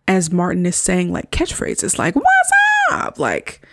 as 0.08 0.32
Martin 0.32 0.66
is 0.66 0.76
saying 0.76 1.12
like 1.12 1.32
catchphrases 1.32 1.98
like, 1.98 2.16
What's 2.16 2.52
up? 2.92 3.20
Like, 3.20 3.66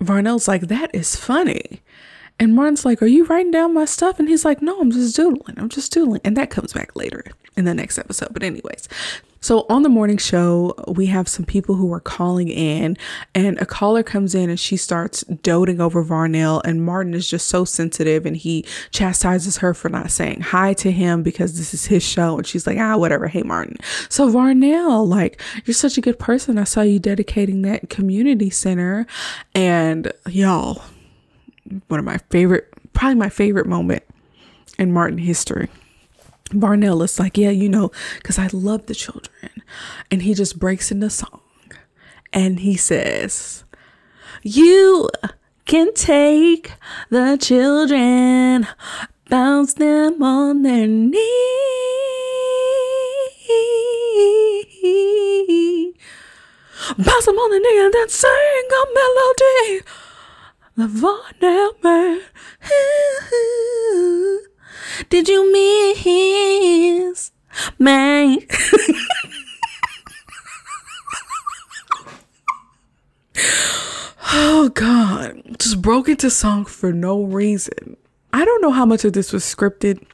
Varnell's 0.00 0.48
like, 0.48 0.62
That 0.62 0.94
is 0.94 1.16
funny. 1.16 1.82
And 2.40 2.54
Martin's 2.54 2.84
like, 2.84 3.02
Are 3.02 3.06
you 3.06 3.24
writing 3.26 3.50
down 3.50 3.74
my 3.74 3.84
stuff? 3.84 4.18
And 4.18 4.28
he's 4.28 4.44
like, 4.44 4.62
No, 4.62 4.80
I'm 4.80 4.90
just 4.90 5.16
doodling. 5.16 5.58
I'm 5.58 5.68
just 5.68 5.92
doodling. 5.92 6.20
And 6.24 6.36
that 6.36 6.50
comes 6.50 6.72
back 6.72 6.96
later 6.96 7.24
in 7.58 7.64
the 7.64 7.74
next 7.74 7.98
episode. 7.98 8.28
But, 8.32 8.44
anyways, 8.44 8.88
so 9.40 9.66
on 9.68 9.82
the 9.82 9.88
morning 9.88 10.16
show, 10.16 10.74
we 10.86 11.06
have 11.06 11.28
some 11.28 11.44
people 11.44 11.74
who 11.74 11.92
are 11.92 12.00
calling 12.00 12.48
in, 12.48 12.96
and 13.34 13.58
a 13.60 13.66
caller 13.66 14.02
comes 14.02 14.34
in 14.34 14.48
and 14.48 14.58
she 14.58 14.76
starts 14.76 15.22
doting 15.42 15.80
over 15.80 16.04
Varnell. 16.04 16.60
And 16.64 16.84
Martin 16.84 17.14
is 17.14 17.28
just 17.28 17.48
so 17.48 17.64
sensitive 17.64 18.24
and 18.26 18.36
he 18.36 18.64
chastises 18.90 19.58
her 19.58 19.74
for 19.74 19.88
not 19.88 20.10
saying 20.10 20.40
hi 20.40 20.72
to 20.74 20.90
him 20.90 21.22
because 21.22 21.58
this 21.58 21.74
is 21.74 21.86
his 21.86 22.02
show. 22.02 22.38
And 22.38 22.46
she's 22.46 22.66
like, 22.66 22.78
ah, 22.78 22.96
whatever. 22.96 23.26
Hey, 23.26 23.42
Martin. 23.42 23.76
So, 24.08 24.28
Varnell, 24.30 25.06
like, 25.06 25.42
you're 25.64 25.74
such 25.74 25.98
a 25.98 26.00
good 26.00 26.18
person. 26.18 26.58
I 26.58 26.64
saw 26.64 26.82
you 26.82 26.98
dedicating 26.98 27.62
that 27.62 27.90
community 27.90 28.50
center. 28.50 29.06
And 29.54 30.12
y'all, 30.28 30.82
one 31.88 31.98
of 31.98 32.06
my 32.06 32.18
favorite, 32.30 32.68
probably 32.92 33.16
my 33.16 33.28
favorite 33.28 33.66
moment 33.66 34.04
in 34.78 34.92
Martin 34.92 35.18
history 35.18 35.68
Varnell 36.50 37.02
is 37.04 37.18
like, 37.18 37.36
yeah, 37.36 37.50
you 37.50 37.68
know, 37.68 37.90
because 38.16 38.38
I 38.38 38.48
love 38.52 38.86
the 38.86 38.94
children. 38.94 39.62
And 40.10 40.22
he 40.22 40.34
just 40.34 40.58
breaks 40.58 40.90
into 40.90 41.10
song 41.10 41.40
and 42.32 42.60
he 42.60 42.76
says, 42.76 43.64
You 44.42 45.08
can 45.66 45.92
take 45.94 46.72
the 47.10 47.36
children, 47.40 48.66
bounce 49.28 49.74
them 49.74 50.22
on 50.22 50.62
their 50.62 50.86
knees. 50.86 51.18
Bounce 56.96 57.26
them 57.26 57.36
on 57.36 57.50
the 57.50 57.58
knee 57.58 57.84
and 57.84 57.92
then 57.92 58.08
sing 58.08 58.30
a 58.72 58.84
melody. 58.94 59.82
The 60.76 60.86
Varnell 60.86 61.82
man. 61.84 62.20
Did 65.08 65.28
you 65.28 65.52
miss 65.52 67.32
me? 67.78 68.46
oh 74.32 74.70
God. 74.74 75.42
Just 75.58 75.82
broke 75.82 76.08
into 76.08 76.30
song 76.30 76.64
for 76.64 76.92
no 76.92 77.22
reason. 77.22 77.96
I 78.32 78.44
don't 78.44 78.62
know 78.62 78.72
how 78.72 78.86
much 78.86 79.04
of 79.04 79.12
this 79.12 79.32
was 79.32 79.44
scripted, 79.44 80.04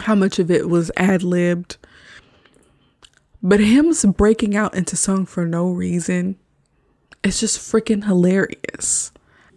how 0.00 0.14
much 0.14 0.38
of 0.38 0.50
it 0.50 0.68
was 0.68 0.90
ad 0.96 1.22
libbed. 1.22 1.76
But 3.42 3.60
him 3.60 3.92
breaking 4.16 4.56
out 4.56 4.74
into 4.74 4.96
song 4.96 5.26
for 5.26 5.44
no 5.44 5.70
reason, 5.70 6.36
it's 7.22 7.40
just 7.40 7.58
freaking 7.58 8.04
hilarious. 8.04 9.12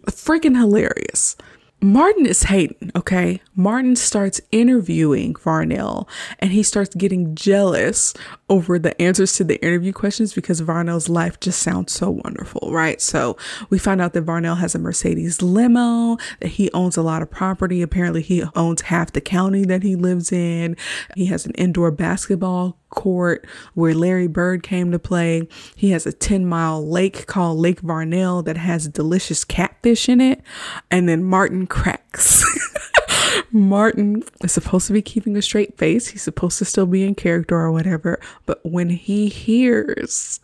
Freaking 0.06 0.56
hilarious. 0.56 1.36
Martin 1.80 2.26
is 2.26 2.42
hating, 2.42 2.90
okay? 2.96 3.40
Martin 3.54 3.94
starts 3.94 4.40
interviewing 4.50 5.34
Varnell 5.34 6.08
and 6.40 6.50
he 6.50 6.64
starts 6.64 6.92
getting 6.94 7.36
jealous 7.36 8.14
over 8.48 8.80
the 8.80 9.00
answers 9.00 9.34
to 9.34 9.44
the 9.44 9.62
interview 9.64 9.92
questions 9.92 10.32
because 10.32 10.60
Varnell's 10.60 11.08
life 11.08 11.38
just 11.38 11.62
sounds 11.62 11.92
so 11.92 12.10
wonderful, 12.10 12.72
right? 12.72 13.00
So 13.00 13.36
we 13.70 13.78
find 13.78 14.00
out 14.00 14.12
that 14.14 14.26
Varnell 14.26 14.58
has 14.58 14.74
a 14.74 14.78
Mercedes 14.80 15.40
limo, 15.40 16.16
that 16.40 16.48
he 16.48 16.68
owns 16.72 16.96
a 16.96 17.02
lot 17.02 17.22
of 17.22 17.30
property. 17.30 17.80
Apparently, 17.80 18.22
he 18.22 18.42
owns 18.56 18.82
half 18.82 19.12
the 19.12 19.20
county 19.20 19.64
that 19.64 19.84
he 19.84 19.94
lives 19.94 20.32
in. 20.32 20.76
He 21.14 21.26
has 21.26 21.46
an 21.46 21.52
indoor 21.52 21.92
basketball 21.92 22.76
court 22.90 23.46
where 23.74 23.94
Larry 23.94 24.26
Bird 24.26 24.62
came 24.62 24.90
to 24.90 24.98
play. 24.98 25.48
He 25.76 25.90
has 25.90 26.06
a 26.06 26.12
10 26.12 26.46
mile 26.46 26.86
lake 26.86 27.26
called 27.26 27.58
Lake 27.58 27.82
Varnell 27.82 28.44
that 28.44 28.56
has 28.56 28.88
delicious 28.88 29.44
catfish 29.44 30.08
in 30.08 30.20
it. 30.20 30.42
And 30.90 31.08
then 31.08 31.24
Martin 31.24 31.66
cracks. 31.66 32.44
Martin 33.52 34.22
is 34.42 34.52
supposed 34.52 34.86
to 34.86 34.92
be 34.92 35.02
keeping 35.02 35.36
a 35.36 35.42
straight 35.42 35.78
face. 35.78 36.08
He's 36.08 36.22
supposed 36.22 36.58
to 36.58 36.64
still 36.64 36.86
be 36.86 37.04
in 37.04 37.14
character 37.14 37.56
or 37.56 37.72
whatever. 37.72 38.20
But 38.46 38.60
when 38.64 38.90
he 38.90 39.28
hears 39.28 40.40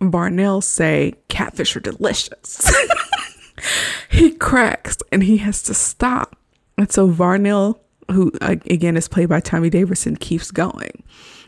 Varnell 0.00 0.62
say, 0.62 1.14
catfish 1.28 1.76
are 1.76 1.80
delicious, 1.80 2.72
he 4.10 4.32
cracks 4.32 4.98
and 5.10 5.22
he 5.22 5.38
has 5.38 5.62
to 5.64 5.74
stop. 5.74 6.36
And 6.78 6.90
so 6.90 7.08
Varnell, 7.08 7.78
who 8.10 8.32
uh, 8.40 8.56
again 8.70 8.96
is 8.96 9.08
played 9.08 9.28
by 9.28 9.40
Tommy 9.40 9.70
Davidson, 9.70 10.16
keeps 10.16 10.50
going. 10.50 11.02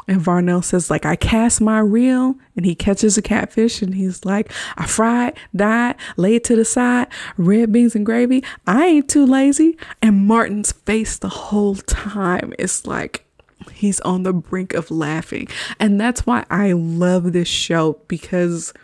And 0.06 0.20
Varnell 0.20 0.62
says, 0.62 0.90
like, 0.90 1.06
I 1.06 1.16
cast 1.16 1.60
my 1.60 1.78
reel 1.78 2.36
and 2.56 2.66
he 2.66 2.74
catches 2.74 3.16
a 3.16 3.22
catfish 3.22 3.80
and 3.80 3.94
he's 3.94 4.24
like, 4.24 4.52
I 4.76 4.86
fried, 4.86 5.36
dyed, 5.56 5.96
lay 6.16 6.36
it 6.36 6.44
to 6.44 6.56
the 6.56 6.64
side, 6.64 7.08
red 7.36 7.72
beans 7.72 7.94
and 7.94 8.04
gravy. 8.04 8.44
I 8.66 8.86
ain't 8.86 9.08
too 9.08 9.24
lazy. 9.24 9.78
And 10.02 10.26
Martin's 10.26 10.72
face 10.72 11.16
the 11.16 11.28
whole 11.28 11.76
time 11.76 12.52
is 12.58 12.86
like, 12.86 13.24
he's 13.72 14.00
on 14.00 14.24
the 14.24 14.32
brink 14.32 14.74
of 14.74 14.90
laughing. 14.90 15.48
And 15.80 16.00
that's 16.00 16.26
why 16.26 16.44
I 16.50 16.72
love 16.72 17.32
this 17.32 17.48
show 17.48 17.98
because 18.08 18.74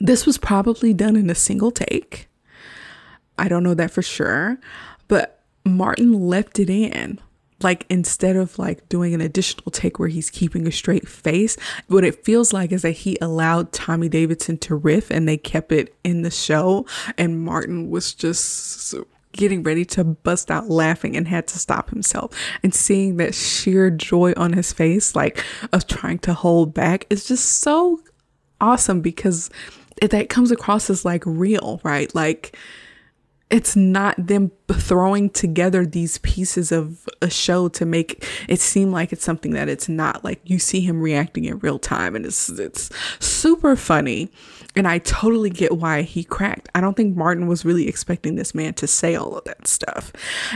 this 0.00 0.26
was 0.26 0.38
probably 0.38 0.92
done 0.92 1.16
in 1.16 1.30
a 1.30 1.34
single 1.34 1.70
take. 1.70 2.28
I 3.38 3.48
don't 3.48 3.62
know 3.62 3.74
that 3.74 3.90
for 3.90 4.02
sure, 4.02 4.58
but 5.08 5.42
Martin 5.64 6.12
left 6.12 6.58
it 6.58 6.70
in 6.70 7.20
like 7.64 7.86
instead 7.88 8.36
of 8.36 8.58
like 8.58 8.88
doing 8.88 9.14
an 9.14 9.20
additional 9.20 9.70
take 9.70 9.98
where 9.98 10.08
he's 10.08 10.30
keeping 10.30 10.66
a 10.66 10.72
straight 10.72 11.08
face 11.08 11.56
what 11.88 12.04
it 12.04 12.24
feels 12.24 12.52
like 12.52 12.70
is 12.70 12.82
that 12.82 12.92
he 12.92 13.18
allowed 13.20 13.72
tommy 13.72 14.08
davidson 14.08 14.56
to 14.58 14.74
riff 14.74 15.10
and 15.10 15.26
they 15.28 15.36
kept 15.36 15.72
it 15.72 15.94
in 16.04 16.22
the 16.22 16.30
show. 16.30 16.86
And 17.16 17.40
martin 17.40 17.90
was 17.90 18.14
just 18.14 18.94
getting 19.32 19.62
ready 19.62 19.84
to 19.84 20.04
bust 20.04 20.50
out 20.50 20.68
laughing 20.68 21.16
and 21.16 21.26
had 21.26 21.48
to 21.48 21.58
stop 21.58 21.90
himself. 21.90 22.30
And 22.62 22.72
seeing 22.72 23.16
that 23.16 23.34
sheer 23.34 23.90
joy 23.90 24.32
on 24.36 24.52
his 24.52 24.72
face 24.72 25.16
like 25.16 25.44
of 25.72 25.86
trying 25.86 26.20
to 26.20 26.34
hold 26.34 26.74
back 26.74 27.06
is 27.10 27.26
just 27.26 27.60
so 27.60 28.00
awesome 28.60 29.00
because 29.00 29.50
that 30.00 30.28
comes 30.28 30.50
across 30.50 30.90
as 30.90 31.04
like 31.04 31.22
real 31.26 31.80
right? 31.82 32.14
Like 32.14 32.56
it's 33.50 33.76
not 33.76 34.14
them 34.18 34.50
throwing 34.72 35.28
together 35.30 35.84
these 35.84 36.18
pieces 36.18 36.72
of 36.72 37.06
a 37.20 37.28
show 37.28 37.68
to 37.68 37.84
make 37.84 38.26
it 38.48 38.58
seem 38.58 38.90
like 38.90 39.12
it's 39.12 39.24
something 39.24 39.52
that 39.52 39.68
it's 39.68 39.88
not 39.88 40.24
like 40.24 40.40
you 40.44 40.58
see 40.58 40.80
him 40.80 41.00
reacting 41.00 41.44
in 41.44 41.58
real 41.58 41.78
time 41.78 42.16
and 42.16 42.24
it's 42.24 42.48
it's 42.48 42.90
super 43.20 43.76
funny 43.76 44.30
and 44.76 44.88
I 44.88 44.98
totally 44.98 45.50
get 45.50 45.78
why 45.78 46.02
he 46.02 46.24
cracked. 46.24 46.68
I 46.74 46.80
don't 46.80 46.96
think 46.96 47.16
Martin 47.16 47.46
was 47.46 47.64
really 47.64 47.86
expecting 47.86 48.34
this 48.34 48.54
man 48.54 48.74
to 48.74 48.86
say 48.86 49.14
all 49.14 49.36
of 49.36 49.44
that 49.44 49.68
stuff. 49.68 50.12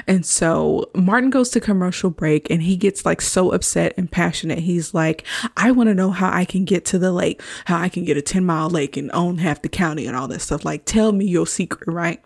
And 0.06 0.26
so 0.26 0.90
Martin 0.94 1.30
goes 1.30 1.50
to 1.50 1.60
commercial 1.60 2.10
break 2.10 2.50
and 2.50 2.62
he 2.62 2.76
gets 2.76 3.06
like 3.06 3.20
so 3.20 3.52
upset 3.52 3.94
and 3.96 4.10
passionate. 4.10 4.58
He's 4.60 4.92
like, 4.92 5.24
I 5.56 5.70
want 5.70 5.88
to 5.88 5.94
know 5.94 6.10
how 6.10 6.32
I 6.32 6.44
can 6.44 6.64
get 6.64 6.84
to 6.86 6.98
the 6.98 7.12
lake, 7.12 7.40
how 7.66 7.78
I 7.78 7.88
can 7.88 8.04
get 8.04 8.16
a 8.16 8.22
10 8.22 8.44
mile 8.44 8.68
lake 8.68 8.96
and 8.96 9.10
own 9.12 9.38
half 9.38 9.62
the 9.62 9.68
county 9.68 10.06
and 10.06 10.16
all 10.16 10.26
that 10.28 10.40
stuff. 10.40 10.64
Like, 10.64 10.84
tell 10.84 11.12
me 11.12 11.26
your 11.26 11.46
secret, 11.46 11.86
right? 11.86 12.20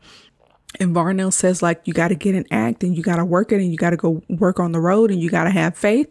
And 0.80 0.94
Varnell 0.94 1.32
says, 1.32 1.62
like, 1.62 1.82
you 1.84 1.92
got 1.92 2.08
to 2.08 2.14
get 2.14 2.34
an 2.34 2.46
act 2.50 2.82
and 2.82 2.96
you 2.96 3.02
got 3.02 3.16
to 3.16 3.24
work 3.24 3.52
it 3.52 3.60
and 3.60 3.70
you 3.70 3.76
got 3.76 3.90
to 3.90 3.96
go 3.96 4.22
work 4.28 4.58
on 4.58 4.72
the 4.72 4.80
road 4.80 5.10
and 5.10 5.20
you 5.20 5.30
got 5.30 5.44
to 5.44 5.50
have 5.50 5.76
faith. 5.76 6.10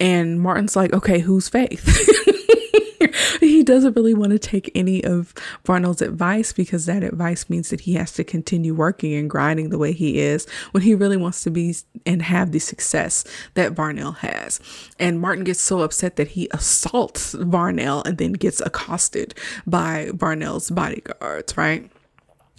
And 0.00 0.40
Martin's 0.40 0.76
like, 0.76 0.92
okay, 0.92 1.20
who's 1.20 1.48
faith? 1.48 2.08
he 3.40 3.62
doesn't 3.62 3.96
really 3.96 4.14
want 4.14 4.32
to 4.32 4.38
take 4.38 4.70
any 4.74 5.04
of 5.04 5.34
Varnell's 5.64 6.02
advice 6.02 6.52
because 6.52 6.86
that 6.86 7.02
advice 7.02 7.48
means 7.48 7.70
that 7.70 7.80
he 7.80 7.94
has 7.94 8.12
to 8.12 8.24
continue 8.24 8.74
working 8.74 9.14
and 9.14 9.30
grinding 9.30 9.70
the 9.70 9.78
way 9.78 9.92
he 9.92 10.18
is 10.18 10.48
when 10.72 10.82
he 10.82 10.94
really 10.94 11.16
wants 11.16 11.42
to 11.44 11.50
be 11.50 11.74
and 12.06 12.22
have 12.22 12.52
the 12.52 12.58
success 12.58 13.24
that 13.54 13.74
Varnell 13.74 14.16
has. 14.18 14.60
And 14.98 15.20
Martin 15.20 15.44
gets 15.44 15.60
so 15.60 15.80
upset 15.80 16.16
that 16.16 16.28
he 16.28 16.48
assaults 16.52 17.34
Varnell 17.34 18.04
and 18.06 18.18
then 18.18 18.32
gets 18.32 18.60
accosted 18.60 19.34
by 19.66 20.10
Varnell's 20.12 20.70
bodyguards, 20.70 21.56
right? 21.56 21.90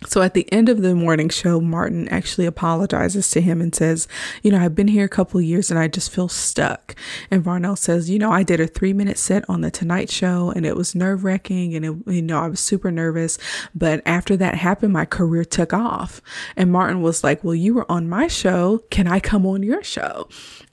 So 0.07 0.21
at 0.21 0.33
the 0.33 0.51
end 0.51 0.69
of 0.69 0.81
the 0.81 0.95
morning 0.95 1.29
show, 1.29 1.59
Martin 1.59 2.07
actually 2.09 2.45
apologizes 2.45 3.29
to 3.31 3.41
him 3.41 3.61
and 3.61 3.73
says, 3.73 4.07
You 4.41 4.51
know, 4.51 4.59
I've 4.59 4.75
been 4.75 4.87
here 4.87 5.05
a 5.05 5.09
couple 5.09 5.41
years 5.41 5.69
and 5.69 5.79
I 5.79 5.87
just 5.87 6.11
feel 6.11 6.27
stuck. 6.27 6.95
And 7.31 7.43
Varnell 7.43 7.77
says, 7.77 8.09
You 8.09 8.19
know, 8.19 8.31
I 8.31 8.43
did 8.43 8.59
a 8.59 8.67
three 8.67 8.93
minute 8.93 9.17
set 9.17 9.43
on 9.49 9.61
the 9.61 9.71
Tonight 9.71 10.09
Show 10.09 10.51
and 10.55 10.65
it 10.65 10.75
was 10.75 10.95
nerve 10.95 11.23
wracking 11.23 11.75
and, 11.75 11.85
it, 11.85 12.13
you 12.13 12.21
know, 12.21 12.39
I 12.39 12.47
was 12.47 12.59
super 12.59 12.91
nervous. 12.91 13.37
But 13.73 14.01
after 14.05 14.37
that 14.37 14.55
happened, 14.55 14.93
my 14.93 15.05
career 15.05 15.45
took 15.45 15.73
off. 15.73 16.21
And 16.55 16.71
Martin 16.71 17.01
was 17.01 17.23
like, 17.23 17.43
Well, 17.43 17.55
you 17.55 17.73
were 17.73 17.91
on 17.91 18.09
my 18.09 18.27
show. 18.27 18.79
Can 18.89 19.07
I 19.07 19.19
come 19.19 19.45
on 19.45 19.63
your 19.63 19.83
show? 19.83 20.27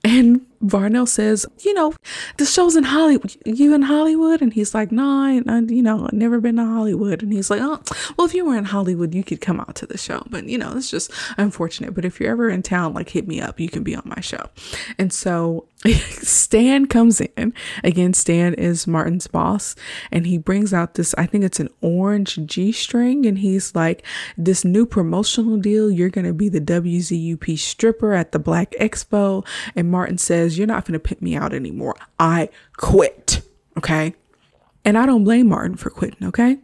And 0.05 0.47
Varnell 0.63 1.09
says, 1.09 1.47
you 1.61 1.73
know, 1.73 1.95
the 2.37 2.45
show's 2.45 2.77
in 2.77 2.85
Hollywood. 2.85 3.35
You 3.47 3.75
in 3.75 3.83
Hollywood? 3.83 4.43
And 4.43 4.53
he's 4.53 4.75
like, 4.75 4.93
no, 4.93 5.05
I, 5.05 5.41
I, 5.49 5.61
you 5.61 5.83
know, 5.83 6.07
I've 6.07 6.13
never 6.13 6.41
been 6.41 6.57
to 6.57 6.65
Hollywood. 6.65 7.23
And 7.23 7.33
he's 7.33 7.51
like, 7.51 7.61
oh, 7.63 7.81
well, 8.17 8.27
if 8.27 8.35
you 8.35 8.45
were 8.45 8.57
in 8.57 8.65
Hollywood, 8.65 9.15
you 9.15 9.25
could 9.25 9.41
come 9.41 9.61
out 9.61 9.75
to 9.77 9.87
the 9.87 9.97
show. 9.97 10.23
But, 10.29 10.45
you 10.47 10.59
know, 10.59 10.77
it's 10.77 10.91
just 10.91 11.11
unfortunate. 11.39 11.95
But 11.95 12.05
if 12.05 12.21
you're 12.21 12.31
ever 12.31 12.51
in 12.51 12.63
town, 12.63 12.93
like 12.93 13.11
hit 13.11 13.27
me 13.27 13.41
up. 13.41 13.59
You 13.59 13.69
can 13.69 13.83
be 13.83 13.95
on 13.95 14.03
my 14.05 14.21
show. 14.21 14.51
And 14.99 15.13
so 15.13 15.67
Stan 15.87 16.87
comes 16.87 17.23
in. 17.23 17.55
Again, 17.83 18.13
Stan 18.13 18.53
is 18.55 18.87
Martin's 18.87 19.27
boss. 19.27 19.75
And 20.13 20.27
he 20.27 20.37
brings 20.37 20.75
out 20.75 20.95
this, 20.95 21.15
I 21.17 21.25
think 21.25 21.45
it's 21.45 21.61
an 21.61 21.71
orange 21.81 22.39
G 22.45 22.71
string. 22.71 23.25
And 23.25 23.39
he's 23.39 23.75
like, 23.75 24.05
this 24.37 24.65
new 24.65 24.85
promotional 24.85 25.57
deal, 25.57 25.91
you're 25.91 26.11
going 26.11 26.27
to 26.27 26.35
be 26.35 26.51
the 26.51 26.61
WZUP 26.61 27.59
stripper 27.59 28.13
at 28.13 28.33
the 28.33 28.39
Black 28.39 28.73
Expo. 28.73 29.47
And 29.75 29.91
Martin 29.91 30.19
says, 30.19 30.50
You're 30.59 30.67
not 30.67 30.85
going 30.85 30.95
to 30.95 31.01
pimp 31.01 31.23
me 31.23 31.37
out 31.37 31.53
anymore. 31.53 31.97
I 32.19 32.49
quit. 32.77 33.43
Okay. 33.77 34.15
And 34.85 34.97
I 34.97 35.07
don't 35.07 35.25
blame 35.25 35.49
Martin 35.49 35.77
for 35.77 35.91
quitting. 35.91 36.27
Okay. 36.29 36.59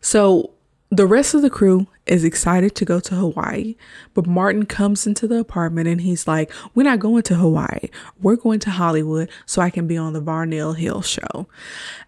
So 0.00 0.52
the 0.90 1.06
rest 1.06 1.34
of 1.34 1.42
the 1.42 1.50
crew 1.50 1.86
is 2.06 2.24
excited 2.24 2.74
to 2.74 2.84
go 2.84 2.98
to 3.00 3.14
Hawaii, 3.14 3.76
but 4.14 4.26
Martin 4.26 4.64
comes 4.64 5.06
into 5.06 5.28
the 5.28 5.38
apartment 5.38 5.86
and 5.86 6.00
he's 6.00 6.26
like, 6.26 6.50
We're 6.74 6.84
not 6.84 6.98
going 7.00 7.22
to 7.24 7.34
Hawaii. 7.34 7.90
We're 8.20 8.36
going 8.36 8.60
to 8.60 8.70
Hollywood 8.70 9.30
so 9.44 9.60
I 9.60 9.70
can 9.70 9.86
be 9.86 9.96
on 9.96 10.14
the 10.14 10.22
Varnell 10.22 10.76
Hill 10.76 11.02
show. 11.02 11.46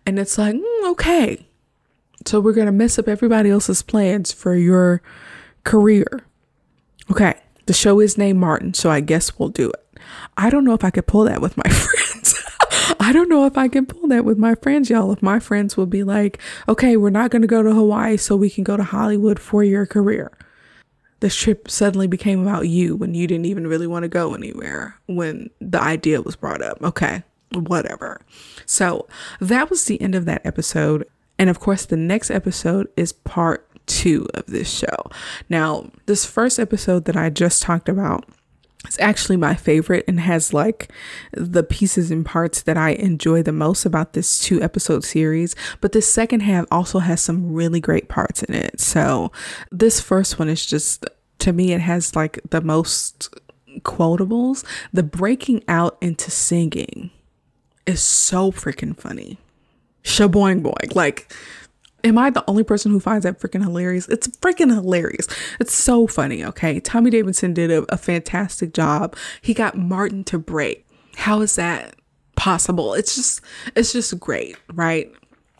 And 0.07 0.19
it's 0.19 0.39
like, 0.39 0.55
mm, 0.55 0.91
Okay. 0.91 1.47
So 2.27 2.41
we're 2.41 2.53
going 2.53 2.67
to 2.67 2.73
mess 2.73 2.99
up 2.99 3.09
everybody 3.09 3.51
else's 3.51 3.83
plans 3.83 4.33
for 4.33 4.55
your 4.55 5.03
career. 5.65 6.25
Okay. 7.11 7.35
The 7.67 7.73
show 7.73 8.01
is 8.01 8.19
named 8.19 8.39
Martin, 8.41 8.75
so 8.75 8.91
I 8.91 9.01
guess 9.01 9.39
we'll 9.39 9.49
do 9.49 9.71
it. 9.71 9.90
I 10.37 10.51
don't 10.51 10.65
know 10.65 10.75
if 10.75 10.85
I 10.85 10.91
could 10.91 11.07
pull 11.07 11.25
that 11.25 11.41
with 11.41 11.57
my 11.57 11.71
friends. 11.71 12.35
I 12.99 13.13
don't 13.13 13.29
know 13.29 13.47
if 13.47 13.57
I 13.57 13.69
can 13.69 13.87
pull 13.87 14.09
that 14.09 14.25
with 14.25 14.39
my 14.39 14.55
friends, 14.57 14.91
y'all. 14.91 15.13
If 15.13 15.23
my 15.23 15.39
friends 15.39 15.77
will 15.77 15.87
be 15.87 16.03
like, 16.03 16.39
okay, 16.69 16.97
we're 16.97 17.11
not 17.11 17.31
going 17.31 17.43
to 17.43 17.49
go 17.49 17.63
to 17.63 17.73
Hawaii 17.73 18.17
so 18.17 18.37
we 18.37 18.51
can 18.51 18.65
go 18.65 18.77
to 18.77 18.83
Hollywood 18.83 19.39
for 19.39 19.65
your 19.65 19.87
career. 19.87 20.31
This 21.21 21.37
trip 21.37 21.71
suddenly 21.71 22.07
became 22.07 22.41
about 22.41 22.69
you 22.69 22.97
when 22.97 23.15
you 23.15 23.27
didn't 23.27 23.47
even 23.47 23.67
really 23.67 23.87
want 23.87 24.05
to 24.05 24.09
go 24.09 24.35
anywhere 24.35 24.97
when 25.07 25.51
the 25.61 25.81
idea 25.81 26.23
was 26.23 26.37
brought 26.37 26.63
up. 26.63 26.83
Okay, 26.83 27.23
whatever. 27.53 28.21
So 28.67 29.07
that 29.41 29.71
was 29.71 29.85
the 29.85 30.01
end 30.01 30.15
of 30.15 30.25
that 30.25 30.45
episode. 30.45 31.07
And 31.39 31.51
of 31.51 31.61
course, 31.61 31.87
the 31.87 31.97
next 31.97 32.31
episode 32.31 32.89
is 32.97 33.13
part 33.13 33.67
two 33.87 34.27
of 34.35 34.47
this 34.47 34.71
show. 34.71 35.11
Now, 35.49 35.91
this 36.07 36.25
first 36.25 36.59
episode 36.59 37.05
that 37.07 37.17
I 37.17 37.29
just 37.29 37.63
talked 37.63 37.89
about 37.89 38.27
it's 38.87 38.99
actually 38.99 39.37
my 39.37 39.55
favorite 39.55 40.05
and 40.09 40.21
has 40.21 40.55
like 40.55 40.91
the 41.33 41.63
pieces 41.63 42.11
and 42.11 42.25
parts 42.25 42.63
that 42.63 42.79
I 42.79 42.91
enjoy 42.91 43.43
the 43.43 43.53
most 43.53 43.85
about 43.85 44.15
this 44.15 44.41
two 44.41 44.63
episode 44.63 45.05
series. 45.05 45.55
But 45.81 45.93
the 45.93 46.03
second 46.03 46.41
half 46.41 46.67
also 46.71 47.01
has 47.01 47.23
some 47.23 47.53
really 47.53 47.81
great 47.81 48.09
parts 48.09 48.43
in 48.43 48.55
it. 48.55 48.81
So 48.81 49.33
this 49.71 50.01
first 50.01 50.39
one 50.39 50.49
is 50.49 50.65
just, 50.65 51.05
to 51.41 51.53
me, 51.53 51.73
it 51.73 51.81
has 51.81 52.17
like 52.17 52.41
the 52.49 52.63
most 52.63 53.29
quotables. 53.81 54.65
The 54.93 55.03
breaking 55.03 55.63
out 55.69 55.99
into 56.01 56.31
singing 56.31 57.11
is 57.87 58.01
so 58.01 58.51
freaking 58.51 58.97
funny. 58.99 59.39
Shaboing 60.03 60.63
boing. 60.63 60.95
Like, 60.95 61.33
Am 62.05 62.19
I 62.19 62.31
the 62.31 62.45
only 62.49 62.65
person 62.65 62.91
who 62.93 63.01
finds 63.01 63.25
that 63.25 63.41
freaking 63.41 63.63
hilarious? 63.63 64.09
It's 64.09 64.29
freaking 64.29 64.73
hilarious. 64.73 65.27
It's 65.59 65.75
so 65.75 66.07
funny, 66.07 66.45
okay? 66.45 66.81
Tommy 66.81 67.11
Davidson 67.11 67.55
did 67.55 67.71
a, 67.71 67.83
a, 67.93 67.97
fantastic 67.97 68.73
job. 68.73 69.17
He 69.41 69.55
got 69.55 69.77
Martin 69.77 70.25
to 70.25 70.39
break. 70.39 70.87
How 71.17 71.41
is 71.41 71.57
that 71.57 71.97
possible? 72.37 72.95
It's 72.95 73.15
just 73.15 73.41
it's 73.75 73.93
just 73.93 74.19
great, 74.19 74.57
right? 74.73 75.13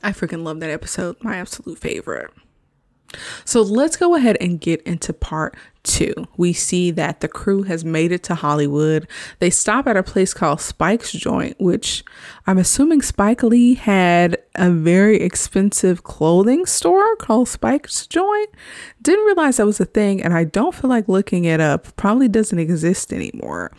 I 0.03 0.13
freaking 0.13 0.45
love 0.45 0.61
that 0.61 0.71
episode. 0.71 1.17
My 1.23 1.37
absolute 1.37 1.79
favorite. 1.79 2.31
So 3.45 3.63
let's 3.63 3.97
go 3.97 4.15
ahead 4.15 4.37
and 4.41 4.61
get 4.61 4.83
into 4.83 5.13
part 5.13 5.57
two. 5.83 6.13
We 6.37 6.53
see 6.53 6.91
that 6.93 7.21
the 7.21 7.29
crew 7.29 7.63
has 7.65 7.85
made 7.85 8.13
it 8.13 8.23
to 8.25 8.35
Hollywood. 8.35 9.09
They 9.39 9.51
stop 9.51 9.87
at 9.87 9.97
a 9.97 10.03
place 10.03 10.35
called 10.35 10.61
Spike's 10.61 11.13
Joint, 11.13 11.59
which 11.59 12.05
I'm 12.47 12.59
assuming 12.59 13.03
Spike 13.03 13.43
Lee 13.43 13.75
had 13.75 14.39
a 14.55 14.71
very 14.71 15.21
expensive 15.21 16.03
clothing 16.05 16.67
store 16.67 17.17
called 17.17 17.49
Spike's 17.49 18.07
Joint. 18.07 18.51
Didn't 19.03 19.27
realize 19.27 19.57
that 19.57 19.67
was 19.67 19.81
a 19.81 19.87
thing, 19.87 20.23
and 20.23 20.35
I 20.35 20.45
don't 20.45 20.75
feel 20.75 20.91
like 20.91 21.09
looking 21.09 21.45
it 21.45 21.61
up. 21.61 21.95
Probably 21.97 22.29
doesn't 22.29 22.59
exist 22.59 23.13
anymore. 23.13 23.73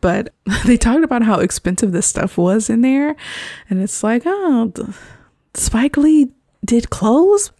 But 0.00 0.34
they 0.66 0.76
talked 0.76 1.04
about 1.04 1.22
how 1.22 1.40
expensive 1.40 1.92
this 1.92 2.06
stuff 2.06 2.36
was 2.36 2.68
in 2.68 2.80
there, 2.80 3.16
and 3.70 3.80
it's 3.80 4.02
like, 4.02 4.22
oh, 4.26 4.72
Spike 5.54 5.96
Lee 5.96 6.32
did 6.64 6.90
clothes? 6.90 7.52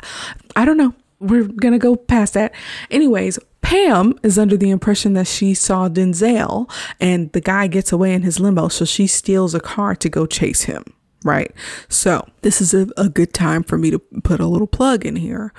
I 0.57 0.65
don't 0.65 0.77
know 0.77 0.95
we're 1.19 1.45
gonna 1.45 1.79
go 1.79 1.97
past 1.97 2.35
that. 2.35 2.55
Anyways, 2.91 3.39
Pam 3.61 4.19
is 4.23 4.39
under 4.39 4.57
the 4.57 4.71
impression 4.71 5.15
that 5.15 5.27
she 5.27 5.53
saw 5.53 5.89
Denzel 5.89 6.71
and 7.01 7.33
the 7.33 7.41
guy 7.41 7.67
gets 7.67 7.91
away 7.91 8.13
in 8.13 8.23
his 8.23 8.39
limo, 8.39 8.69
so 8.69 8.85
she 8.85 9.07
steals 9.07 9.55
a 9.55 9.61
car 9.61 9.97
to 9.97 10.09
go 10.09 10.27
chase 10.27 10.63
him. 10.63 10.85
Right. 11.25 11.53
So 11.89 12.29
this 12.43 12.61
is 12.61 12.73
a, 12.73 12.87
a 12.97 13.09
good 13.09 13.35
time 13.35 13.65
for 13.65 13.77
me 13.77 13.91
to 13.91 13.99
put 13.99 14.39
a 14.39 14.47
little 14.47 14.69
plug 14.69 15.05
in 15.05 15.17
here. 15.17 15.53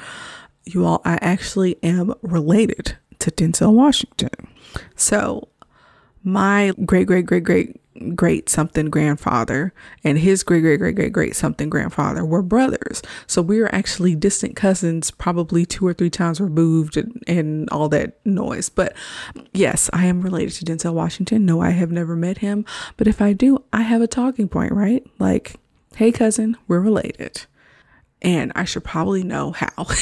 You 0.64 0.86
all, 0.86 1.02
I 1.04 1.18
actually 1.22 1.78
am 1.84 2.14
related 2.22 2.98
to 3.20 3.32
Denzel 3.32 3.74
Washington. 3.74 4.48
So 4.96 5.50
my 6.24 6.74
great 6.86 7.08
great 7.08 7.26
great 7.26 7.44
great 7.44 7.82
great 8.16 8.50
something 8.50 8.90
grandfather 8.90 9.74
and 10.04 10.18
his 10.20 10.44
great 10.44 10.62
great 10.62 10.78
great 10.78 10.96
great 10.96 11.14
great 11.14 11.36
something 11.36 11.70
grandfather 11.70 12.26
were 12.26 12.42
brothers. 12.42 13.02
So 13.26 13.42
we 13.42 13.60
are 13.60 13.74
actually 13.74 14.16
distant 14.16 14.56
cousins, 14.56 15.12
probably 15.12 15.66
two 15.66 15.86
or 15.86 15.94
three 15.94 16.10
times 16.10 16.40
removed 16.40 16.98
and, 16.98 17.24
and 17.28 17.70
all 17.70 17.90
that 17.90 18.26
noise. 18.26 18.70
But 18.70 18.94
yes, 19.54 19.90
I 19.94 20.06
am 20.06 20.22
related 20.22 20.54
to 20.56 20.66
Denzel 20.66 20.94
Washington. 20.94 21.46
No, 21.46 21.62
I 21.62 21.72
have 21.72 21.92
never 21.92 22.16
met 22.16 22.40
him. 22.40 22.66
But 22.98 23.08
if 23.08 23.22
I 23.22 23.34
do, 23.34 23.64
I 23.74 23.82
have 23.82 24.02
a 24.02 24.08
talking 24.08 24.48
point, 24.48 24.72
right? 24.72 25.06
Like, 25.20 25.56
hey, 25.96 26.12
cousin, 26.12 26.58
we're 26.68 26.80
related. 26.80 27.46
And 28.22 28.52
I 28.56 28.66
should 28.66 28.84
probably 28.84 29.24
know 29.24 29.52
how. 29.52 29.86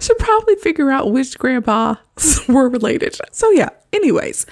should 0.00 0.18
probably 0.18 0.56
figure 0.56 0.90
out 0.90 1.12
which 1.12 1.38
grandpas 1.38 1.98
were 2.48 2.68
related. 2.68 3.18
So, 3.30 3.50
yeah, 3.50 3.70
anyways. 3.92 4.46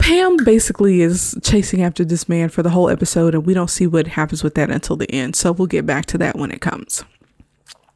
Pam 0.00 0.38
basically 0.38 1.02
is 1.02 1.36
chasing 1.42 1.82
after 1.82 2.04
this 2.04 2.28
man 2.28 2.48
for 2.48 2.62
the 2.62 2.70
whole 2.70 2.88
episode, 2.88 3.34
and 3.34 3.46
we 3.46 3.54
don't 3.54 3.70
see 3.70 3.86
what 3.86 4.06
happens 4.08 4.42
with 4.42 4.54
that 4.56 4.70
until 4.70 4.96
the 4.96 5.10
end. 5.12 5.36
So 5.36 5.52
we'll 5.52 5.66
get 5.66 5.86
back 5.86 6.06
to 6.06 6.18
that 6.18 6.36
when 6.36 6.50
it 6.50 6.60
comes. 6.60 7.04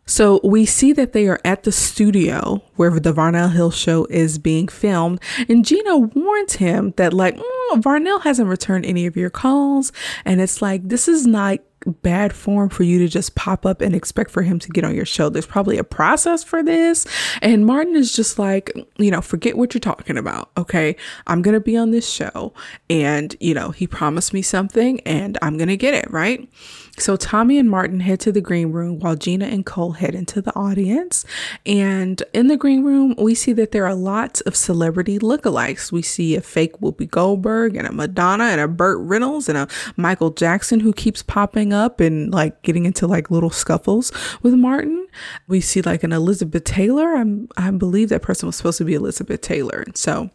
So 0.07 0.41
we 0.45 0.67
see 0.67 0.93
that 0.93 1.13
they 1.13 1.27
are 1.29 1.41
at 1.45 1.63
the 1.63 1.73
studio 1.73 2.63
where 2.77 2.99
the 2.99 3.13
Varnell 3.13 3.53
Hill 3.53 3.71
show 3.71 4.05
is 4.07 4.39
being 4.39 4.69
filmed, 4.69 5.21
and 5.49 5.65
Gina 5.65 5.99
warns 5.99 6.55
him 6.55 6.93
that 6.97 7.13
like 7.13 7.37
mm, 7.37 7.83
Varnell 7.83 8.23
hasn't 8.23 8.49
returned 8.49 8.85
any 8.85 9.07
of 9.07 9.17
your 9.17 9.31
calls, 9.31 9.93
and 10.25 10.41
it's 10.41 10.61
like 10.61 10.89
this 10.89 11.09
is 11.09 11.27
not 11.27 11.61
bad 11.87 12.33
form 12.33 12.69
for 12.69 12.83
you 12.83 12.99
to 12.99 13.09
just 13.09 13.35
pop 13.35 13.67
up 13.67 13.81
and 13.81 13.95
expect 13.95 14.31
for 14.31 14.43
him 14.43 14.59
to 14.59 14.69
get 14.71 14.85
on 14.85 14.95
your 14.95 15.05
show. 15.05 15.29
There's 15.29 15.47
probably 15.47 15.79
a 15.79 15.85
process 15.85 16.43
for 16.43 16.63
this. 16.63 17.07
And 17.43 17.67
Martin 17.67 17.97
is 17.97 18.13
just 18.13 18.39
like, 18.39 18.73
you 18.97 19.11
know, 19.11 19.21
forget 19.21 19.57
what 19.57 19.75
you're 19.75 19.81
talking 19.81 20.17
about. 20.17 20.51
Okay. 20.57 20.97
I'm 21.27 21.43
going 21.43 21.55
to 21.55 21.61
be 21.61 21.77
on 21.77 21.91
this 21.91 22.09
show. 22.09 22.53
And, 22.89 23.37
you 23.41 23.55
know, 23.55 23.71
he 23.71 23.87
promised 23.87 24.33
me 24.33 24.43
something 24.43 25.01
and 25.01 25.39
I'm 25.43 25.57
going 25.57 25.69
to 25.69 25.77
get 25.77 25.95
it. 25.95 26.11
Right. 26.11 26.49
So 26.97 27.17
Tommy 27.17 27.59
and 27.59 27.69
Martin 27.69 28.01
head 28.01 28.21
to 28.21 28.31
the 28.31 28.41
green 28.41 28.71
room 28.71 29.01
while 29.01 29.17
Gina 29.17 29.47
and 29.47 29.67
Cole 29.67 29.93
head 29.93 30.15
into 30.15 30.41
the 30.41 30.55
audience. 30.55 31.25
And 31.67 32.23
in 32.33 32.47
the 32.47 32.57
green 32.57 32.85
room, 32.85 33.15
we 33.19 33.35
see 33.35 33.53
that 33.55 33.73
there 33.73 33.85
are 33.85 33.95
lots 33.95 34.41
of 34.43 34.55
celebrity 34.55 35.19
lookalikes. 35.19 35.91
We 35.91 36.03
see 36.03 36.37
a 36.37 36.41
fake 36.41 36.79
Whoopi 36.81 37.11
Goldberg 37.11 37.77
and 37.77 37.89
a 37.89 37.93
Madonna 37.93 38.45
and 38.45 38.61
a 38.61 38.69
Burt 38.69 38.99
Reynolds 39.01 39.49
and 39.49 39.59
a 39.59 39.69
Michael 39.97 40.31
Jackson 40.31 40.81
who 40.81 40.93
keeps 40.93 41.23
popping 41.23 41.73
up 41.73 41.99
and 41.99 42.33
like 42.33 42.63
getting 42.63 42.87
into 42.87 43.09
like 43.09 43.31
little 43.31 43.51
scuffles 43.51 44.13
with 44.43 44.55
Martin. 44.55 45.07
We 45.49 45.61
see 45.61 45.83
like 45.83 46.05
an 46.05 46.13
Elizabeth 46.13 46.65
Taylor. 46.65 47.17
I'm, 47.17 47.49
I 47.57 47.71
believe 47.73 48.09
that 48.11 48.23
person 48.23 48.47
was 48.47 48.57
supposed 48.57 48.79
to 48.79 48.85
be 48.85 48.95
Elizabeth 48.95 49.41
Taylor. 49.41 49.83
And 49.85 49.97
so 49.97 50.31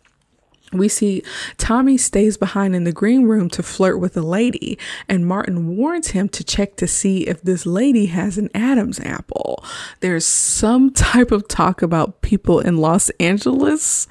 we 0.72 0.88
see 0.88 1.24
Tommy 1.58 1.98
stays 1.98 2.38
behind 2.38 2.76
in 2.76 2.84
the 2.84 2.92
green 2.92 3.24
room 3.24 3.50
to 3.52 3.64
flirt 3.64 4.00
with 4.00 4.16
a 4.16 4.22
lady, 4.22 4.78
and 5.08 5.26
Martin 5.26 5.78
warns 5.78 6.10
him 6.10 6.30
to 6.30 6.44
check 6.44 6.76
to 6.78 6.88
see 6.88 7.28
if 7.28 7.42
this 7.42 7.66
lady 7.66 8.08
has 8.08 8.38
an 8.38 8.50
Adam's 8.54 9.00
apple. 9.00 9.64
There's 10.02 10.26
some 10.26 10.92
type 10.92 11.32
of 11.32 11.48
talk 11.48 11.82
about 11.82 12.22
people 12.22 12.60
in 12.60 12.78
Los 12.78 13.10
Angeles. 13.20 14.08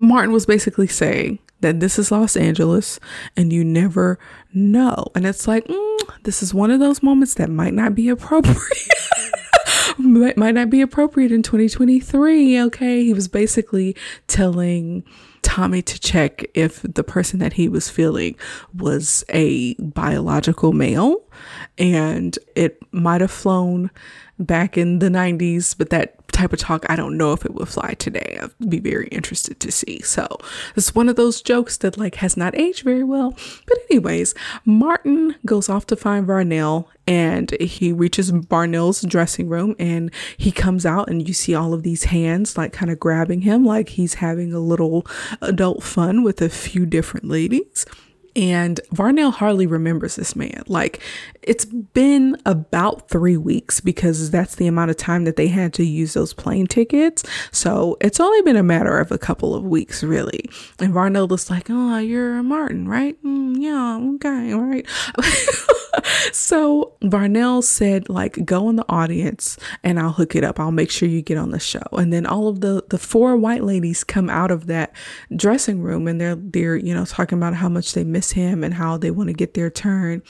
Martin 0.00 0.32
was 0.32 0.46
basically 0.46 0.86
saying 0.86 1.38
that 1.60 1.80
this 1.80 1.98
is 1.98 2.12
Los 2.12 2.36
Angeles 2.36 3.00
and 3.36 3.52
you 3.52 3.64
never 3.64 4.18
know. 4.52 5.06
And 5.14 5.26
it's 5.26 5.48
like, 5.48 5.66
mm, 5.66 5.98
this 6.22 6.42
is 6.42 6.54
one 6.54 6.70
of 6.70 6.80
those 6.80 7.02
moments 7.02 7.34
that 7.34 7.50
might 7.50 7.74
not 7.74 7.94
be 7.94 8.08
appropriate. 8.08 8.58
might, 9.98 10.36
might 10.36 10.54
not 10.54 10.70
be 10.70 10.80
appropriate 10.80 11.32
in 11.32 11.42
2023. 11.42 12.60
Okay. 12.62 13.04
He 13.04 13.12
was 13.12 13.28
basically 13.28 13.96
telling 14.26 15.04
Tommy 15.42 15.82
to 15.82 15.98
check 15.98 16.44
if 16.54 16.82
the 16.82 17.04
person 17.04 17.38
that 17.38 17.54
he 17.54 17.68
was 17.68 17.88
feeling 17.88 18.36
was 18.74 19.24
a 19.28 19.74
biological 19.74 20.72
male. 20.72 21.22
And 21.76 22.38
it 22.54 22.80
might 22.92 23.20
have 23.20 23.30
flown 23.30 23.90
back 24.38 24.76
in 24.76 24.98
the 24.98 25.08
90s, 25.08 25.76
but 25.76 25.90
that 25.90 26.27
type 26.38 26.52
of 26.52 26.58
talk, 26.58 26.86
I 26.88 26.96
don't 26.96 27.16
know 27.16 27.32
if 27.32 27.44
it 27.44 27.54
would 27.54 27.68
fly 27.68 27.94
today. 27.94 28.38
I'd 28.40 28.70
be 28.70 28.78
very 28.78 29.08
interested 29.08 29.58
to 29.60 29.72
see. 29.72 30.00
So 30.02 30.26
it's 30.76 30.94
one 30.94 31.08
of 31.08 31.16
those 31.16 31.42
jokes 31.42 31.76
that 31.78 31.98
like 31.98 32.16
has 32.16 32.36
not 32.36 32.56
aged 32.56 32.84
very 32.84 33.04
well. 33.04 33.36
But 33.66 33.78
anyways, 33.90 34.34
Martin 34.64 35.34
goes 35.44 35.68
off 35.68 35.86
to 35.86 35.96
find 35.96 36.26
Varnell 36.26 36.86
and 37.06 37.50
he 37.60 37.92
reaches 37.92 38.30
Varnell's 38.30 39.02
dressing 39.02 39.48
room 39.48 39.74
and 39.78 40.10
he 40.36 40.52
comes 40.52 40.86
out 40.86 41.08
and 41.08 41.26
you 41.26 41.34
see 41.34 41.54
all 41.54 41.74
of 41.74 41.82
these 41.82 42.04
hands 42.04 42.56
like 42.56 42.72
kind 42.72 42.90
of 42.90 43.00
grabbing 43.00 43.40
him 43.42 43.64
like 43.64 43.90
he's 43.90 44.14
having 44.14 44.52
a 44.52 44.60
little 44.60 45.06
adult 45.40 45.82
fun 45.82 46.22
with 46.22 46.40
a 46.40 46.48
few 46.48 46.86
different 46.86 47.26
ladies. 47.26 47.84
And 48.36 48.80
Varnell 48.94 49.32
hardly 49.32 49.66
remembers 49.66 50.14
this 50.14 50.36
man. 50.36 50.62
Like, 50.68 51.00
it's 51.42 51.64
been 51.64 52.36
about 52.46 53.08
three 53.08 53.36
weeks 53.36 53.80
because 53.80 54.30
that's 54.30 54.56
the 54.56 54.66
amount 54.66 54.90
of 54.90 54.96
time 54.96 55.24
that 55.24 55.36
they 55.36 55.48
had 55.48 55.72
to 55.74 55.84
use 55.84 56.14
those 56.14 56.32
plane 56.32 56.66
tickets. 56.66 57.24
So 57.52 57.96
it's 58.00 58.20
only 58.20 58.42
been 58.42 58.56
a 58.56 58.62
matter 58.62 58.98
of 58.98 59.10
a 59.10 59.18
couple 59.18 59.54
of 59.54 59.64
weeks, 59.64 60.02
really. 60.02 60.44
And 60.78 60.92
Varnell 60.92 61.32
is 61.32 61.50
like, 61.50 61.68
Oh, 61.70 61.98
you're 61.98 62.38
a 62.38 62.42
Martin, 62.42 62.88
right? 62.88 63.22
Mm, 63.22 63.56
yeah, 63.58 63.98
okay, 64.14 64.52
all 64.52 64.62
right. 64.62 64.86
so 66.32 66.92
Varnell 67.02 67.62
said, 67.62 68.08
like, 68.08 68.44
go 68.44 68.68
in 68.68 68.76
the 68.76 68.84
audience 68.88 69.56
and 69.82 69.98
I'll 69.98 70.12
hook 70.12 70.34
it 70.34 70.44
up. 70.44 70.60
I'll 70.60 70.70
make 70.70 70.90
sure 70.90 71.08
you 71.08 71.22
get 71.22 71.38
on 71.38 71.50
the 71.50 71.58
show. 71.58 71.82
And 71.92 72.12
then 72.12 72.26
all 72.26 72.48
of 72.48 72.60
the 72.60 72.84
the 72.88 72.98
four 72.98 73.36
white 73.36 73.64
ladies 73.64 74.04
come 74.04 74.30
out 74.30 74.50
of 74.50 74.66
that 74.66 74.92
dressing 75.34 75.80
room 75.82 76.08
and 76.08 76.20
they're 76.20 76.36
they're, 76.36 76.76
you 76.76 76.94
know, 76.94 77.04
talking 77.04 77.38
about 77.38 77.54
how 77.54 77.68
much 77.68 77.92
they 77.92 78.04
miss 78.04 78.32
him 78.32 78.64
and 78.64 78.74
how 78.74 78.96
they 78.96 79.10
want 79.10 79.28
to 79.28 79.34
get 79.34 79.54
their 79.54 79.70
turn. 79.70 80.22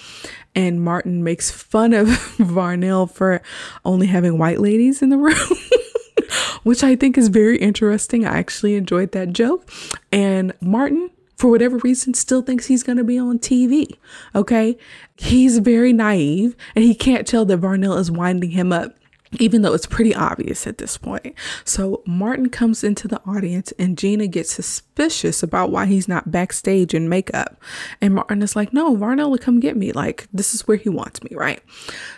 And 0.55 0.83
Martin 0.83 0.98
makes 1.07 1.51
fun 1.51 1.93
of 1.93 2.07
Varnell 2.39 3.11
for 3.11 3.43
only 3.85 4.07
having 4.07 4.39
white 4.39 4.61
ladies 4.61 5.03
in 5.03 5.09
the 5.11 5.19
room. 5.19 5.37
which 6.63 6.85
I 6.85 6.97
think 6.97 7.17
is 7.17 7.29
very 7.29 7.57
interesting. 7.59 8.27
I 8.27 8.39
actually 8.39 8.75
enjoyed 8.75 9.13
that 9.13 9.33
joke. 9.33 9.69
And 10.13 10.53
Martin 10.61 11.11
for 11.39 11.49
whatever 11.49 11.77
reason, 11.79 12.15
still 12.15 12.43
thinks 12.43 12.67
he's 12.67 12.83
going 12.83 12.99
to 12.99 13.05
be 13.05 13.17
on 13.17 13.39
TV. 13.39 13.97
Okay. 14.35 14.77
He's 15.17 15.59
very 15.59 15.93
naive 15.93 16.57
and 16.75 16.85
he 16.85 16.97
can't 16.97 17.27
tell 17.27 17.45
that 17.45 17.61
Varnell 17.61 17.97
is 17.99 18.11
winding 18.11 18.51
him 18.51 18.73
up. 18.73 18.98
Even 19.39 19.63
though 19.63 19.75
it's 19.75 19.87
pretty 19.87 20.15
obvious 20.15 20.67
at 20.67 20.79
this 20.79 20.97
point. 20.97 21.35
So 21.65 22.03
Martin 22.07 22.49
comes 22.49 22.83
into 22.83 23.09
the 23.09 23.21
audience 23.27 23.73
and 23.79 23.99
Gina 23.99 24.27
gets 24.27 24.53
suspicious 24.53 25.43
about 25.43 25.71
why 25.71 25.87
he's 25.87 26.09
not 26.09 26.31
backstage 26.31 26.95
in 26.95 27.09
makeup. 27.09 27.61
And 28.01 28.15
Martin 28.15 28.43
is 28.43 28.57
like, 28.57 28.73
no, 28.73 28.97
Varnell 28.97 29.31
will 29.31 29.39
come 29.39 29.61
get 29.61 29.77
me. 29.77 29.93
Like, 29.93 30.27
this 30.33 30.55
is 30.55 30.67
where 30.67 30.77
he 30.77 30.89
wants 30.89 31.23
me, 31.23 31.31
right? 31.35 31.63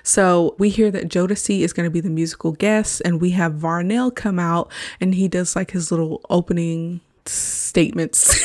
So 0.03 0.55
we 0.59 0.69
hear 0.69 0.91
that 0.91 1.09
Jodeci 1.09 1.61
is 1.61 1.73
going 1.73 1.87
to 1.87 1.91
be 1.91 2.01
the 2.01 2.11
musical 2.11 2.53
guest, 2.53 3.03
and 3.05 3.21
we 3.21 3.31
have 3.31 3.55
Varnell 3.55 4.15
come 4.15 4.39
out 4.39 4.71
and 5.01 5.15
he 5.15 5.29
does 5.29 5.57
like 5.57 5.73
his 5.73 5.91
little 5.91 6.21
opening 6.31 7.01
statements. 7.27 8.41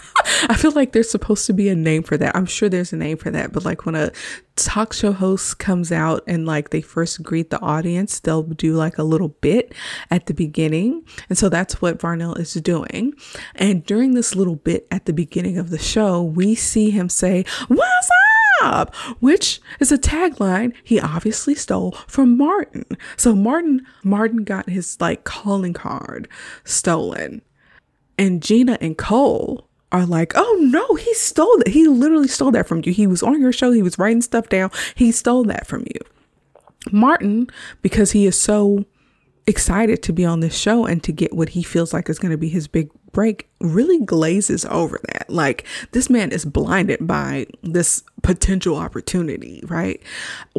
I 0.48 0.54
feel 0.56 0.72
like 0.72 0.92
there's 0.92 1.10
supposed 1.10 1.46
to 1.46 1.52
be 1.52 1.68
a 1.68 1.74
name 1.74 2.02
for 2.02 2.16
that. 2.16 2.34
I'm 2.34 2.46
sure 2.46 2.68
there's 2.68 2.92
a 2.92 2.96
name 2.96 3.16
for 3.16 3.30
that, 3.30 3.52
but 3.52 3.64
like 3.64 3.86
when 3.86 3.94
a 3.94 4.10
talk 4.56 4.92
show 4.92 5.12
host 5.12 5.58
comes 5.58 5.92
out 5.92 6.22
and 6.26 6.46
like 6.46 6.70
they 6.70 6.80
first 6.80 7.22
greet 7.22 7.50
the 7.50 7.60
audience, 7.60 8.20
they'll 8.20 8.42
do 8.42 8.74
like 8.74 8.98
a 8.98 9.02
little 9.02 9.28
bit 9.28 9.74
at 10.10 10.26
the 10.26 10.34
beginning. 10.34 11.04
And 11.28 11.38
so 11.38 11.48
that's 11.48 11.80
what 11.80 11.98
Varnell 11.98 12.38
is 12.38 12.54
doing. 12.54 13.14
And 13.54 13.84
during 13.84 14.14
this 14.14 14.34
little 14.34 14.56
bit 14.56 14.86
at 14.90 15.04
the 15.06 15.12
beginning 15.12 15.58
of 15.58 15.70
the 15.70 15.78
show, 15.78 16.22
we 16.22 16.54
see 16.54 16.90
him 16.90 17.08
say, 17.08 17.44
What's 17.68 18.10
up? 18.62 18.94
Which 19.20 19.60
is 19.80 19.92
a 19.92 19.98
tagline 19.98 20.72
he 20.82 20.98
obviously 20.98 21.54
stole 21.54 21.92
from 22.06 22.36
Martin. 22.36 22.84
So 23.16 23.34
Martin 23.34 23.86
Martin 24.02 24.44
got 24.44 24.68
his 24.68 24.96
like 25.00 25.24
calling 25.24 25.72
card 25.72 26.28
stolen. 26.64 27.42
And 28.18 28.42
Gina 28.42 28.78
and 28.80 28.96
Cole 28.96 29.68
are 29.96 30.06
like, 30.06 30.32
oh 30.34 30.56
no, 30.60 30.94
he 30.94 31.12
stole 31.14 31.58
that. 31.58 31.68
He 31.68 31.88
literally 31.88 32.28
stole 32.28 32.50
that 32.52 32.66
from 32.66 32.82
you. 32.84 32.92
He 32.92 33.06
was 33.06 33.22
on 33.22 33.40
your 33.40 33.52
show, 33.52 33.72
he 33.72 33.82
was 33.82 33.98
writing 33.98 34.22
stuff 34.22 34.48
down, 34.48 34.70
he 34.94 35.12
stole 35.12 35.44
that 35.44 35.66
from 35.66 35.82
you. 35.82 36.00
Martin, 36.92 37.48
because 37.82 38.12
he 38.12 38.26
is 38.26 38.40
so 38.40 38.84
excited 39.46 40.02
to 40.02 40.12
be 40.12 40.24
on 40.24 40.40
this 40.40 40.56
show 40.56 40.84
and 40.86 41.02
to 41.04 41.12
get 41.12 41.32
what 41.32 41.50
he 41.50 41.62
feels 41.62 41.92
like 41.92 42.08
is 42.08 42.18
going 42.18 42.32
to 42.32 42.38
be 42.38 42.48
his 42.48 42.68
big 42.68 42.90
break, 43.12 43.48
really 43.60 44.00
glazes 44.04 44.64
over 44.66 45.00
that. 45.12 45.30
Like, 45.30 45.64
this 45.92 46.10
man 46.10 46.30
is 46.32 46.44
blinded 46.44 47.06
by 47.06 47.46
this 47.62 48.02
potential 48.22 48.76
opportunity, 48.76 49.62
right? 49.66 50.00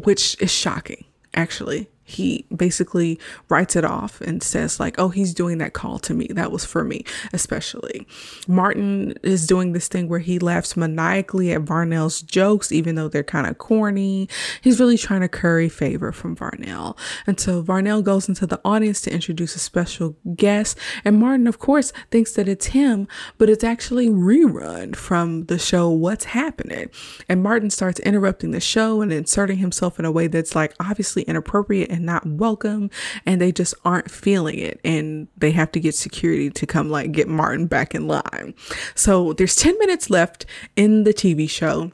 Which 0.03 0.41
is 0.41 0.51
shocking, 0.51 1.05
actually 1.33 1.89
he 2.07 2.45
basically 2.55 3.19
writes 3.49 3.75
it 3.75 3.83
off 3.83 4.21
and 4.21 4.41
says 4.41 4.79
like 4.79 4.97
oh 4.97 5.09
he's 5.09 5.33
doing 5.33 5.57
that 5.57 5.73
call 5.73 5.99
to 5.99 6.13
me. 6.13 6.27
That 6.29 6.53
was 6.53 6.63
for 6.63 6.85
me 6.85 7.03
especially. 7.33 8.07
Martin 8.47 9.13
is 9.23 9.45
doing 9.45 9.73
this 9.73 9.89
thing 9.89 10.07
where 10.07 10.19
he 10.19 10.39
laughs 10.39 10.77
maniacally 10.77 11.51
at 11.51 11.65
varnell's 11.65 12.21
jokes 12.21 12.71
even 12.71 12.95
though 12.95 13.09
they're 13.09 13.23
kind 13.23 13.45
of 13.45 13.57
corny. 13.57 14.29
He's 14.61 14.79
really 14.79 14.97
trying 14.97 15.19
to 15.19 15.27
curry 15.27 15.67
favor 15.67 16.13
from 16.13 16.33
varnell. 16.37 16.97
And 17.27 17.37
so 17.37 17.61
varnell 17.61 18.01
goes 18.01 18.29
into 18.29 18.47
the 18.47 18.61
audience 18.63 19.01
to 19.01 19.13
introduce 19.13 19.55
a 19.57 19.59
special 19.59 20.15
guest 20.35 20.77
and 21.03 21.19
martin 21.19 21.45
of 21.45 21.59
course 21.59 21.91
thinks 22.09 22.31
that 22.33 22.47
it's 22.47 22.67
him 22.67 23.05
but 23.37 23.49
it's 23.49 23.65
actually 23.65 24.07
rerun 24.07 24.95
from 24.95 25.45
the 25.47 25.59
show 25.59 25.89
what's 25.89 26.25
happening. 26.25 26.89
And 27.27 27.43
martin 27.43 27.69
starts 27.69 27.99
interrupting 27.99 28.51
the 28.51 28.61
show 28.61 29.01
and 29.01 29.11
inserting 29.11 29.57
himself 29.57 29.99
in 29.99 30.05
a 30.05 30.11
way 30.11 30.27
that's 30.27 30.55
like 30.55 30.73
obviously 30.79 31.23
inappropriate 31.23 31.96
and 31.97 32.05
not 32.05 32.25
welcome 32.25 32.89
and 33.25 33.41
they 33.41 33.51
just 33.51 33.73
aren't 33.83 34.09
feeling 34.09 34.57
it 34.57 34.79
and 34.85 35.27
they 35.35 35.51
have 35.51 35.71
to 35.73 35.79
get 35.79 35.95
security 35.95 36.49
to 36.49 36.65
come 36.65 36.89
like 36.89 37.11
get 37.11 37.27
Martin 37.27 37.67
back 37.67 37.93
in 37.93 38.07
line. 38.07 38.53
So 38.95 39.33
there's 39.33 39.55
10 39.55 39.77
minutes 39.79 40.09
left 40.09 40.45
in 40.75 41.03
the 41.03 41.13
TV 41.13 41.49
show 41.49 41.91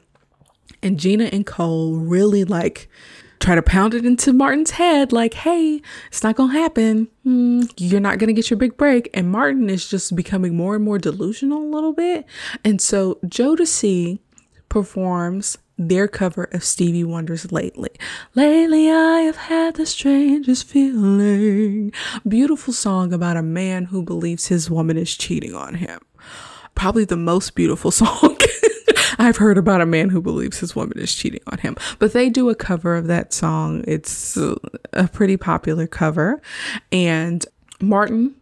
and 0.82 1.00
Gina 1.00 1.24
and 1.24 1.44
Cole 1.44 1.96
really 1.96 2.44
like 2.44 2.88
try 3.40 3.54
to 3.54 3.62
pound 3.62 3.94
it 3.94 4.06
into 4.06 4.32
Martin's 4.32 4.72
head 4.72 5.12
like, 5.12 5.34
hey, 5.34 5.82
it's 6.08 6.22
not 6.22 6.36
to 6.50 6.56
happen. 6.56 7.08
Mm, 7.26 7.70
you're 7.76 8.00
not 8.00 8.18
to 8.28 8.32
get 8.32 8.50
your 8.50 8.58
big 8.58 8.76
break. 8.76 9.10
And 9.12 9.30
Martin 9.30 9.68
is 9.68 9.88
just 9.88 10.14
becoming 10.14 10.56
more 10.56 10.76
and 10.76 10.84
more 10.84 10.98
delusional 10.98 11.62
a 11.62 11.72
little 11.74 11.92
bit. 11.92 12.24
And 12.64 12.80
so 12.80 13.18
Joe 13.26 13.54
Jodeci 13.56 14.18
performs 14.68 15.58
their 15.76 16.08
cover 16.08 16.44
of 16.52 16.64
Stevie 16.64 17.04
Wonder's 17.04 17.50
Lately. 17.50 17.90
Lately, 18.34 18.90
I 18.90 19.20
have 19.20 19.36
had 19.36 19.74
the 19.74 19.86
strangest 19.86 20.66
feeling. 20.66 21.92
Beautiful 22.26 22.72
song 22.72 23.12
about 23.12 23.36
a 23.36 23.42
man 23.42 23.86
who 23.86 24.02
believes 24.02 24.46
his 24.48 24.70
woman 24.70 24.96
is 24.96 25.16
cheating 25.16 25.54
on 25.54 25.74
him. 25.74 26.00
Probably 26.74 27.04
the 27.04 27.16
most 27.16 27.54
beautiful 27.54 27.90
song 27.90 28.36
I've 29.18 29.36
heard 29.36 29.58
about 29.58 29.80
a 29.80 29.86
man 29.86 30.10
who 30.10 30.20
believes 30.20 30.58
his 30.58 30.74
woman 30.74 30.98
is 30.98 31.14
cheating 31.14 31.40
on 31.46 31.58
him. 31.58 31.76
But 31.98 32.12
they 32.12 32.28
do 32.28 32.50
a 32.50 32.54
cover 32.54 32.96
of 32.96 33.06
that 33.06 33.32
song. 33.32 33.84
It's 33.86 34.36
a 34.92 35.08
pretty 35.08 35.36
popular 35.36 35.86
cover. 35.86 36.42
And 36.92 37.44
Martin 37.80 38.34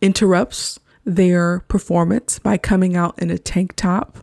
interrupts 0.00 0.78
their 1.04 1.60
performance 1.60 2.38
by 2.38 2.56
coming 2.56 2.96
out 2.96 3.18
in 3.18 3.30
a 3.30 3.38
tank 3.38 3.74
top 3.76 4.18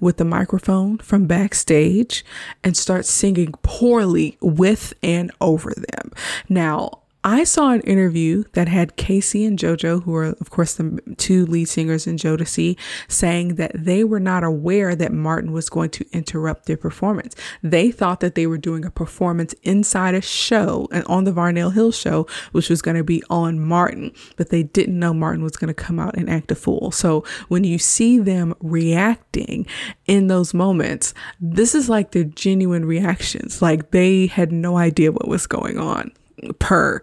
with 0.00 0.20
a 0.20 0.24
microphone 0.24 0.98
from 0.98 1.26
backstage 1.26 2.24
and 2.64 2.76
start 2.76 3.04
singing 3.04 3.52
poorly 3.62 4.38
with 4.40 4.94
and 5.02 5.30
over 5.40 5.72
them. 5.74 6.10
Now, 6.48 7.01
I 7.24 7.44
saw 7.44 7.70
an 7.70 7.82
interview 7.82 8.42
that 8.54 8.66
had 8.66 8.96
K-Ci 8.96 9.44
and 9.44 9.56
JoJo, 9.56 10.02
who 10.02 10.14
are, 10.16 10.24
of 10.24 10.50
course, 10.50 10.74
the 10.74 11.00
two 11.18 11.46
lead 11.46 11.66
singers 11.66 12.08
in 12.08 12.16
Jodeci, 12.16 12.76
saying 13.06 13.54
that 13.56 13.70
they 13.74 14.02
were 14.02 14.18
not 14.18 14.42
aware 14.42 14.96
that 14.96 15.12
Martin 15.12 15.52
was 15.52 15.70
going 15.70 15.90
to 15.90 16.06
interrupt 16.12 16.66
their 16.66 16.76
performance. 16.76 17.36
They 17.62 17.92
thought 17.92 18.18
that 18.20 18.34
they 18.34 18.48
were 18.48 18.58
doing 18.58 18.84
a 18.84 18.90
performance 18.90 19.54
inside 19.62 20.14
a 20.16 20.20
show 20.20 20.88
and 20.90 21.04
on 21.04 21.22
the 21.22 21.32
Varnell 21.32 21.72
Hill 21.72 21.92
show, 21.92 22.26
which 22.50 22.68
was 22.68 22.82
going 22.82 22.96
to 22.96 23.04
be 23.04 23.22
on 23.30 23.60
Martin, 23.60 24.12
but 24.36 24.50
they 24.50 24.64
didn't 24.64 24.98
know 24.98 25.14
Martin 25.14 25.44
was 25.44 25.56
going 25.56 25.68
to 25.68 25.74
come 25.74 26.00
out 26.00 26.16
and 26.16 26.28
act 26.28 26.50
a 26.50 26.56
fool. 26.56 26.90
So 26.90 27.24
when 27.46 27.62
you 27.62 27.78
see 27.78 28.18
them 28.18 28.52
reacting 28.60 29.64
in 30.06 30.26
those 30.26 30.52
moments, 30.52 31.14
this 31.40 31.72
is 31.72 31.88
like 31.88 32.10
their 32.10 32.24
genuine 32.24 32.84
reactions. 32.84 33.62
Like 33.62 33.92
they 33.92 34.26
had 34.26 34.50
no 34.50 34.76
idea 34.76 35.12
what 35.12 35.28
was 35.28 35.46
going 35.46 35.78
on 35.78 36.10
per 36.58 37.02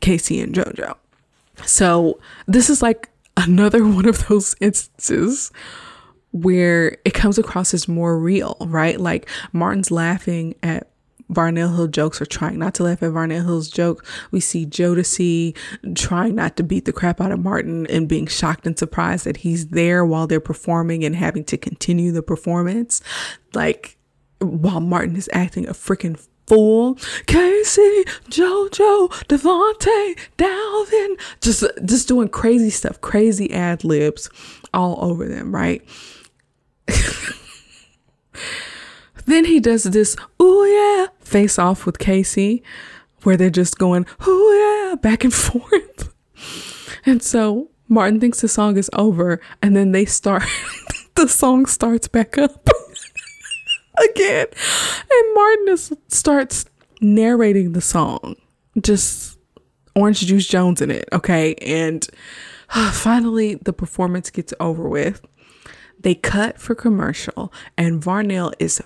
K-Ci 0.00 0.40
and 0.40 0.54
JoJo. 0.54 0.96
So 1.66 2.18
this 2.46 2.68
is 2.68 2.82
like 2.82 3.10
another 3.36 3.84
one 3.88 4.06
of 4.06 4.26
those 4.28 4.54
instances 4.60 5.50
where 6.32 6.98
it 7.04 7.14
comes 7.14 7.38
across 7.38 7.72
as 7.74 7.86
more 7.86 8.18
real, 8.18 8.56
right? 8.60 8.98
Like 8.98 9.28
Martin's 9.52 9.90
laughing 9.90 10.56
at 10.62 10.88
Varnell 11.32 11.74
Hill 11.74 11.88
jokes 11.88 12.20
or 12.20 12.26
trying 12.26 12.58
not 12.58 12.74
to 12.74 12.82
laugh 12.82 13.02
at 13.02 13.12
Varnell 13.12 13.44
Hill's 13.44 13.70
joke. 13.70 14.04
We 14.30 14.40
see 14.40 14.66
Jodeci 14.66 15.56
trying 15.94 16.34
not 16.34 16.56
to 16.56 16.62
beat 16.62 16.84
the 16.84 16.92
crap 16.92 17.20
out 17.20 17.32
of 17.32 17.38
Martin 17.42 17.86
and 17.86 18.08
being 18.08 18.26
shocked 18.26 18.66
and 18.66 18.78
surprised 18.78 19.24
that 19.24 19.38
he's 19.38 19.68
there 19.68 20.04
while 20.04 20.26
they're 20.26 20.40
performing 20.40 21.04
and 21.04 21.16
having 21.16 21.44
to 21.44 21.56
continue 21.56 22.12
the 22.12 22.22
performance. 22.22 23.00
Like, 23.54 23.96
while 24.40 24.80
Martin 24.80 25.16
is 25.16 25.30
acting 25.32 25.66
a 25.66 25.72
freaking 25.72 26.22
fool. 26.46 26.96
K-Ci, 27.26 28.04
JoJo, 28.28 29.08
DeVante, 29.28 30.18
Dalvin, 30.36 31.18
just 31.40 31.64
just 31.84 32.08
doing 32.08 32.28
crazy 32.28 32.70
stuff, 32.70 33.00
crazy 33.00 33.52
ad 33.52 33.84
libs 33.84 34.28
all 34.72 34.98
over 35.04 35.26
them, 35.26 35.54
right? 35.54 35.82
then 39.26 39.44
he 39.44 39.60
does 39.60 39.84
this, 39.84 40.16
oh 40.38 40.64
yeah, 40.64 41.06
face 41.24 41.58
off 41.58 41.86
with 41.86 41.98
K-Ci, 41.98 42.62
where 43.22 43.36
they're 43.36 43.50
just 43.50 43.78
going, 43.78 44.06
oh 44.20 44.88
yeah, 44.90 44.96
back 44.96 45.24
and 45.24 45.34
forth. 45.34 46.12
And 47.06 47.22
so 47.22 47.70
Martin 47.88 48.20
thinks 48.20 48.40
the 48.40 48.48
song 48.48 48.76
is 48.76 48.90
over, 48.92 49.40
and 49.62 49.76
then 49.76 49.92
they 49.92 50.04
start, 50.04 50.42
the 51.14 51.28
song 51.28 51.66
starts 51.66 52.08
back 52.08 52.38
up 52.38 52.63
again. 54.10 54.46
And 55.10 55.34
Martin 55.34 55.68
is, 55.68 55.92
starts 56.08 56.66
narrating 57.00 57.72
the 57.72 57.80
song, 57.80 58.36
just 58.80 59.38
Oran 59.94 60.14
Juice 60.14 60.46
Jones 60.46 60.80
in 60.80 60.90
it, 60.90 61.08
okay? 61.12 61.54
And 61.56 62.06
uh, 62.70 62.90
finally, 62.92 63.56
the 63.56 63.72
performance 63.72 64.30
gets 64.30 64.54
over 64.60 64.88
with. 64.88 65.20
They 66.00 66.14
cut 66.14 66.60
for 66.60 66.74
commercial, 66.74 67.52
and 67.78 68.02
Varnell 68.02 68.52
is 68.58 68.82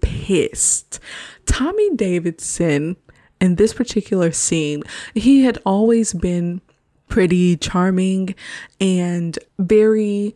pissed. 0.00 0.98
Tommy 1.46 1.94
Davidson, 1.94 2.96
in 3.40 3.56
this 3.56 3.74
particular 3.74 4.32
scene, 4.32 4.82
he 5.14 5.42
had 5.42 5.58
always 5.66 6.14
been 6.14 6.62
pretty 7.08 7.56
charming 7.56 8.34
and 8.80 9.38
very 9.58 10.34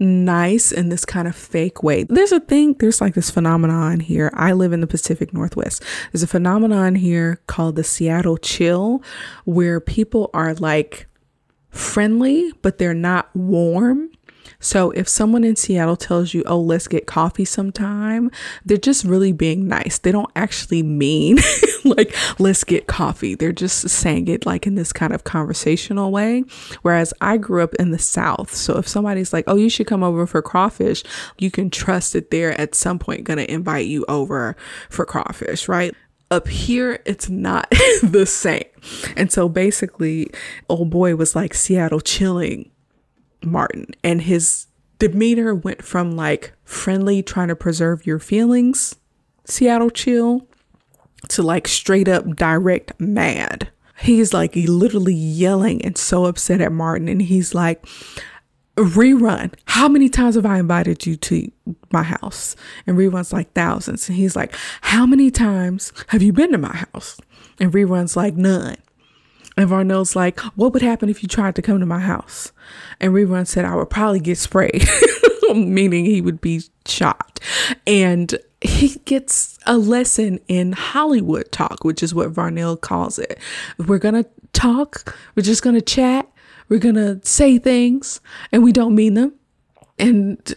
nice 0.00 0.72
in 0.72 0.88
this 0.88 1.04
kind 1.04 1.28
of 1.28 1.36
fake 1.36 1.82
way. 1.82 2.04
There's 2.04 2.32
a 2.32 2.40
thing, 2.40 2.74
there's 2.74 3.00
like 3.00 3.14
this 3.14 3.30
phenomenon 3.30 4.00
here. 4.00 4.30
I 4.34 4.52
live 4.52 4.72
in 4.72 4.80
the 4.80 4.86
Pacific 4.86 5.32
Northwest. 5.32 5.82
There's 6.10 6.22
a 6.22 6.26
phenomenon 6.26 6.94
here 6.94 7.40
called 7.46 7.76
the 7.76 7.84
Seattle 7.84 8.38
chill, 8.38 9.02
where 9.44 9.80
people 9.80 10.30
are 10.32 10.54
like 10.54 11.06
friendly, 11.70 12.52
but 12.62 12.78
they're 12.78 12.94
not 12.94 13.34
warm. 13.36 14.10
So 14.60 14.90
if 14.90 15.08
someone 15.08 15.42
in 15.42 15.56
Seattle 15.56 15.96
tells 15.96 16.34
you, 16.34 16.42
oh, 16.46 16.60
let's 16.60 16.86
get 16.86 17.06
coffee 17.06 17.46
sometime, 17.46 18.30
they're 18.64 18.76
just 18.76 19.04
really 19.04 19.32
being 19.32 19.66
nice. 19.66 19.98
They 19.98 20.12
don't 20.12 20.30
actually 20.36 20.82
mean 20.82 21.38
like, 21.84 22.14
let's 22.38 22.62
get 22.62 22.86
coffee. 22.86 23.34
They're 23.34 23.52
just 23.52 23.88
saying 23.88 24.28
it 24.28 24.46
like 24.46 24.66
in 24.66 24.74
this 24.74 24.92
kind 24.92 25.14
of 25.14 25.24
conversational 25.24 26.12
way. 26.12 26.44
Whereas 26.82 27.14
I 27.20 27.38
grew 27.38 27.62
up 27.62 27.74
in 27.76 27.90
the 27.90 27.98
South. 27.98 28.54
So 28.54 28.76
if 28.76 28.86
somebody's 28.86 29.32
like, 29.32 29.44
oh, 29.46 29.56
you 29.56 29.70
should 29.70 29.86
come 29.86 30.02
over 30.02 30.26
for 30.26 30.42
crawfish, 30.42 31.02
you 31.38 31.50
can 31.50 31.70
trust 31.70 32.12
that 32.12 32.30
they're 32.30 32.58
at 32.60 32.74
some 32.74 32.98
point 32.98 33.24
going 33.24 33.38
to 33.38 33.50
invite 33.50 33.86
you 33.86 34.04
over 34.08 34.56
for 34.90 35.04
crawfish, 35.04 35.68
right? 35.68 35.94
up 36.32 36.46
here 36.46 37.02
it's 37.06 37.28
not 37.28 37.68
the 38.04 38.24
same 38.24 38.62
and 39.16 39.32
so 39.32 39.48
basically 39.48 40.30
old 40.68 40.88
boy 40.88 41.16
was 41.16 41.34
like 41.34 41.52
seattle 41.52 41.98
chilling 41.98 42.70
Martin, 43.44 43.86
and 44.04 44.22
his 44.22 44.66
demeanor 44.98 45.54
went 45.54 45.82
from 45.82 46.12
like 46.12 46.52
friendly, 46.64 47.22
trying 47.22 47.48
to 47.48 47.56
preserve 47.56 48.06
your 48.06 48.18
feelings, 48.18 48.96
Seattle 49.44 49.90
chill, 49.90 50.46
to 51.28 51.42
like 51.42 51.68
straight 51.68 52.08
up 52.08 52.36
direct 52.36 52.98
mad. 53.00 53.70
He's 54.00 54.32
like 54.32 54.52
literally 54.54 55.14
yelling 55.14 55.84
and 55.84 55.96
so 55.98 56.24
upset 56.24 56.60
at 56.60 56.72
Martin, 56.72 57.08
and 57.08 57.22
he's 57.22 57.54
like, 57.54 57.84
Rerun, 58.76 59.52
how 59.66 59.88
many 59.88 60.08
times 60.08 60.36
have 60.36 60.46
I 60.46 60.58
invited 60.58 61.04
you 61.04 61.16
to 61.16 61.50
my 61.92 62.02
house? 62.02 62.56
And 62.86 62.96
Rerun's 62.96 63.32
like 63.32 63.52
thousands. 63.52 64.08
And 64.08 64.16
he's 64.16 64.34
like, 64.34 64.54
How 64.80 65.04
many 65.04 65.30
times 65.30 65.92
have 66.08 66.22
you 66.22 66.32
been 66.32 66.52
to 66.52 66.58
my 66.58 66.74
house? 66.94 67.20
And 67.58 67.72
Rerun's 67.72 68.16
like, 68.16 68.36
None. 68.36 68.76
And 69.56 69.68
Varnell's 69.68 70.16
like, 70.16 70.40
What 70.56 70.72
would 70.72 70.82
happen 70.82 71.08
if 71.08 71.22
you 71.22 71.28
tried 71.28 71.56
to 71.56 71.62
come 71.62 71.80
to 71.80 71.86
my 71.86 72.00
house? 72.00 72.52
And 73.00 73.12
Rerun 73.12 73.46
said, 73.46 73.64
I 73.64 73.74
would 73.74 73.90
probably 73.90 74.20
get 74.20 74.38
sprayed, 74.38 74.88
meaning 75.54 76.04
he 76.04 76.20
would 76.20 76.40
be 76.40 76.62
shot. 76.86 77.40
And 77.86 78.38
he 78.60 79.00
gets 79.04 79.58
a 79.66 79.76
lesson 79.78 80.38
in 80.48 80.72
Hollywood 80.72 81.50
talk, 81.50 81.84
which 81.84 82.02
is 82.02 82.14
what 82.14 82.32
Varnell 82.32 82.80
calls 82.80 83.18
it. 83.18 83.38
We're 83.78 83.98
going 83.98 84.22
to 84.22 84.28
talk, 84.52 85.16
we're 85.34 85.42
just 85.42 85.62
going 85.62 85.76
to 85.76 85.82
chat, 85.82 86.28
we're 86.68 86.78
going 86.78 86.96
to 86.96 87.20
say 87.24 87.58
things, 87.58 88.20
and 88.52 88.62
we 88.62 88.72
don't 88.72 88.94
mean 88.94 89.14
them. 89.14 89.34
And 89.98 90.54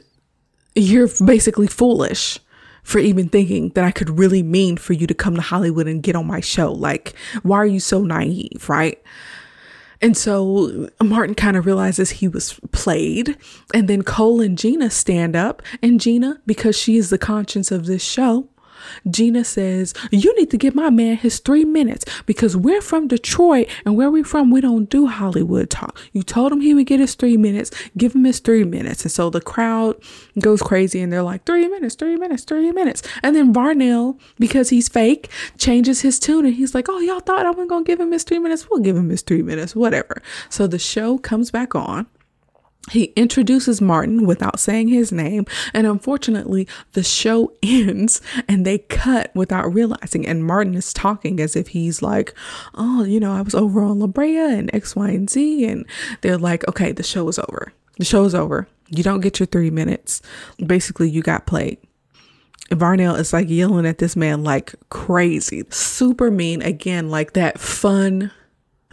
you're 0.76 1.10
basically 1.26 1.68
foolish 1.68 2.40
for 2.84 3.00
even 3.00 3.30
thinking 3.30 3.70
that 3.70 3.84
I 3.84 3.92
could 3.92 4.20
really 4.20 4.44
mean 4.44 4.78
for 4.78 4.94
you 4.94 5.08
to 5.08 5.14
come 5.14 5.36
to 5.36 5.42
Hollywood 5.42 5.88
and 5.88 6.04
get 6.04 6.16
on 6.16 6.28
my 6.28 6.40
show. 6.40 6.72
Like, 6.72 7.14
why 7.42 7.58
are 7.58 7.66
you 7.66 7.80
so 7.80 8.04
naive, 8.04 8.68
right? 8.70 9.02
And 10.02 10.18
so 10.18 10.90
Martin 11.02 11.34
kind 11.34 11.56
of 11.56 11.66
realizes 11.66 12.10
he 12.10 12.28
was 12.28 12.60
played. 12.74 13.38
And 13.74 13.88
then 13.88 14.02
Cole 14.02 14.42
and 14.42 14.58
Gina 14.58 14.90
stand 14.90 15.36
up. 15.36 15.62
And 15.82 16.02
Gina, 16.02 16.42
because 16.46 16.78
she 16.78 16.98
is 16.98 17.10
the 17.10 17.18
conscience 17.18 17.72
of 17.72 17.86
this 17.86 18.04
show, 18.04 18.50
Gina 19.10 19.44
says, 19.44 19.94
You 20.12 20.36
need 20.38 20.52
to 20.52 20.58
give 20.58 20.76
my 20.76 20.90
man 20.90 21.18
his 21.18 21.40
three 21.40 21.66
minutes 21.66 22.06
because 22.26 22.56
we're 22.56 22.82
from 22.82 23.08
Detroit 23.08 23.68
and 23.86 23.96
where 23.96 24.12
we're 24.12 24.24
from, 24.24 24.52
we 24.52 24.62
don't 24.62 24.90
do 24.90 25.08
Hollywood 25.08 25.70
talk. 25.70 26.00
You 26.12 26.24
told 26.24 26.52
him 26.52 26.62
he 26.62 26.74
would 26.74 26.88
get 26.88 27.00
his 27.00 27.16
three 27.16 27.38
minutes, 27.38 27.72
give 27.98 28.16
him 28.16 28.24
his 28.24 28.40
three 28.40 28.64
minutes. 28.64 29.04
And 29.04 29.12
so 29.12 29.30
the 29.30 29.42
crowd 29.42 29.96
goes 30.40 30.62
crazy 30.62 31.02
and 31.02 31.12
they're 31.12 31.24
like, 31.24 31.46
Three 31.46 31.68
minutes, 31.68 31.96
three 31.96 32.18
minutes, 32.18 32.44
three 32.44 32.72
minutes. 32.72 33.04
And 33.22 33.36
then 33.36 33.54
Varnell, 33.54 34.20
because 34.40 34.70
he's 34.70 34.90
fake, 34.90 35.30
changes 35.58 36.02
his 36.02 36.20
tune 36.20 36.46
and 36.46 36.56
he's 36.56 36.74
like, 36.76 36.88
Oh, 36.90 37.00
y'all 37.00 37.20
thought 37.20 37.46
I 37.46 37.50
wasn't 37.50 37.70
going 37.70 37.84
to 37.84 37.88
give 37.88 38.00
him 38.00 38.12
his 38.12 38.24
three 38.24 38.40
minutes? 38.40 38.70
We'll 38.70 38.82
give 38.82 38.98
him 38.98 39.10
his 39.10 39.22
three 39.22 39.42
minutes, 39.42 39.76
whatever. 39.76 40.22
So 40.50 40.68
the 40.68 40.80
show 40.80 41.18
comes 41.18 41.52
back 41.52 41.76
on. 41.76 42.08
He 42.92 43.06
introduces 43.16 43.80
Martin 43.82 44.26
without 44.26 44.60
saying 44.60 44.90
his 44.90 45.12
name, 45.12 45.46
and 45.74 45.88
unfortunately, 45.88 46.68
the 46.92 47.04
show 47.04 47.54
ends 47.64 48.22
and 48.48 48.66
they 48.66 48.80
cut 48.80 49.32
without 49.34 49.74
realizing. 49.74 50.28
And 50.28 50.44
Martin 50.44 50.76
is 50.76 50.92
talking 50.92 51.40
as 51.40 51.56
if 51.56 51.70
he's 51.70 52.02
like, 52.02 52.34
Oh, 52.76 53.04
you 53.04 53.20
know, 53.20 53.32
I 53.32 53.42
was 53.42 53.56
over 53.56 53.82
on 53.82 54.00
La 54.00 54.08
Brea 54.08 54.38
and 54.38 54.74
X, 54.74 54.96
Y, 54.96 55.10
and 55.10 55.30
Z. 55.30 55.66
And 55.66 55.86
they're 56.22 56.38
like, 56.38 56.68
Okay, 56.68 56.92
the 56.92 57.04
show 57.04 57.28
is 57.30 57.40
over. 57.40 57.72
The 57.98 58.06
show 58.06 58.26
is 58.26 58.36
over. 58.36 58.68
You 58.90 59.04
don't 59.04 59.22
get 59.22 59.40
your 59.40 59.48
three 59.48 59.70
minutes. 59.70 60.22
Basically, 60.66 61.10
you 61.10 61.22
got 61.22 61.46
played. 61.46 61.78
Varnell 62.70 63.18
is 63.18 63.34
like 63.34 63.50
yelling 63.50 63.86
at 63.86 64.00
this 64.00 64.16
man 64.16 64.44
like 64.44 64.74
crazy, 64.90 65.64
super 65.70 66.32
mean. 66.32 66.62
Again, 66.62 67.10
like 67.10 67.34
that 67.34 67.60
fun 67.60 68.32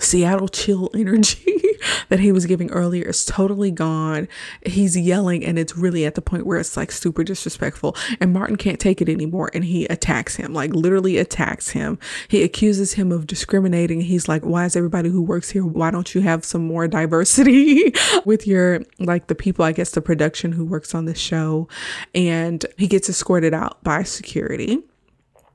Seattle 0.00 0.48
chill 0.48 0.90
energy 0.94 1.60
that 2.08 2.20
he 2.20 2.32
was 2.32 2.46
giving 2.46 2.70
earlier 2.70 3.08
is 3.08 3.24
totally 3.24 3.70
gone. 3.70 4.28
He's 4.64 4.96
yelling 4.96 5.44
and 5.44 5.58
it's 5.58 5.76
really 5.76 6.04
at 6.04 6.14
the 6.14 6.22
point 6.22 6.46
where 6.46 6.58
it's 6.58 6.76
like 6.76 6.92
super 6.92 7.24
disrespectful. 7.24 7.96
And 8.20 8.32
Martin 8.32 8.56
can't 8.56 8.80
take 8.80 9.00
it 9.00 9.08
anymore 9.08 9.50
and 9.54 9.64
he 9.64 9.86
attacks 9.86 10.36
him, 10.36 10.52
like 10.52 10.74
literally 10.74 11.18
attacks 11.18 11.70
him. 11.70 11.98
He 12.28 12.42
accuses 12.42 12.94
him 12.94 13.12
of 13.12 13.26
discriminating. 13.26 14.00
He's 14.00 14.28
like, 14.28 14.44
Why 14.44 14.64
is 14.64 14.76
everybody 14.76 15.08
who 15.08 15.22
works 15.22 15.50
here? 15.50 15.64
Why 15.64 15.90
don't 15.90 16.14
you 16.14 16.20
have 16.22 16.44
some 16.44 16.66
more 16.66 16.88
diversity 16.88 17.92
with 18.24 18.46
your, 18.46 18.82
like 18.98 19.28
the 19.28 19.34
people, 19.34 19.64
I 19.64 19.72
guess, 19.72 19.92
the 19.92 20.02
production 20.02 20.52
who 20.52 20.64
works 20.64 20.94
on 20.94 21.04
this 21.04 21.18
show? 21.18 21.68
And 22.14 22.64
he 22.76 22.86
gets 22.86 23.08
escorted 23.08 23.54
out 23.54 23.82
by 23.84 24.02
security. 24.02 24.82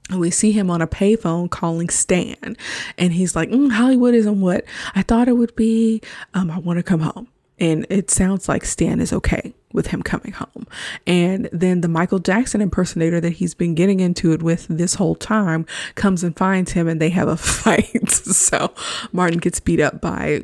And 0.09 0.19
we 0.19 0.29
see 0.29 0.51
him 0.51 0.69
on 0.69 0.81
a 0.81 0.87
payphone 0.87 1.49
calling 1.49 1.89
Stan. 1.89 2.55
And 2.97 3.13
he's 3.13 3.35
like, 3.35 3.49
mm, 3.49 3.71
Hollywood 3.71 4.13
isn't 4.13 4.39
what 4.39 4.65
I 4.93 5.01
thought 5.01 5.27
it 5.27 5.33
would 5.33 5.55
be. 5.55 6.01
Um, 6.33 6.51
I 6.51 6.59
want 6.59 6.77
to 6.77 6.83
come 6.83 6.99
home. 6.99 7.27
And 7.57 7.87
it 7.89 8.11
sounds 8.11 8.49
like 8.49 8.65
Stan 8.65 8.99
is 8.99 9.13
okay 9.13 9.53
with 9.71 9.87
him 9.87 10.03
coming 10.03 10.33
home. 10.33 10.67
And 11.07 11.49
then 11.53 11.81
the 11.81 11.87
Michael 11.87 12.19
Jackson 12.19 12.61
impersonator 12.61 13.21
that 13.21 13.31
he's 13.31 13.53
been 13.53 13.75
getting 13.75 13.99
into 13.99 14.33
it 14.33 14.43
with 14.43 14.67
this 14.67 14.95
whole 14.95 15.15
time 15.15 15.65
comes 15.95 16.23
and 16.23 16.35
finds 16.35 16.73
him 16.73 16.87
and 16.87 17.01
they 17.01 17.09
have 17.09 17.29
a 17.29 17.37
fight. 17.37 18.11
so 18.11 18.73
Martin 19.11 19.39
gets 19.39 19.59
beat 19.59 19.79
up 19.79 20.01
by 20.01 20.43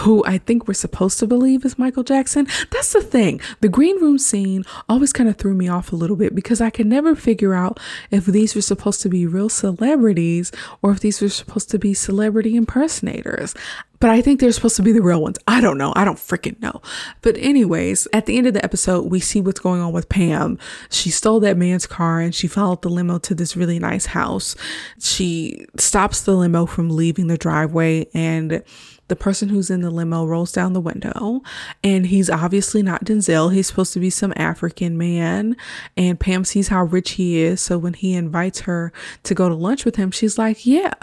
who 0.00 0.24
I 0.24 0.38
think 0.38 0.66
we're 0.66 0.74
supposed 0.74 1.18
to 1.18 1.26
believe 1.26 1.64
is 1.64 1.78
Michael 1.78 2.02
Jackson. 2.02 2.46
That's 2.70 2.92
the 2.92 3.02
thing. 3.02 3.40
The 3.60 3.68
green 3.68 4.00
room 4.00 4.18
scene 4.18 4.64
always 4.88 5.12
kind 5.12 5.28
of 5.28 5.36
threw 5.36 5.54
me 5.54 5.68
off 5.68 5.92
a 5.92 5.96
little 5.96 6.16
bit 6.16 6.34
because 6.34 6.60
I 6.60 6.70
could 6.70 6.86
never 6.86 7.14
figure 7.14 7.54
out 7.54 7.78
if 8.10 8.26
these 8.26 8.54
were 8.54 8.62
supposed 8.62 9.02
to 9.02 9.08
be 9.08 9.26
real 9.26 9.48
celebrities 9.48 10.50
or 10.80 10.92
if 10.92 11.00
these 11.00 11.20
were 11.20 11.28
supposed 11.28 11.70
to 11.70 11.78
be 11.78 11.94
celebrity 11.94 12.56
impersonators. 12.56 13.54
but 14.02 14.10
I 14.10 14.20
think 14.20 14.40
they're 14.40 14.50
supposed 14.50 14.74
to 14.76 14.82
be 14.82 14.90
the 14.90 15.00
real 15.00 15.22
ones. 15.22 15.38
I 15.46 15.60
don't 15.60 15.78
know. 15.78 15.92
I 15.94 16.04
don't 16.04 16.18
freaking 16.18 16.60
know. 16.60 16.82
But, 17.20 17.36
anyways, 17.38 18.08
at 18.12 18.26
the 18.26 18.36
end 18.36 18.48
of 18.48 18.52
the 18.52 18.64
episode, 18.64 19.08
we 19.08 19.20
see 19.20 19.40
what's 19.40 19.60
going 19.60 19.80
on 19.80 19.92
with 19.92 20.08
Pam. 20.08 20.58
She 20.90 21.08
stole 21.10 21.38
that 21.38 21.56
man's 21.56 21.86
car 21.86 22.18
and 22.18 22.34
she 22.34 22.48
followed 22.48 22.82
the 22.82 22.88
limo 22.88 23.18
to 23.20 23.32
this 23.32 23.56
really 23.56 23.78
nice 23.78 24.06
house. 24.06 24.56
She 24.98 25.66
stops 25.76 26.22
the 26.22 26.34
limo 26.34 26.66
from 26.66 26.90
leaving 26.90 27.28
the 27.28 27.38
driveway 27.38 28.08
and 28.12 28.64
the 29.12 29.16
person 29.16 29.50
who's 29.50 29.68
in 29.68 29.82
the 29.82 29.90
limo 29.90 30.24
rolls 30.24 30.52
down 30.52 30.72
the 30.72 30.80
window 30.80 31.42
and 31.84 32.06
he's 32.06 32.30
obviously 32.30 32.82
not 32.82 33.04
Denzel. 33.04 33.52
He's 33.52 33.66
supposed 33.66 33.92
to 33.92 34.00
be 34.00 34.08
some 34.08 34.32
African 34.36 34.96
man. 34.96 35.54
And 35.98 36.18
Pam 36.18 36.46
sees 36.46 36.68
how 36.68 36.84
rich 36.84 37.10
he 37.10 37.42
is. 37.42 37.60
So 37.60 37.76
when 37.76 37.92
he 37.92 38.14
invites 38.14 38.60
her 38.60 38.90
to 39.24 39.34
go 39.34 39.50
to 39.50 39.54
lunch 39.54 39.84
with 39.84 39.96
him, 39.96 40.12
she's 40.12 40.38
like, 40.38 40.64
Yeah. 40.64 40.94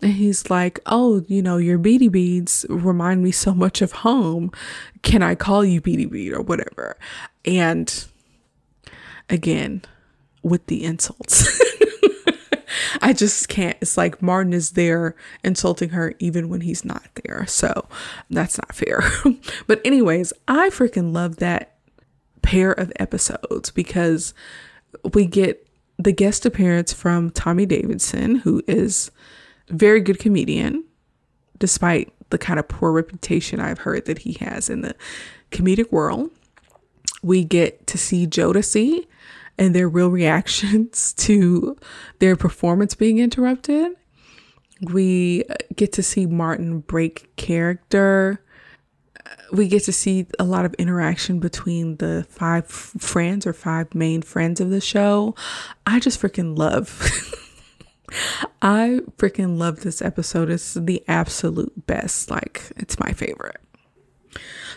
And 0.00 0.14
he's 0.14 0.50
like, 0.50 0.80
Oh, 0.86 1.24
you 1.28 1.40
know, 1.40 1.56
your 1.56 1.78
beady 1.78 2.08
beads 2.08 2.66
remind 2.68 3.22
me 3.22 3.30
so 3.30 3.54
much 3.54 3.80
of 3.80 3.92
home. 3.92 4.50
Can 5.02 5.22
I 5.22 5.36
call 5.36 5.64
you 5.64 5.80
beady 5.80 6.06
bead 6.06 6.32
or 6.32 6.40
whatever? 6.40 6.96
And 7.44 8.06
again, 9.30 9.82
with 10.42 10.66
the 10.66 10.82
insults. 10.82 11.62
I 13.00 13.12
just 13.12 13.48
can't. 13.48 13.76
It's 13.80 13.96
like 13.96 14.22
Martin 14.22 14.52
is 14.52 14.72
there 14.72 15.14
insulting 15.44 15.90
her 15.90 16.14
even 16.18 16.48
when 16.48 16.62
he's 16.62 16.84
not 16.84 17.04
there. 17.24 17.46
So 17.46 17.88
that's 18.30 18.58
not 18.58 18.74
fair. 18.74 19.02
but, 19.66 19.80
anyways, 19.84 20.32
I 20.48 20.70
freaking 20.70 21.12
love 21.12 21.36
that 21.36 21.76
pair 22.42 22.72
of 22.72 22.92
episodes 22.96 23.70
because 23.70 24.34
we 25.14 25.26
get 25.26 25.66
the 25.98 26.12
guest 26.12 26.44
appearance 26.44 26.92
from 26.92 27.30
Tommy 27.30 27.66
Davidson, 27.66 28.36
who 28.36 28.62
is 28.66 29.10
very 29.68 30.00
good 30.00 30.18
comedian, 30.18 30.84
despite 31.58 32.12
the 32.30 32.38
kind 32.38 32.58
of 32.58 32.68
poor 32.68 32.92
reputation 32.92 33.60
I've 33.60 33.78
heard 33.78 34.06
that 34.06 34.18
he 34.18 34.32
has 34.34 34.68
in 34.68 34.80
the 34.80 34.94
comedic 35.50 35.92
world. 35.92 36.30
We 37.22 37.44
get 37.44 37.86
to 37.88 37.98
see 37.98 38.26
Jodeci 38.26 39.06
and 39.58 39.74
their 39.74 39.88
real 39.88 40.10
reactions 40.10 41.12
to 41.18 41.76
their 42.18 42.36
performance 42.36 42.94
being 42.94 43.18
interrupted. 43.18 43.92
We 44.80 45.44
uh, 45.48 45.54
get 45.76 45.92
to 45.94 46.02
see 46.02 46.26
Martin 46.26 46.80
break 46.80 47.34
character. 47.36 48.42
Uh, 49.24 49.30
we 49.52 49.68
get 49.68 49.84
to 49.84 49.92
see 49.92 50.26
a 50.38 50.44
lot 50.44 50.64
of 50.64 50.74
interaction 50.74 51.38
between 51.38 51.96
the 51.98 52.26
five 52.28 52.66
friends 52.66 53.46
or 53.46 53.52
five 53.52 53.94
main 53.94 54.22
friends 54.22 54.60
of 54.60 54.70
the 54.70 54.80
show. 54.80 55.36
I 55.86 56.00
just 56.00 56.20
freaking 56.20 56.58
love. 56.58 57.10
I 58.62 59.00
freaking 59.16 59.58
love 59.58 59.80
this 59.80 60.02
episode. 60.02 60.50
It's 60.50 60.74
the 60.74 61.02
absolute 61.08 61.86
best. 61.86 62.30
Like, 62.30 62.62
it's 62.76 62.98
my 62.98 63.12
favorite. 63.12 63.60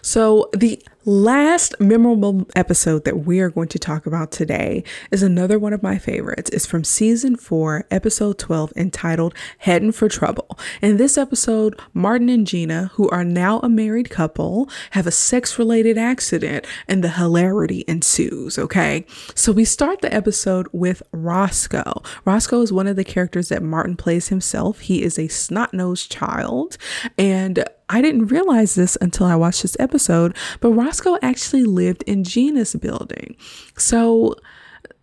So, 0.02 0.50
the 0.54 0.82
last 1.06 1.80
memorable 1.80 2.48
episode 2.56 3.06
that 3.06 3.20
we 3.20 3.40
are 3.40 3.52
going 3.52 3.68
to 3.68 3.78
talk 3.78 4.08
about 4.08 4.32
today 4.32 4.84
is 5.12 5.22
another 5.22 5.60
one 5.60 5.72
of 5.72 5.84
my 5.84 6.00
favorites. 6.00 6.50
It's 6.50 6.66
from 6.66 6.84
season 6.84 7.36
4, 7.36 7.86
episode 7.92 8.40
12, 8.40 8.74
entitled 8.76 9.36
Heading 9.60 9.92
for 9.92 10.10
Trouble. 10.10 10.58
In 10.82 10.98
this 10.98 11.16
episode, 11.16 11.80
Martin 11.94 12.28
and 12.28 12.48
Gina, 12.48 12.90
who 12.96 13.08
are 13.10 13.24
now 13.24 13.60
a 13.60 13.70
married 13.70 14.10
couple, 14.10 14.68
have 14.92 15.06
a 15.06 15.12
sex 15.12 15.60
related 15.60 15.98
accident 15.98 16.66
and 16.88 17.04
the 17.04 17.10
hilarity 17.10 17.86
ensues, 17.88 18.58
okay? 18.58 19.06
So, 19.36 19.52
we 19.52 19.66
start 19.66 20.02
the 20.02 20.14
episode 20.14 20.68
with 20.72 21.04
Roscoe. 21.12 22.02
Roscoe 22.26 22.62
is 22.62 22.74
one 22.74 22.88
of 22.88 22.96
the 22.96 23.04
characters 23.04 23.50
that 23.50 23.62
Martin 23.62 23.96
plays 23.96 24.30
himself. 24.30 24.80
He 24.80 25.04
is 25.04 25.20
a 25.20 25.28
snot 25.28 25.74
nosed 25.74 26.12
child 26.12 26.78
and 27.18 27.64
I 27.90 28.02
didn't 28.02 28.28
realize 28.28 28.76
this 28.76 28.98
until 29.00 29.28
I 29.28 29.36
watched 29.36 29.62
this 29.62 29.78
episode, 29.80 30.36
but 30.60 30.72
Roscoe 30.72 30.95
actually 31.22 31.64
lived 31.64 32.04
in 32.04 32.24
Gina's 32.24 32.76
building. 32.76 33.36
So 33.78 34.36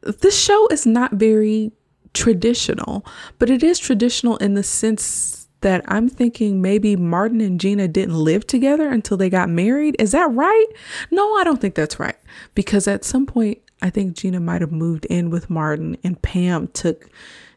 this 0.03 0.39
show 0.39 0.67
is 0.69 0.87
not 0.87 1.13
very 1.13 1.73
traditional, 2.15 3.07
but 3.39 3.51
it 3.51 3.63
is 3.63 3.79
traditional 3.79 4.37
in 4.39 4.55
the 4.55 4.63
sense 4.63 5.49
that 5.61 5.85
I'm 5.87 6.09
thinking 6.09 6.61
maybe 6.61 6.97
Martin 6.97 7.41
and 7.41 7.59
Gina 7.59 7.89
didn't 7.89 8.17
live 8.17 8.47
together 8.47 8.89
until 8.89 9.17
they 9.17 9.31
got 9.31 9.49
married. 9.49 9.97
Is 9.99 10.13
that 10.13 10.31
right? 10.33 10.67
No, 11.11 11.35
I 11.37 11.45
don't 11.45 11.61
think 11.61 11.75
that's 11.75 12.01
right. 12.01 12.17
Because 12.55 12.89
at 12.89 13.05
some 13.05 13.27
point, 13.27 13.59
I 13.81 13.91
think 13.91 14.17
Gina 14.17 14.41
might 14.41 14.61
have 14.61 14.73
moved 14.73 15.07
in 15.07 15.31
with 15.31 15.51
Martin 15.51 15.97
and 16.05 16.21
Pam 16.21 16.69
took 16.69 17.09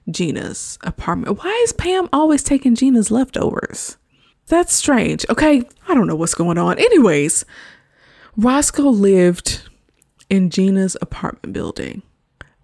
Gina's 0.09 0.77
apartment. 0.81 1.39
Why 1.43 1.59
is 1.63 1.73
Pam 1.73 2.07
always 2.13 2.43
taking 2.43 2.75
Gina's 2.75 3.11
leftovers? 3.11 3.97
That's 4.47 4.73
strange. 4.73 5.25
Okay, 5.29 5.63
I 5.87 5.95
don't 5.95 6.07
know 6.07 6.15
what's 6.15 6.35
going 6.35 6.59
on. 6.59 6.77
Anyways, 6.77 7.45
Roscoe 8.37 8.89
lived 8.89 9.61
in 10.29 10.49
Gina's 10.49 10.97
apartment 11.01 11.53
building. 11.53 12.01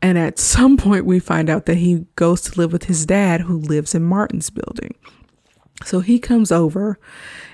And 0.01 0.17
at 0.17 0.39
some 0.39 0.77
point, 0.77 1.05
we 1.05 1.19
find 1.19 1.49
out 1.49 1.65
that 1.67 1.77
he 1.77 2.05
goes 2.15 2.41
to 2.41 2.57
live 2.57 2.73
with 2.73 2.85
his 2.85 3.05
dad, 3.05 3.41
who 3.41 3.57
lives 3.57 3.93
in 3.93 4.03
Martin's 4.03 4.49
building. 4.49 4.95
So 5.85 5.99
he 5.99 6.19
comes 6.19 6.51
over 6.51 6.99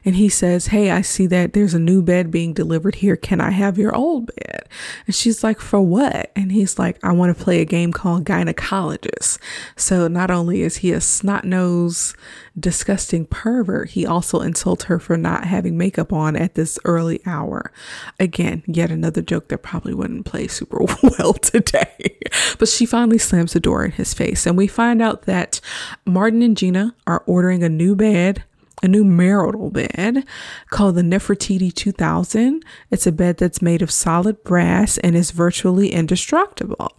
and 0.08 0.16
he 0.16 0.30
says, 0.30 0.68
Hey, 0.68 0.90
I 0.90 1.02
see 1.02 1.28
that 1.28 1.52
there's 1.52 1.74
a 1.74 1.80
new 1.80 2.02
bed 2.02 2.32
being 2.32 2.54
delivered 2.54 2.96
here. 2.96 3.18
Can 3.18 3.42
I 3.42 3.50
have 3.50 3.78
your 3.78 3.94
old 3.94 4.34
bed? 4.34 4.70
And 5.06 5.14
she's 5.14 5.44
like, 5.44 5.60
For 5.60 5.82
what? 5.82 6.32
And 6.34 6.50
he's 6.50 6.80
like, 6.80 6.98
I 7.04 7.12
want 7.12 7.38
to 7.38 7.44
play 7.44 7.60
a 7.60 7.66
game 7.66 7.92
called 7.92 8.24
Gynecologist. 8.24 9.38
So 9.76 10.08
not 10.08 10.32
only 10.32 10.62
is 10.62 10.78
he 10.78 10.94
a 10.94 11.02
snot 11.02 11.44
nose, 11.44 12.16
disgusting 12.58 13.26
pervert, 13.26 13.90
he 13.90 14.06
also 14.06 14.40
insults 14.40 14.86
her 14.86 14.98
for 14.98 15.18
not 15.18 15.44
having 15.44 15.78
makeup 15.78 16.14
on 16.14 16.38
at 16.38 16.56
this 16.56 16.80
early 16.86 17.20
hour. 17.26 17.74
Again, 18.18 18.64
yet 18.66 18.92
another 18.92 19.22
joke 19.22 19.50
that 19.50 19.58
probably 19.58 19.94
wouldn't 19.94 20.26
play 20.26 20.48
super 20.48 20.86
well 21.04 21.34
today. 21.34 22.18
but 22.58 22.70
she 22.70 22.86
finally 22.86 23.18
slams 23.18 23.52
the 23.52 23.60
door 23.60 23.84
in 23.84 23.92
his 23.92 24.14
face. 24.14 24.46
And 24.46 24.56
we 24.56 24.68
find 24.68 25.02
out 25.02 25.24
that 25.24 25.60
Martin 26.06 26.42
and 26.42 26.56
Gina 26.56 26.96
are 27.06 27.26
ordering 27.28 27.62
a 27.62 27.68
new 27.68 27.94
bed 27.94 28.46
a 28.84 28.88
new 28.88 29.04
marital 29.04 29.72
bed 29.72 30.24
called 30.70 30.96
the 30.96 31.02
Nefertiti 31.02 31.74
2000. 31.74 32.64
It's 32.92 33.08
a 33.08 33.12
bed 33.12 33.38
that's 33.38 33.62
made 33.62 33.82
of 33.82 33.90
solid 33.90 34.44
brass 34.44 34.98
and 35.00 35.16
is 35.16 35.32
virtually 35.32 35.92
indestructible. 35.92 36.92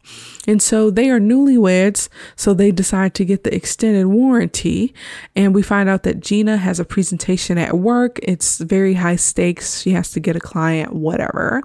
And 0.46 0.60
so 0.60 0.90
they 0.90 1.08
are 1.10 1.20
newlyweds, 1.20 2.08
so 2.34 2.52
they 2.52 2.72
decide 2.72 3.14
to 3.14 3.24
get 3.24 3.44
the 3.44 3.54
extended 3.54 4.06
warranty. 4.06 4.92
And 5.36 5.54
we 5.54 5.62
find 5.62 5.88
out 5.88 6.02
that 6.02 6.20
Gina 6.20 6.56
has 6.56 6.80
a 6.80 6.84
presentation 6.84 7.58
at 7.58 7.78
work. 7.78 8.18
It's 8.22 8.58
very 8.58 8.94
high 8.94 9.16
stakes. 9.16 9.80
She 9.80 9.92
has 9.92 10.10
to 10.12 10.20
get 10.20 10.36
a 10.36 10.40
client, 10.40 10.94
whatever. 10.94 11.62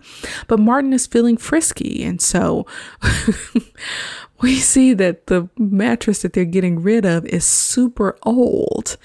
But 0.47 0.59
Martin 0.59 0.93
is 0.93 1.07
feeling 1.07 1.37
frisky. 1.37 2.03
And 2.03 2.21
so 2.21 2.67
we 4.41 4.57
see 4.57 4.93
that 4.93 5.27
the 5.27 5.49
mattress 5.57 6.21
that 6.21 6.33
they're 6.33 6.45
getting 6.45 6.81
rid 6.81 7.05
of 7.05 7.25
is 7.25 7.45
super 7.45 8.17
old. 8.23 8.97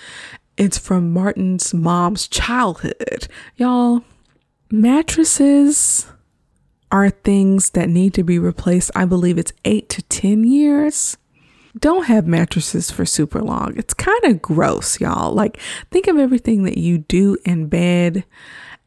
It's 0.59 0.77
from 0.77 1.13
Martin's 1.13 1.73
mom's 1.73 2.27
childhood. 2.27 3.29
Y'all, 3.57 4.03
mattresses 4.73 6.09
are 6.91 7.11
things 7.11 7.71
that 7.71 7.89
need 7.89 8.13
to 8.15 8.25
be 8.25 8.41
replaced. 8.41 8.91
I 8.97 9.05
believe 9.05 9.39
it's 9.39 9.53
eight 9.65 9.89
to 9.91 10.03
10 10.03 10.43
years. 10.43 11.17
Don't 11.79 12.07
have 12.07 12.27
mattresses 12.27 12.91
for 12.91 13.07
super 13.07 13.41
long. 13.41 13.75
It's 13.77 13.95
kind 13.95 14.25
of 14.25 14.43
gross, 14.43 15.01
y'all. 15.01 15.33
Like, 15.33 15.61
think 15.93 16.09
of 16.09 16.19
everything 16.19 16.65
that 16.65 16.77
you 16.77 16.99
do 16.99 17.37
in 17.45 17.69
bed 17.69 18.25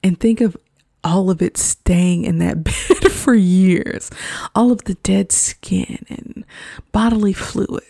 and 0.03 0.19
think 0.19 0.41
of 0.41 0.57
all 1.05 1.29
of 1.29 1.41
it 1.41 1.55
staying 1.55 2.25
in 2.25 2.39
that 2.39 2.63
bed 2.65 3.11
for 3.13 3.33
years. 3.33 4.11
All 4.53 4.73
of 4.73 4.83
the 4.83 4.95
dead 4.95 5.31
skin 5.31 6.05
and 6.09 6.43
bodily 6.91 7.33
fluids. 7.33 7.85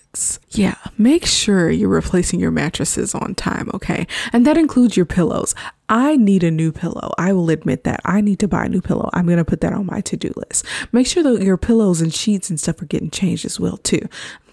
Yeah, 0.50 0.76
make 0.98 1.26
sure 1.26 1.70
you're 1.70 1.88
replacing 1.88 2.42
your 2.42 2.52
mattresses 2.52 3.16
on 3.16 3.34
time, 3.34 3.72
okay? 3.74 4.08
And 4.34 4.46
that 4.46 4.58
includes 4.58 4.98
your 4.98 5.06
pillows. 5.06 5.56
I 5.88 6.18
need 6.18 6.44
a 6.44 6.52
new 6.52 6.74
pillow. 6.74 7.14
I 7.18 7.32
will 7.32 7.50
admit 7.50 7.86
that. 7.86 8.02
I 8.04 8.20
need 8.20 8.40
to 8.40 8.48
buy 8.48 8.66
a 8.66 8.70
new 8.70 8.82
pillow. 8.82 9.10
I'm 9.14 9.26
going 9.26 9.38
to 9.38 9.46
put 9.46 9.62
that 9.62 9.74
on 9.74 9.86
my 9.86 10.02
to 10.02 10.18
do 10.18 10.34
list. 10.36 10.66
Make 10.92 11.08
sure 11.08 11.24
that 11.24 11.42
your 11.42 11.58
pillows 11.58 12.02
and 12.02 12.14
sheets 12.14 12.50
and 12.50 12.60
stuff 12.60 12.82
are 12.82 12.86
getting 12.86 13.10
changed 13.10 13.46
as 13.46 13.60
well, 13.60 13.78
too. 13.78 14.02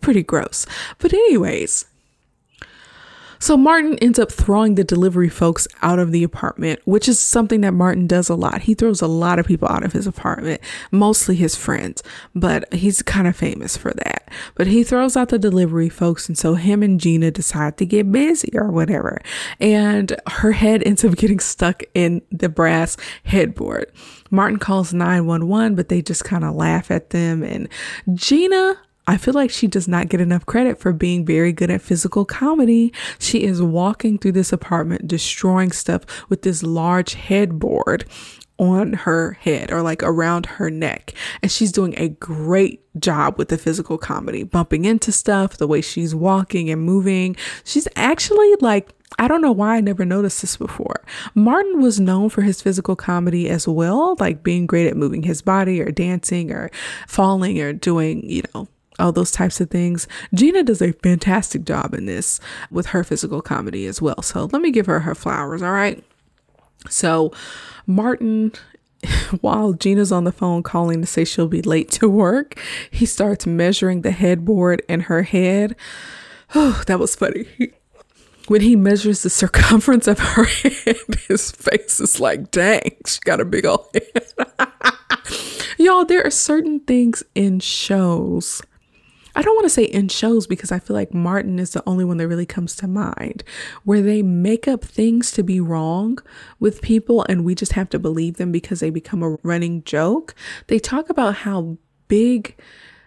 Pretty 0.01 0.23
gross. 0.23 0.65
But, 0.99 1.13
anyways, 1.13 1.87
so 3.39 3.57
Martin 3.57 3.99
ends 3.99 4.19
up 4.19 4.33
throwing 4.33 4.75
the 4.75 4.85
delivery 4.85 5.29
folks 5.29 5.69
out 5.83 5.99
of 5.99 6.13
the 6.13 6.25
apartment, 6.25 6.81
which 6.85 7.09
is 7.09 7.21
something 7.21 7.61
that 7.63 7.73
Martin 7.73 8.07
does 8.07 8.29
a 8.29 8.35
lot. 8.35 8.63
He 8.63 8.75
throws 8.75 9.01
a 9.01 9.07
lot 9.07 9.39
of 9.39 9.47
people 9.47 9.69
out 9.69 9.85
of 9.85 9.93
his 9.93 10.07
apartment, 10.07 10.61
mostly 10.91 11.37
his 11.37 11.57
friends, 11.57 12.03
but 12.35 12.73
he's 12.73 13.03
kind 13.03 13.27
of 13.27 13.37
famous 13.37 13.77
for 13.77 13.93
that. 13.93 14.33
But 14.55 14.67
he 14.67 14.85
throws 14.85 15.17
out 15.17 15.29
the 15.29 15.39
delivery 15.39 15.89
folks, 15.89 16.29
and 16.29 16.37
so 16.37 16.55
him 16.55 16.83
and 16.83 17.01
Gina 17.01 17.31
decide 17.31 17.77
to 17.79 17.87
get 17.87 18.11
busy 18.11 18.51
or 18.55 18.71
whatever. 18.71 19.21
And 19.61 20.15
her 20.29 20.53
head 20.53 20.83
ends 20.85 21.05
up 21.05 21.15
getting 21.17 21.41
stuck 21.41 21.83
in 21.95 22.23
the 22.31 22.49
brass 22.49 22.97
headboard. 23.25 23.91
Martin 24.31 24.59
calls 24.59 24.93
911, 24.93 25.75
but 25.75 25.89
they 25.89 26.03
just 26.03 26.25
kind 26.25 26.45
of 26.45 26.55
laugh 26.55 26.91
at 26.91 27.11
them. 27.11 27.43
And 27.43 27.69
Gina 28.15 28.79
I 29.09 29.17
feel 29.17 29.33
like 29.33 29.51
she 29.51 29.67
does 29.67 29.89
not 29.89 30.11
get 30.11 30.21
enough 30.21 30.45
credit 30.45 30.79
for 30.79 30.93
being 30.93 31.25
very 31.25 31.51
good 31.51 31.71
at 31.71 31.81
physical 31.81 32.27
comedy. 32.27 32.93
She 33.19 33.43
is 33.43 33.63
walking 33.63 34.19
through 34.19 34.33
this 34.33 34.53
apartment, 34.53 35.09
destroying 35.09 35.73
stuff 35.73 36.03
with 36.29 36.43
this 36.43 36.63
large 36.63 37.15
headboard 37.15 38.05
on 38.59 38.93
her 38.93 39.33
head 39.41 39.73
or 39.73 39.81
like 39.81 40.03
around 40.03 40.45
her 40.45 40.69
neck. 40.69 41.15
And 41.41 41.51
she's 41.51 41.73
doing 41.73 41.95
a 41.97 42.11
great 42.11 42.83
job 43.01 43.39
with 43.39 43.49
the 43.49 43.57
physical 43.57 43.97
comedy, 43.97 44.43
bumping 44.43 44.85
into 44.85 45.11
stuff, 45.11 45.57
the 45.57 45.67
way 45.67 45.81
she's 45.81 46.15
walking 46.15 46.69
and 46.69 46.83
moving. 46.83 47.35
She's 47.65 47.89
actually 47.97 48.57
like, 48.61 48.91
I 49.19 49.27
don't 49.27 49.41
know 49.41 49.53
why 49.53 49.77
I 49.77 49.81
never 49.81 50.05
noticed 50.05 50.43
this 50.43 50.59
before. 50.59 51.03
Martin 51.35 51.81
was 51.81 51.99
known 51.99 52.29
for 52.29 52.43
his 52.43 52.61
physical 52.61 52.95
comedy 52.95 53.49
as 53.49 53.67
well, 53.67 54.17
like 54.21 54.43
being 54.43 54.67
great 54.67 54.87
at 54.87 54.99
moving 54.99 55.23
his 55.23 55.41
body 55.41 55.81
or 55.81 55.91
dancing 55.91 56.53
or 56.53 56.71
falling 57.07 57.59
or 57.61 57.73
doing, 57.73 58.29
you 58.29 58.43
know, 58.55 58.69
all 58.99 59.13
those 59.13 59.31
types 59.31 59.61
of 59.61 59.71
things. 59.71 60.09
Gina 60.35 60.63
does 60.63 60.83
a 60.83 60.93
fantastic 60.93 61.65
job 61.65 61.95
in 61.95 62.07
this 62.07 62.41
with 62.71 62.87
her 62.87 63.05
physical 63.05 63.41
comedy 63.41 63.87
as 63.87 64.03
well. 64.03 64.23
So 64.23 64.49
let 64.53 64.63
me 64.63 64.71
give 64.71 64.87
her 64.87 65.01
her 65.01 65.15
flowers, 65.15 65.63
all 65.63 65.73
right? 65.73 66.03
So, 66.89 67.33
Martin, 67.87 68.53
while 69.41 69.73
Gina's 69.73 70.13
on 70.13 70.25
the 70.25 70.33
phone 70.33 70.63
calling 70.63 71.01
to 71.01 71.07
say 71.07 71.25
she'll 71.25 71.49
be 71.49 71.63
late 71.63 71.91
to 71.93 72.09
work, 72.09 72.59
he 72.91 73.07
starts 73.07 73.47
measuring 73.47 74.03
the 74.03 74.11
headboard 74.11 74.83
in 74.89 75.01
her 75.01 75.23
head. 75.23 75.77
Oh, 76.55 76.83
that 76.87 76.99
was 76.99 77.15
funny. 77.15 77.47
When 78.47 78.63
he 78.63 78.77
measures 78.77 79.23
the 79.23 79.31
circumference 79.31 80.09
of 80.09 80.19
her 80.19 80.45
head, 80.45 80.97
his 81.29 81.51
face 81.51 82.01
is 82.01 82.19
like, 82.19 82.51
dang, 82.51 82.97
she 83.07 83.19
got 83.25 83.41
a 83.41 83.45
big 83.45 83.67
old 83.67 83.87
head. 83.93 84.33
Y'all, 85.79 86.05
there 86.05 86.25
are 86.25 86.31
certain 86.31 86.81
things 86.81 87.23
in 87.35 87.61
shows 87.61 88.63
I 89.39 89.43
don't 89.43 89.55
want 89.55 89.67
to 89.67 89.71
say 89.71 89.85
in 89.85 90.09
shows 90.09 90.49
because 90.49 90.73
I 90.73 90.81
feel 90.81 90.97
like 90.97 91.15
Martin 91.15 91.61
is 91.61 91.71
the 91.71 91.89
only 91.89 92.05
one 92.05 92.17
that 92.17 92.27
really 92.27 92.45
comes 92.45 92.75
to 92.75 92.89
mind 92.89 93.45
where 93.85 94.03
they 94.03 94.21
make 94.21 94.67
up 94.67 94.85
things 94.85 95.31
to 95.31 95.45
be 95.45 95.61
wrong 95.61 96.19
with 96.59 96.83
people 96.83 97.25
and 97.29 97.45
we 97.45 97.55
just 97.55 97.75
have 97.75 97.89
to 97.91 98.01
believe 98.01 98.37
them 98.37 98.51
because 98.51 98.81
they 98.81 98.91
become 98.91 99.23
a 99.23 99.37
running 99.45 99.85
joke. 99.85 100.35
They 100.67 100.81
talk 100.81 101.09
about 101.09 101.37
how 101.37 101.79
big 102.09 102.61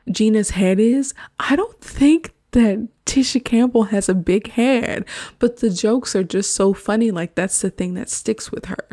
Gina's 0.09 0.51
head 0.51 0.79
is. 0.79 1.13
I 1.37 1.57
don't 1.57 1.81
think 1.81 2.33
that 2.51 2.87
Tisha 3.05 3.43
Campbell 3.43 3.83
has 3.83 4.07
a 4.07 4.15
big 4.15 4.51
head, 4.51 5.03
but 5.37 5.57
the 5.57 5.69
jokes 5.69 6.15
are 6.15 6.23
just 6.23 6.55
so 6.55 6.73
funny. 6.73 7.11
Like 7.11 7.35
that's 7.35 7.59
the 7.59 7.69
thing 7.69 7.93
that 7.95 8.09
sticks 8.09 8.53
with 8.53 8.67
her 8.67 8.87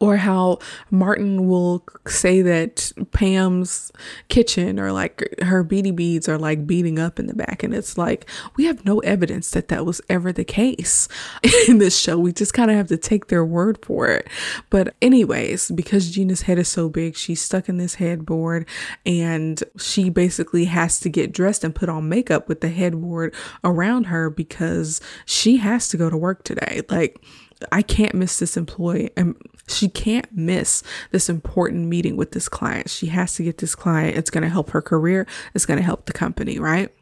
or 0.00 0.16
how 0.16 0.58
Martin 0.90 1.46
will 1.48 1.84
say 2.06 2.42
that 2.42 2.92
Pam's 3.12 3.92
kitchen 4.28 4.80
or 4.80 4.92
like 4.92 5.22
her 5.42 5.62
beady 5.62 5.90
beads 5.90 6.28
are 6.28 6.38
like 6.38 6.66
beating 6.66 6.98
up 6.98 7.18
in 7.18 7.26
the 7.26 7.34
back. 7.34 7.62
And 7.62 7.74
it's 7.74 7.98
like, 7.98 8.28
we 8.56 8.64
have 8.64 8.84
no 8.84 9.00
evidence 9.00 9.50
that 9.50 9.68
that 9.68 9.84
was 9.84 10.00
ever 10.08 10.32
the 10.32 10.44
case 10.44 11.08
in 11.68 11.78
this 11.78 11.98
show. 11.98 12.18
We 12.18 12.32
just 12.32 12.54
kind 12.54 12.70
of 12.70 12.76
have 12.76 12.88
to 12.88 12.96
take 12.96 13.26
their 13.28 13.44
word 13.44 13.78
for 13.84 14.08
it. 14.08 14.28
But, 14.70 14.94
anyways, 15.02 15.70
because 15.70 16.10
Gina's 16.10 16.42
head 16.42 16.58
is 16.58 16.68
so 16.68 16.88
big, 16.88 17.16
she's 17.16 17.42
stuck 17.42 17.68
in 17.68 17.76
this 17.76 17.96
headboard 17.96 18.66
and 19.04 19.62
she 19.78 20.08
basically 20.08 20.64
has 20.66 20.98
to 21.00 21.08
get 21.08 21.32
dressed 21.32 21.64
and 21.64 21.74
put 21.74 21.88
on 21.88 22.08
makeup 22.08 22.48
with 22.48 22.60
the 22.60 22.68
headboard 22.68 23.34
around 23.62 24.04
her 24.04 24.30
because 24.30 25.00
she 25.26 25.58
has 25.58 25.88
to 25.88 25.96
go 25.96 26.08
to 26.08 26.16
work 26.16 26.44
today. 26.44 26.82
Like, 26.88 27.22
I 27.72 27.82
can't 27.82 28.14
miss 28.14 28.38
this 28.38 28.56
employee. 28.56 29.10
And 29.16 29.36
she 29.68 29.88
can't 29.88 30.30
miss 30.32 30.82
this 31.10 31.28
important 31.28 31.86
meeting 31.86 32.16
with 32.16 32.32
this 32.32 32.48
client. 32.48 32.90
She 32.90 33.06
has 33.06 33.34
to 33.36 33.44
get 33.44 33.58
this 33.58 33.74
client. 33.74 34.16
It's 34.16 34.30
going 34.30 34.42
to 34.42 34.50
help 34.50 34.70
her 34.70 34.82
career. 34.82 35.26
It's 35.54 35.66
going 35.66 35.78
to 35.78 35.84
help 35.84 36.06
the 36.06 36.12
company, 36.12 36.58
right? 36.58 36.92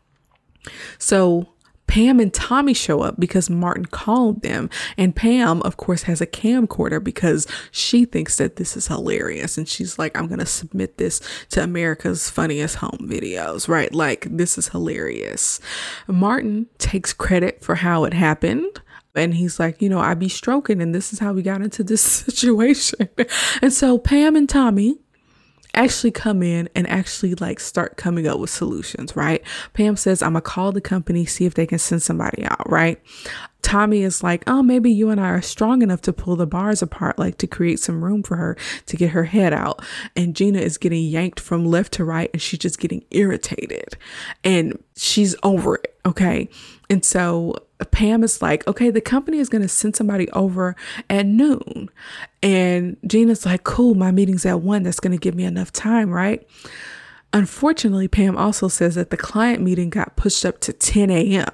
So 0.98 1.48
Pam 1.92 2.20
and 2.20 2.32
Tommy 2.32 2.72
show 2.72 3.00
up 3.00 3.20
because 3.20 3.50
Martin 3.50 3.84
called 3.84 4.40
them. 4.42 4.70
And 4.96 5.14
Pam, 5.14 5.60
of 5.62 5.76
course, 5.76 6.04
has 6.04 6.22
a 6.22 6.26
camcorder 6.26 7.04
because 7.04 7.46
she 7.70 8.06
thinks 8.06 8.38
that 8.38 8.56
this 8.56 8.76
is 8.76 8.86
hilarious. 8.86 9.58
And 9.58 9.68
she's 9.68 9.98
like, 9.98 10.16
I'm 10.16 10.26
going 10.26 10.38
to 10.38 10.46
submit 10.46 10.96
this 10.96 11.20
to 11.50 11.62
America's 11.62 12.30
funniest 12.30 12.76
home 12.76 13.00
videos, 13.02 13.68
right? 13.68 13.92
Like, 13.92 14.26
this 14.30 14.56
is 14.56 14.68
hilarious. 14.68 15.60
Martin 16.06 16.66
takes 16.78 17.12
credit 17.12 17.62
for 17.62 17.74
how 17.74 18.04
it 18.04 18.14
happened. 18.14 18.80
And 19.14 19.34
he's 19.34 19.60
like, 19.60 19.82
you 19.82 19.88
know, 19.88 20.00
I 20.00 20.14
be 20.14 20.28
stroking, 20.28 20.80
and 20.80 20.94
this 20.94 21.12
is 21.12 21.18
how 21.18 21.32
we 21.32 21.42
got 21.42 21.62
into 21.62 21.84
this 21.84 22.02
situation. 22.02 23.08
and 23.60 23.72
so 23.72 23.98
Pam 23.98 24.36
and 24.36 24.48
Tommy 24.48 24.98
actually 25.74 26.10
come 26.10 26.42
in 26.42 26.68
and 26.74 26.86
actually 26.88 27.34
like 27.36 27.58
start 27.58 27.96
coming 27.96 28.26
up 28.26 28.38
with 28.38 28.50
solutions, 28.50 29.16
right? 29.16 29.42
Pam 29.72 29.96
says, 29.96 30.22
I'm 30.22 30.32
gonna 30.32 30.42
call 30.42 30.72
the 30.72 30.80
company, 30.80 31.24
see 31.24 31.46
if 31.46 31.54
they 31.54 31.66
can 31.66 31.78
send 31.78 32.02
somebody 32.02 32.44
out, 32.44 32.68
right? 32.70 33.00
Tommy 33.62 34.02
is 34.02 34.22
like, 34.22 34.42
oh, 34.46 34.62
maybe 34.62 34.90
you 34.90 35.08
and 35.08 35.20
I 35.20 35.28
are 35.28 35.42
strong 35.42 35.82
enough 35.82 36.02
to 36.02 36.12
pull 36.12 36.36
the 36.36 36.46
bars 36.46 36.82
apart, 36.82 37.18
like 37.18 37.38
to 37.38 37.46
create 37.46 37.78
some 37.78 38.04
room 38.04 38.22
for 38.22 38.36
her 38.36 38.56
to 38.86 38.96
get 38.96 39.10
her 39.10 39.24
head 39.24 39.52
out. 39.52 39.82
And 40.16 40.36
Gina 40.36 40.58
is 40.58 40.78
getting 40.78 41.04
yanked 41.04 41.40
from 41.40 41.64
left 41.64 41.92
to 41.94 42.04
right 42.04 42.28
and 42.32 42.42
she's 42.42 42.58
just 42.58 42.80
getting 42.80 43.04
irritated 43.10 43.96
and 44.44 44.82
she's 44.96 45.34
over 45.42 45.76
it. 45.76 45.91
Okay. 46.04 46.48
And 46.90 47.04
so 47.04 47.54
Pam 47.90 48.24
is 48.24 48.42
like, 48.42 48.66
okay, 48.66 48.90
the 48.90 49.00
company 49.00 49.38
is 49.38 49.48
going 49.48 49.62
to 49.62 49.68
send 49.68 49.96
somebody 49.96 50.30
over 50.30 50.76
at 51.08 51.26
noon. 51.26 51.88
And 52.42 52.96
Gina's 53.06 53.46
like, 53.46 53.64
cool, 53.64 53.94
my 53.94 54.10
meeting's 54.10 54.44
at 54.44 54.60
one. 54.60 54.82
That's 54.82 55.00
going 55.00 55.12
to 55.12 55.18
give 55.18 55.34
me 55.34 55.44
enough 55.44 55.72
time, 55.72 56.10
right? 56.10 56.46
Unfortunately, 57.32 58.08
Pam 58.08 58.36
also 58.36 58.68
says 58.68 58.96
that 58.96 59.10
the 59.10 59.16
client 59.16 59.62
meeting 59.62 59.90
got 59.90 60.16
pushed 60.16 60.44
up 60.44 60.60
to 60.60 60.72
10 60.72 61.10
a.m. 61.10 61.46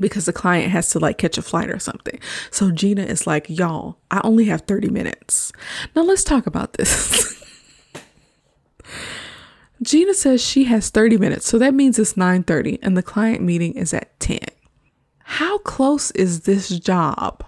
because 0.00 0.24
the 0.24 0.32
client 0.32 0.72
has 0.72 0.90
to 0.90 0.98
like 0.98 1.18
catch 1.18 1.38
a 1.38 1.42
flight 1.42 1.70
or 1.70 1.78
something. 1.78 2.18
So 2.50 2.70
Gina 2.70 3.02
is 3.02 3.26
like, 3.26 3.46
y'all, 3.48 3.98
I 4.10 4.20
only 4.24 4.46
have 4.46 4.62
30 4.62 4.88
minutes. 4.88 5.52
Now 5.94 6.02
let's 6.02 6.24
talk 6.24 6.46
about 6.46 6.72
this. 6.72 7.40
Gina 9.84 10.14
says 10.14 10.42
she 10.42 10.64
has 10.64 10.90
30 10.90 11.18
minutes, 11.18 11.46
so 11.46 11.58
that 11.58 11.74
means 11.74 11.98
it's 11.98 12.14
9:30 12.14 12.78
and 12.82 12.96
the 12.96 13.02
client 13.02 13.42
meeting 13.42 13.74
is 13.74 13.94
at 13.94 14.18
10 14.20 14.38
how 15.24 15.58
close 15.58 16.10
is 16.12 16.40
this 16.42 16.68
job 16.68 17.42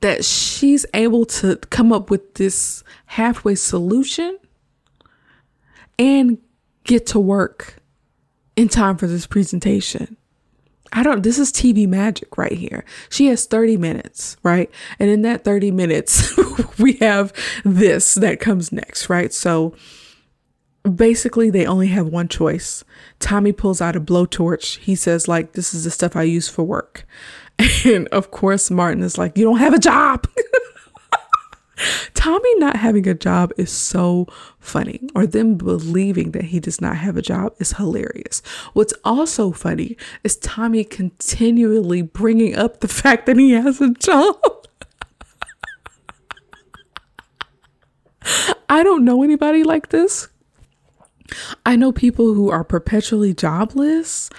that 0.00 0.24
she's 0.24 0.84
able 0.92 1.24
to 1.24 1.56
come 1.70 1.92
up 1.92 2.10
with 2.10 2.34
this 2.34 2.82
halfway 3.06 3.54
solution 3.54 4.38
and 5.98 6.38
get 6.84 7.06
to 7.06 7.20
work 7.20 7.76
in 8.56 8.68
time 8.68 8.96
for 8.96 9.06
this 9.06 9.26
presentation? 9.26 10.16
I 10.92 11.02
don't, 11.02 11.22
this 11.22 11.38
is 11.38 11.52
TV 11.52 11.86
magic 11.86 12.36
right 12.36 12.52
here. 12.52 12.84
She 13.08 13.26
has 13.26 13.46
30 13.46 13.76
minutes, 13.76 14.36
right? 14.42 14.70
And 14.98 15.08
in 15.08 15.22
that 15.22 15.44
30 15.44 15.70
minutes, 15.70 16.36
we 16.78 16.94
have 16.94 17.32
this 17.64 18.14
that 18.14 18.40
comes 18.40 18.72
next, 18.72 19.08
right? 19.08 19.32
So, 19.32 19.74
basically 20.94 21.50
they 21.50 21.66
only 21.66 21.88
have 21.88 22.06
one 22.06 22.28
choice. 22.28 22.84
Tommy 23.18 23.52
pulls 23.52 23.80
out 23.80 23.96
a 23.96 24.00
blowtorch. 24.00 24.78
He 24.78 24.94
says 24.94 25.28
like 25.28 25.52
this 25.52 25.74
is 25.74 25.84
the 25.84 25.90
stuff 25.90 26.16
I 26.16 26.22
use 26.22 26.48
for 26.48 26.64
work. 26.64 27.06
And 27.84 28.06
of 28.08 28.30
course 28.30 28.70
Martin 28.70 29.02
is 29.02 29.16
like 29.16 29.36
you 29.38 29.44
don't 29.44 29.58
have 29.58 29.74
a 29.74 29.78
job. 29.78 30.28
Tommy 32.14 32.54
not 32.56 32.76
having 32.76 33.06
a 33.06 33.14
job 33.14 33.52
is 33.56 33.70
so 33.70 34.26
funny, 34.58 35.00
or 35.14 35.26
them 35.26 35.56
believing 35.56 36.30
that 36.32 36.44
he 36.44 36.58
does 36.58 36.80
not 36.80 36.96
have 36.96 37.16
a 37.16 37.22
job 37.22 37.54
is 37.58 37.72
hilarious. 37.72 38.40
What's 38.72 38.94
also 39.04 39.52
funny 39.52 39.96
is 40.24 40.36
Tommy 40.36 40.84
continually 40.84 42.02
bringing 42.02 42.56
up 42.56 42.80
the 42.80 42.88
fact 43.02 43.26
that 43.26 43.36
he 43.36 43.52
has 43.52 43.80
a 43.80 43.90
job. 43.90 44.36
I 48.68 48.82
don't 48.82 49.04
know 49.04 49.22
anybody 49.22 49.62
like 49.62 49.90
this 49.90 50.28
I 51.64 51.76
know 51.76 51.92
people 51.92 52.34
who 52.34 52.50
are 52.50 52.64
perpetually 52.64 53.34
jobless, 53.34 54.30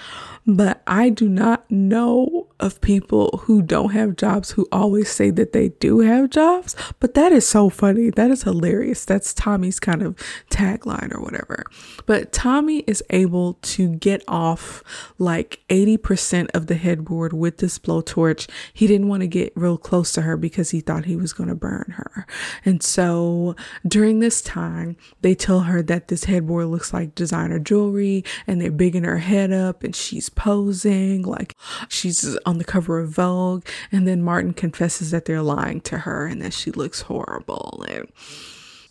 but 0.46 0.82
I 0.86 1.10
do 1.10 1.28
not 1.28 1.70
know 1.70 2.47
of 2.60 2.80
people 2.80 3.40
who 3.44 3.62
don't 3.62 3.92
have 3.92 4.16
jobs 4.16 4.52
who 4.52 4.66
always 4.72 5.10
say 5.10 5.30
that 5.30 5.52
they 5.52 5.68
do 5.68 6.00
have 6.00 6.30
jobs. 6.30 6.74
But 6.98 7.14
that 7.14 7.32
is 7.32 7.48
so 7.48 7.68
funny. 7.70 8.10
That 8.10 8.30
is 8.30 8.42
hilarious. 8.42 9.04
That's 9.04 9.32
Tommy's 9.32 9.78
kind 9.78 10.02
of 10.02 10.16
tagline 10.50 11.14
or 11.14 11.20
whatever. 11.20 11.64
But 12.06 12.32
Tommy 12.32 12.78
is 12.80 13.02
able 13.10 13.54
to 13.54 13.94
get 13.96 14.22
off 14.26 14.82
like 15.18 15.60
80% 15.68 16.48
of 16.54 16.66
the 16.66 16.74
headboard 16.74 17.32
with 17.32 17.58
this 17.58 17.78
blowtorch. 17.78 18.48
He 18.72 18.86
didn't 18.86 19.08
want 19.08 19.20
to 19.20 19.28
get 19.28 19.52
real 19.54 19.78
close 19.78 20.12
to 20.12 20.22
her 20.22 20.36
because 20.36 20.70
he 20.70 20.80
thought 20.80 21.04
he 21.04 21.16
was 21.16 21.32
going 21.32 21.48
to 21.48 21.54
burn 21.54 21.94
her. 21.96 22.26
And 22.64 22.82
so 22.82 23.54
during 23.86 24.18
this 24.18 24.42
time, 24.42 24.96
they 25.20 25.34
tell 25.34 25.60
her 25.60 25.82
that 25.82 26.08
this 26.08 26.24
headboard 26.24 26.66
looks 26.66 26.92
like 26.92 27.14
designer 27.14 27.58
jewelry 27.58 28.24
and 28.46 28.60
they're 28.60 28.70
bigging 28.70 29.04
her 29.04 29.18
head 29.18 29.52
up 29.52 29.84
and 29.84 29.94
she's 29.94 30.28
posing 30.28 31.22
like 31.22 31.54
she's 31.88 32.36
on 32.48 32.56
the 32.56 32.64
cover 32.64 32.98
of 32.98 33.10
Vogue. 33.10 33.66
And 33.92 34.08
then 34.08 34.22
Martin 34.22 34.54
confesses 34.54 35.10
that 35.10 35.26
they're 35.26 35.42
lying 35.42 35.82
to 35.82 35.98
her 35.98 36.26
and 36.26 36.40
that 36.40 36.54
she 36.54 36.70
looks 36.70 37.02
horrible. 37.02 37.84
And 37.88 38.08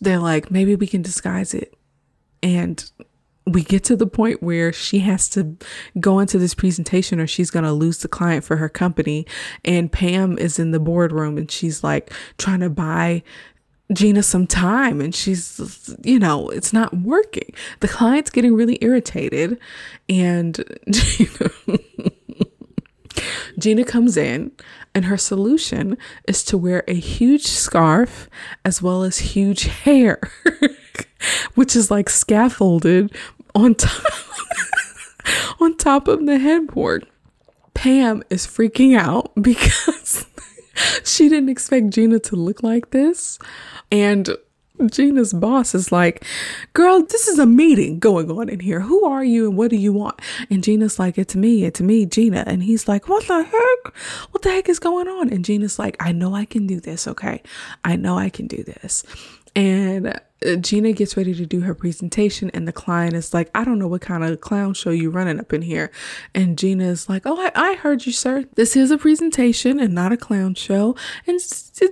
they're 0.00 0.20
like, 0.20 0.50
maybe 0.50 0.76
we 0.76 0.86
can 0.86 1.02
disguise 1.02 1.52
it. 1.54 1.74
And 2.40 2.88
we 3.44 3.64
get 3.64 3.82
to 3.84 3.96
the 3.96 4.06
point 4.06 4.42
where 4.42 4.72
she 4.72 5.00
has 5.00 5.28
to 5.30 5.56
go 5.98 6.20
into 6.20 6.38
this 6.38 6.54
presentation 6.54 7.18
or 7.18 7.26
she's 7.26 7.50
going 7.50 7.64
to 7.64 7.72
lose 7.72 7.98
the 7.98 8.08
client 8.08 8.44
for 8.44 8.58
her 8.58 8.68
company. 8.68 9.26
And 9.64 9.90
Pam 9.90 10.38
is 10.38 10.60
in 10.60 10.70
the 10.70 10.78
boardroom 10.78 11.36
and 11.36 11.50
she's 11.50 11.82
like 11.82 12.12
trying 12.36 12.60
to 12.60 12.70
buy 12.70 13.24
Gina 13.92 14.22
some 14.22 14.46
time 14.46 15.00
and 15.00 15.12
she's, 15.12 15.96
you 16.04 16.20
know, 16.20 16.48
it's 16.50 16.72
not 16.72 16.96
working. 16.96 17.52
The 17.80 17.88
client's 17.88 18.30
getting 18.30 18.54
really 18.54 18.78
irritated 18.82 19.58
and 20.08 20.62
Gina, 20.90 21.50
Gina 23.58 23.84
comes 23.84 24.16
in 24.16 24.52
and 24.94 25.06
her 25.06 25.16
solution 25.16 25.98
is 26.26 26.42
to 26.44 26.56
wear 26.56 26.84
a 26.86 26.94
huge 26.94 27.46
scarf 27.46 28.28
as 28.64 28.80
well 28.80 29.02
as 29.02 29.18
huge 29.18 29.64
hair, 29.64 30.20
which 31.54 31.74
is 31.74 31.90
like 31.90 32.08
scaffolded 32.08 33.14
on 33.54 33.74
top 33.74 34.12
on 35.60 35.76
top 35.76 36.08
of 36.08 36.24
the 36.26 36.38
headboard. 36.38 37.06
Pam 37.74 38.22
is 38.30 38.46
freaking 38.46 38.96
out 38.98 39.32
because 39.40 40.26
she 41.04 41.28
didn't 41.28 41.48
expect 41.48 41.90
Gina 41.90 42.18
to 42.20 42.36
look 42.36 42.62
like 42.62 42.90
this. 42.90 43.38
And 43.90 44.30
Gina's 44.86 45.32
boss 45.32 45.74
is 45.74 45.90
like, 45.90 46.24
Girl, 46.72 47.02
this 47.02 47.28
is 47.28 47.38
a 47.38 47.46
meeting 47.46 47.98
going 47.98 48.30
on 48.30 48.48
in 48.48 48.60
here. 48.60 48.80
Who 48.80 49.04
are 49.04 49.24
you 49.24 49.48
and 49.48 49.56
what 49.56 49.70
do 49.70 49.76
you 49.76 49.92
want? 49.92 50.20
And 50.50 50.62
Gina's 50.62 50.98
like, 50.98 51.18
It's 51.18 51.34
me, 51.34 51.64
it's 51.64 51.80
me, 51.80 52.06
Gina. 52.06 52.44
And 52.46 52.62
he's 52.62 52.88
like, 52.88 53.08
What 53.08 53.26
the 53.26 53.42
heck? 53.42 53.94
What 54.30 54.42
the 54.42 54.50
heck 54.50 54.68
is 54.68 54.78
going 54.78 55.08
on? 55.08 55.30
And 55.30 55.44
Gina's 55.44 55.78
like, 55.78 55.96
I 56.00 56.12
know 56.12 56.34
I 56.34 56.44
can 56.44 56.66
do 56.66 56.80
this, 56.80 57.08
okay? 57.08 57.42
I 57.84 57.96
know 57.96 58.18
I 58.18 58.30
can 58.30 58.46
do 58.46 58.62
this. 58.62 59.04
And 59.58 60.06
uh, 60.46 60.54
Gina 60.54 60.92
gets 60.92 61.16
ready 61.16 61.34
to 61.34 61.44
do 61.44 61.62
her 61.62 61.74
presentation, 61.74 62.48
and 62.54 62.68
the 62.68 62.72
client 62.72 63.14
is 63.14 63.34
like, 63.34 63.50
I 63.56 63.64
don't 63.64 63.80
know 63.80 63.88
what 63.88 64.02
kind 64.02 64.22
of 64.22 64.40
clown 64.40 64.74
show 64.74 64.90
you 64.90 65.10
running 65.10 65.40
up 65.40 65.52
in 65.52 65.62
here. 65.62 65.90
And 66.32 66.56
Gina 66.56 66.84
is 66.84 67.08
like, 67.08 67.22
Oh, 67.26 67.36
I, 67.36 67.50
I 67.56 67.74
heard 67.74 68.06
you, 68.06 68.12
sir. 68.12 68.44
This 68.54 68.76
is 68.76 68.92
a 68.92 68.98
presentation 68.98 69.80
and 69.80 69.92
not 69.92 70.12
a 70.12 70.16
clown 70.16 70.54
show. 70.54 70.94
And 71.26 71.40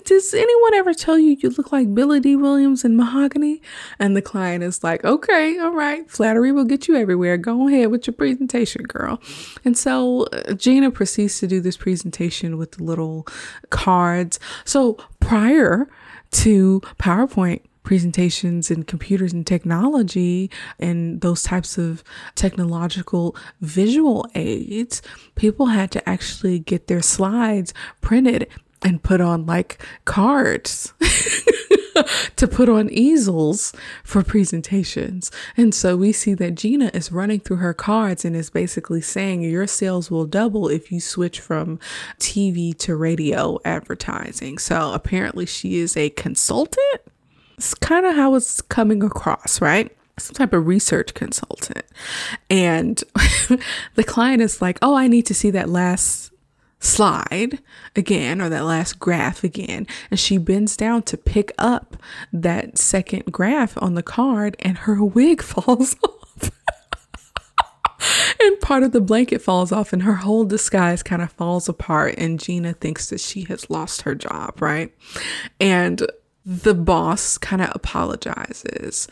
does 0.05 0.33
anyone 0.33 0.75
ever 0.75 0.95
tell 0.95 1.19
you 1.19 1.37
you 1.41 1.51
look 1.51 1.73
like 1.73 1.93
Billy 1.93 2.21
Dee 2.21 2.37
Williams 2.37 2.85
in 2.85 2.97
Mahogany? 2.97 3.61
And 3.99 4.17
the 4.17 4.23
client 4.23 4.63
is 4.63 4.85
like, 4.85 5.05
Okay, 5.05 5.59
all 5.59 5.73
right. 5.73 6.09
Flattery 6.09 6.53
will 6.53 6.67
get 6.67 6.87
you 6.87 6.95
everywhere. 6.95 7.37
Go 7.39 7.67
ahead 7.67 7.91
with 7.91 8.07
your 8.07 8.15
presentation, 8.15 8.85
girl. 8.85 9.21
And 9.65 9.77
so 9.77 10.27
uh, 10.27 10.53
Gina 10.53 10.93
proceeds 10.93 11.41
to 11.41 11.49
do 11.49 11.61
this 11.61 11.77
presentation 11.77 12.59
with 12.59 12.73
the 12.73 12.85
little 12.85 13.27
cards. 13.71 14.39
So 14.65 14.99
prior 15.19 15.89
to 16.37 16.81
PowerPoint 16.99 17.63
presentations 17.83 18.71
and 18.71 18.87
computers 18.87 19.33
and 19.33 19.47
technology 19.47 20.51
and 20.79 21.21
those 21.23 21.43
types 21.43 21.79
of 21.79 22.03
technological 22.35 23.35
visual 23.61 24.29
aids, 24.35 25.01
people 25.37 25.67
had 25.67 25.91
to 25.93 26.07
actually 26.09 26.59
get 26.59 26.89
their 26.89 27.01
slides 27.01 27.73
printed 28.03 28.49
and 28.83 29.03
put 29.03 29.21
on 29.21 29.47
like 29.47 29.83
cards. 30.05 30.93
to 32.37 32.49
put 32.49 32.69
on 32.69 32.91
easels 32.91 33.73
for 34.05 34.23
presentations. 34.23 35.31
And 35.57 35.75
so 35.75 35.97
we 35.97 36.13
see 36.13 36.35
that 36.35 36.55
Gina 36.55 36.91
is 36.95 37.13
running 37.13 37.41
through 37.41 37.57
her 37.57 37.75
cards 37.75 38.25
and 38.25 38.37
is 38.37 38.51
basically 38.51 39.01
saying 39.01 39.43
your 39.43 39.67
sales 39.67 40.11
will 40.11 40.27
double 40.27 40.69
if 40.69 40.93
you 40.93 41.01
switch 41.01 41.41
from 41.41 41.79
TV 42.19 42.77
to 42.79 42.97
radio 42.97 43.59
advertising. 43.65 44.59
So 44.59 44.93
apparently 44.93 45.47
she 45.47 45.79
is 45.79 45.97
a 45.97 46.11
consultant. 46.11 47.01
It's 47.57 47.75
kind 47.75 48.05
of 48.05 48.15
how 48.15 48.35
it's 48.35 48.61
coming 48.61 49.03
across, 49.03 49.61
right? 49.61 49.93
some 50.19 50.35
type 50.35 50.53
of 50.53 50.67
research 50.67 51.15
consultant. 51.15 51.85
And 52.49 53.03
the 53.95 54.05
client 54.05 54.43
is 54.43 54.63
like, 54.63 54.79
Oh, 54.83 54.95
I 54.95 55.09
need 55.09 55.27
to 55.27 55.35
see 55.35 55.51
that 55.51 55.69
last 55.69 56.33
slide 56.79 57.59
again 57.95 58.41
or 58.41 58.49
that 58.49 58.65
last 58.65 58.99
graph 58.99 59.43
again. 59.45 59.87
And 60.11 60.21
she 60.21 60.39
bends 60.39 60.77
down 60.77 61.03
to 61.05 61.17
pick 61.17 61.53
up 61.59 61.97
that 62.33 62.79
second 62.79 63.25
graph 63.33 63.81
on 63.83 63.95
the 63.95 64.03
card 64.03 64.57
and 64.61 64.79
her 64.79 65.03
wig 65.05 65.43
falls 65.43 65.97
off. 66.05 66.51
And 68.41 68.61
part 68.61 68.83
of 68.83 68.93
the 68.93 69.01
blanket 69.01 69.41
falls 69.41 69.73
off 69.73 69.93
and 69.93 70.03
her 70.03 70.17
whole 70.17 70.45
disguise 70.45 71.03
kind 71.03 71.23
of 71.23 71.33
falls 71.33 71.69
apart. 71.69 72.15
And 72.19 72.39
Gina 72.39 72.75
thinks 72.75 73.09
that 73.11 73.21
she 73.21 73.45
has 73.45 73.71
lost 73.71 74.03
her 74.03 74.15
job 74.15 74.61
right? 74.61 74.93
And 75.59 76.07
the 76.45 76.75
boss 76.75 77.39
kind 77.39 77.61
of 77.61 77.73
apologizes 77.75 79.09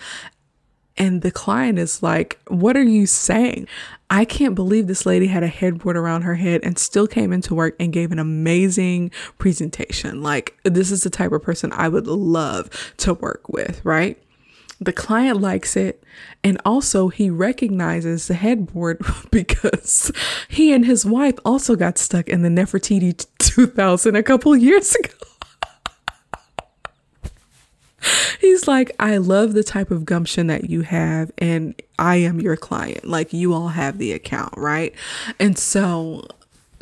and 0.96 1.22
the 1.22 1.30
client 1.30 1.78
is 1.78 2.02
like, 2.02 2.38
What 2.48 2.76
are 2.76 2.82
you 2.82 3.06
saying? 3.06 3.66
I 4.10 4.24
can't 4.24 4.54
believe 4.54 4.86
this 4.86 5.06
lady 5.06 5.26
had 5.26 5.42
a 5.42 5.48
headboard 5.48 5.96
around 5.96 6.22
her 6.22 6.36
head 6.36 6.60
and 6.62 6.78
still 6.78 7.06
came 7.06 7.32
into 7.32 7.54
work 7.54 7.74
and 7.80 7.92
gave 7.92 8.12
an 8.12 8.18
amazing 8.18 9.10
presentation. 9.38 10.22
Like, 10.22 10.56
this 10.62 10.90
is 10.90 11.02
the 11.02 11.10
type 11.10 11.32
of 11.32 11.42
person 11.42 11.72
I 11.72 11.88
would 11.88 12.06
love 12.06 12.70
to 12.98 13.14
work 13.14 13.48
with, 13.48 13.84
right? 13.84 14.18
The 14.80 14.92
client 14.92 15.40
likes 15.40 15.76
it. 15.76 16.02
And 16.42 16.60
also, 16.64 17.08
he 17.08 17.30
recognizes 17.30 18.28
the 18.28 18.34
headboard 18.34 19.00
because 19.30 20.12
he 20.48 20.72
and 20.72 20.84
his 20.84 21.04
wife 21.04 21.38
also 21.44 21.74
got 21.74 21.98
stuck 21.98 22.28
in 22.28 22.42
the 22.42 22.48
Nefertiti 22.48 23.26
2000 23.38 24.14
a 24.14 24.22
couple 24.22 24.54
years 24.56 24.94
ago. 24.94 25.14
He's 28.40 28.66
like, 28.68 28.90
I 28.98 29.16
love 29.16 29.52
the 29.52 29.64
type 29.64 29.90
of 29.90 30.04
gumption 30.04 30.46
that 30.48 30.70
you 30.70 30.82
have, 30.82 31.30
and 31.38 31.80
I 31.98 32.16
am 32.16 32.40
your 32.40 32.56
client. 32.56 33.04
Like, 33.04 33.32
you 33.32 33.52
all 33.52 33.68
have 33.68 33.98
the 33.98 34.12
account, 34.12 34.54
right? 34.56 34.94
And 35.38 35.58
so 35.58 36.26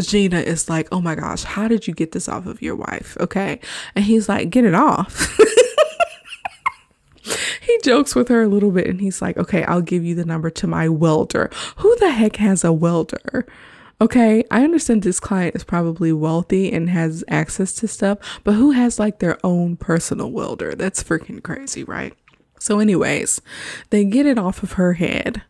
Gina 0.00 0.40
is 0.40 0.68
like, 0.68 0.88
Oh 0.92 1.00
my 1.00 1.14
gosh, 1.14 1.42
how 1.44 1.68
did 1.68 1.86
you 1.86 1.94
get 1.94 2.12
this 2.12 2.28
off 2.28 2.46
of 2.46 2.62
your 2.62 2.76
wife? 2.76 3.16
Okay. 3.20 3.60
And 3.94 4.04
he's 4.04 4.28
like, 4.28 4.50
Get 4.50 4.64
it 4.64 4.74
off. 4.74 5.38
he 7.62 7.78
jokes 7.82 8.14
with 8.14 8.28
her 8.28 8.42
a 8.42 8.48
little 8.48 8.70
bit 8.70 8.86
and 8.86 9.00
he's 9.00 9.22
like, 9.22 9.36
Okay, 9.36 9.64
I'll 9.64 9.82
give 9.82 10.04
you 10.04 10.14
the 10.14 10.24
number 10.24 10.50
to 10.50 10.66
my 10.66 10.88
welder. 10.88 11.50
Who 11.76 11.94
the 11.96 12.10
heck 12.10 12.36
has 12.36 12.64
a 12.64 12.72
welder? 12.72 13.46
Okay, 14.02 14.42
I 14.50 14.64
understand 14.64 15.04
this 15.04 15.20
client 15.20 15.54
is 15.54 15.62
probably 15.62 16.12
wealthy 16.12 16.72
and 16.72 16.90
has 16.90 17.22
access 17.28 17.72
to 17.74 17.86
stuff, 17.86 18.18
but 18.42 18.54
who 18.54 18.72
has 18.72 18.98
like 18.98 19.20
their 19.20 19.38
own 19.46 19.76
personal 19.76 20.32
welder? 20.32 20.74
That's 20.74 21.04
freaking 21.04 21.40
crazy, 21.40 21.84
right? 21.84 22.12
So, 22.58 22.80
anyways, 22.80 23.40
they 23.90 24.04
get 24.04 24.26
it 24.26 24.38
off 24.38 24.64
of 24.64 24.72
her 24.72 24.94
head, 24.94 25.42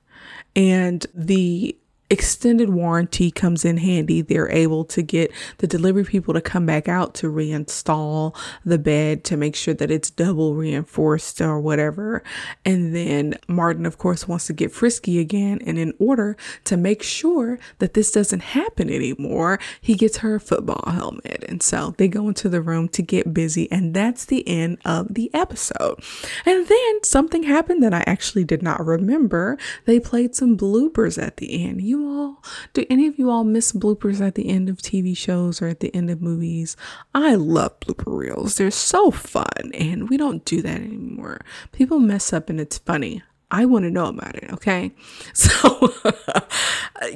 and 0.55 1.07
the 1.15 1.79
extended 2.13 2.69
warranty 2.69 3.31
comes 3.31 3.65
in 3.65 3.79
handy. 3.79 4.21
They're 4.21 4.51
able 4.51 4.85
to 4.85 5.01
get 5.01 5.33
the 5.59 5.67
delivery 5.67 6.05
people 6.05 6.35
to 6.35 6.43
come 6.43 6.67
back 6.67 6.87
out 6.87 7.15
to 7.15 7.33
reinstall 7.33 8.37
the 8.67 8.79
bed 8.79 9.25
to 9.25 9.37
make 9.39 9.57
sure 9.57 9.73
that 9.73 9.91
it's 9.91 10.11
double 10.11 10.55
reinforced 10.55 11.41
or 11.41 11.59
whatever. 11.59 12.23
And 12.67 12.95
then 12.95 13.39
Martin, 13.49 13.87
of 13.87 13.97
course, 13.97 14.29
wants 14.29 14.47
to 14.49 14.53
get 14.53 14.73
frisky 14.73 15.21
again. 15.21 15.61
And 15.67 15.79
in 15.79 15.95
order 15.99 16.37
to 16.65 16.77
make 16.77 17.03
sure 17.03 17.59
that 17.79 17.95
this 17.95 18.13
doesn't 18.13 18.41
happen 18.41 18.91
anymore, 18.91 19.59
he 19.81 19.95
gets 19.95 20.19
her 20.19 20.35
a 20.35 20.41
football 20.41 20.93
helmet. 20.93 21.43
And 21.49 21.63
so 21.63 21.95
they 21.97 22.09
go 22.09 22.29
into 22.29 22.51
the 22.51 22.61
room 22.61 22.89
to 22.91 23.03
get 23.03 23.33
busy. 23.33 23.73
And 23.73 23.95
that's 23.95 24.27
the 24.27 24.47
end 24.47 24.77
of 24.85 25.15
the 25.15 25.31
episode. 25.33 25.99
And 26.45 26.67
then 26.67 27.05
something 27.05 27.45
happened 27.45 27.83
that 27.83 27.95
I 27.95 28.05
actually 28.07 28.45
did 28.45 28.63
not 28.63 28.85
remember. 28.85 29.57
They 29.87 29.99
played 29.99 30.35
some 30.35 30.59
bloopers 30.59 31.21
at 31.21 31.39
the 31.39 31.65
end. 31.65 31.81
You 31.81 32.02
all, 32.07 32.43
do 32.73 32.85
any 32.89 33.07
of 33.07 33.19
you 33.19 33.31
all 33.31 33.45
miss 33.45 33.73
bloopers 33.73 34.21
at 34.21 34.35
the 34.35 34.49
end 34.49 34.69
of 34.69 34.79
TV 34.79 35.17
shows 35.17 35.61
or 35.63 35.69
at 35.69 35.81
the 35.81 35.95
end 35.95 36.11
of 36.11 36.23
movies? 36.23 36.77
I 37.15 37.35
love 37.35 37.79
blooper 37.81 38.17
reels. 38.17 38.57
They're 38.57 38.71
so 38.71 39.11
fun 39.11 39.73
and 39.75 40.09
we 40.09 40.17
don't 40.17 40.45
do 40.45 40.63
that 40.63 40.77
anymore. 40.77 41.41
People 41.73 41.99
mess 41.99 42.33
up 42.33 42.51
and 42.51 42.61
it's 42.61 42.79
funny. 42.79 43.23
I 43.53 43.67
want 43.67 43.85
to 43.85 43.91
know 43.91 44.07
about 44.07 44.35
it, 44.35 44.51
okay? 44.53 44.93
So, 45.35 45.93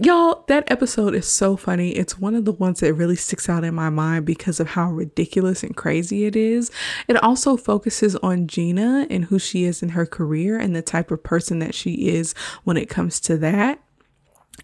y'all, 0.03 0.45
that 0.49 0.71
episode 0.71 1.15
is 1.15 1.27
so 1.27 1.57
funny. 1.57 1.91
It's 1.91 2.19
one 2.19 2.35
of 2.35 2.45
the 2.45 2.53
ones 2.53 2.81
that 2.81 2.95
really 2.95 3.17
sticks 3.17 3.49
out 3.49 3.65
in 3.65 3.75
my 3.75 3.89
mind 3.89 4.27
because 4.27 4.59
of 4.61 4.69
how 4.69 4.91
ridiculous 4.91 5.63
and 5.63 5.77
crazy 5.77 6.25
it 6.25 6.35
is. 6.35 6.71
It 7.09 7.23
also 7.23 7.57
focuses 7.57 8.17
on 8.17 8.49
Gina 8.49 9.07
and 9.09 9.27
who 9.27 9.39
she 9.39 9.65
is 9.65 9.83
in 9.83 9.91
her 9.91 10.07
career 10.07 10.59
and 10.59 10.75
the 10.75 10.83
type 10.83 11.11
of 11.11 11.23
person 11.23 11.61
that 11.61 11.75
she 11.75 12.09
is 12.09 12.35
when 12.65 12.77
it 12.77 12.89
comes 12.89 13.21
to 13.21 13.37
that 13.39 13.81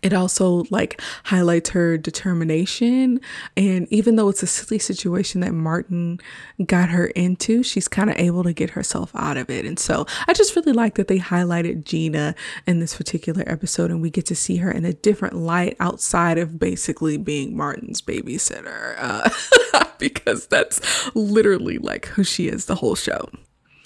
it 0.02 0.12
also 0.12 0.64
like 0.70 1.00
highlights 1.24 1.70
her 1.70 1.96
determination. 1.96 3.20
And 3.56 3.86
even 3.92 4.16
though 4.16 4.28
it's 4.28 4.42
a 4.42 4.46
silly 4.46 4.78
situation 4.78 5.40
that 5.40 5.52
martin 5.52 6.20
got 6.66 6.88
her 6.88 7.06
into 7.08 7.62
she's 7.62 7.88
kind 7.88 8.10
of 8.10 8.16
able 8.16 8.42
to 8.42 8.52
get 8.52 8.70
herself 8.70 9.10
out 9.14 9.36
of 9.36 9.50
it. 9.50 9.64
And 9.64 9.78
so 9.78 10.06
i 10.26 10.32
just 10.32 10.54
really 10.56 10.72
like 10.72 10.94
that 10.94 11.08
they 11.08 11.18
highlighted 11.18 11.84
gina 11.84 12.34
in 12.66 12.80
this 12.80 12.96
particular 12.96 13.44
episode 13.46 13.90
and 13.90 14.00
we 14.00 14.10
get 14.10 14.26
to 14.26 14.34
see 14.34 14.56
her 14.56 14.70
in 14.70 14.84
a 14.84 14.92
different 14.92 15.36
light 15.36 15.76
outside 15.80 16.38
of 16.38 16.58
basically 16.58 17.16
being 17.16 17.56
martin's 17.56 18.00
babysitter 18.00 18.94
uh, 18.98 19.84
because 19.98 20.46
that's 20.46 21.14
literally 21.14 21.78
like 21.78 22.06
who 22.06 22.24
she 22.24 22.48
is 22.48 22.66
the 22.66 22.76
whole 22.76 22.94
show 22.94 23.28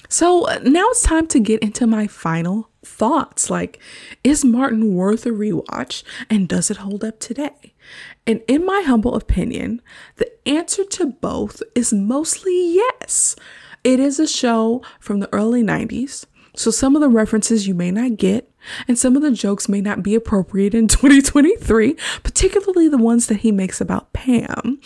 So 0.09 0.47
uh, 0.47 0.61
now 0.63 0.89
it's 0.91 1.03
time 1.03 1.27
to 1.29 1.41
get 1.41 1.63
into 1.63 1.87
my 1.87 2.07
final 2.07 2.71
thoughts. 2.85 3.51
Like, 3.51 3.81
is 4.23 4.45
Martin 4.45 4.95
worth 4.95 5.27
a 5.27 5.31
rewatch 5.31 6.03
and 6.31 6.49
does 6.49 6.71
it 6.71 6.79
hold 6.79 7.05
up 7.05 7.19
today? 7.19 7.75
And 8.27 8.43
in 8.49 8.65
my 8.65 8.83
humble 8.87 9.15
opinion, 9.15 9.83
the 10.17 10.31
answer 10.49 10.85
to 10.85 11.07
both 11.07 11.63
is 11.75 11.93
mostly 11.93 12.75
yes. 12.75 13.37
It 13.85 14.01
is 14.01 14.19
a 14.19 14.27
show 14.27 14.83
from 14.99 15.21
the 15.21 15.33
early 15.33 15.63
90s, 15.63 16.27
so 16.57 16.71
some 16.71 16.97
of 16.97 17.03
the 17.03 17.09
references 17.09 17.69
you 17.69 17.75
may 17.75 17.91
not 17.91 18.17
get, 18.17 18.51
and 18.89 18.99
some 18.99 19.17
of 19.17 19.23
the 19.23 19.31
jokes 19.31 19.69
may 19.69 19.81
not 19.81 20.03
be 20.03 20.15
appropriate 20.15 20.75
in 20.75 20.89
2023, 20.89 21.97
particularly 22.23 22.89
the 22.89 22.99
ones 22.99 23.27
that 23.27 23.39
he 23.39 23.53
makes 23.53 23.81
about 23.81 24.13
Pam. 24.13 24.81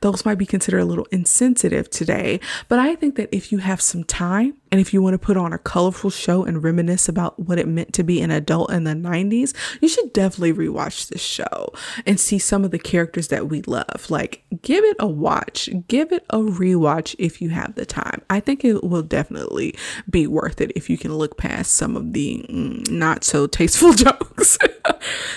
Those 0.00 0.24
might 0.24 0.38
be 0.38 0.46
considered 0.46 0.80
a 0.80 0.84
little 0.84 1.06
insensitive 1.10 1.90
today, 1.90 2.40
but 2.68 2.78
I 2.78 2.94
think 2.94 3.16
that 3.16 3.28
if 3.34 3.52
you 3.52 3.58
have 3.58 3.80
some 3.80 4.04
time 4.04 4.54
and 4.70 4.80
if 4.80 4.92
you 4.92 5.00
want 5.00 5.14
to 5.14 5.18
put 5.18 5.36
on 5.36 5.52
a 5.52 5.58
colorful 5.58 6.10
show 6.10 6.44
and 6.44 6.62
reminisce 6.62 7.08
about 7.08 7.38
what 7.38 7.58
it 7.58 7.68
meant 7.68 7.92
to 7.94 8.02
be 8.02 8.20
an 8.20 8.30
adult 8.30 8.72
in 8.72 8.84
the 8.84 8.92
90s, 8.92 9.54
you 9.80 9.88
should 9.88 10.12
definitely 10.12 10.52
rewatch 10.52 11.08
this 11.08 11.22
show 11.22 11.72
and 12.04 12.18
see 12.18 12.38
some 12.38 12.64
of 12.64 12.70
the 12.70 12.78
characters 12.78 13.28
that 13.28 13.48
we 13.48 13.62
love. 13.62 14.06
Like, 14.08 14.44
give 14.62 14.84
it 14.84 14.96
a 14.98 15.06
watch, 15.06 15.68
give 15.88 16.12
it 16.12 16.24
a 16.30 16.38
rewatch 16.38 17.14
if 17.18 17.40
you 17.40 17.50
have 17.50 17.74
the 17.74 17.86
time. 17.86 18.22
I 18.28 18.40
think 18.40 18.64
it 18.64 18.84
will 18.84 19.02
definitely 19.02 19.74
be 20.10 20.26
worth 20.26 20.60
it 20.60 20.72
if 20.74 20.90
you 20.90 20.98
can 20.98 21.14
look 21.14 21.36
past 21.36 21.72
some 21.72 21.96
of 21.96 22.12
the 22.12 22.44
mm, 22.48 22.90
not 22.90 23.24
so 23.26 23.46
tasteful 23.46 23.92
jokes. 23.94 24.58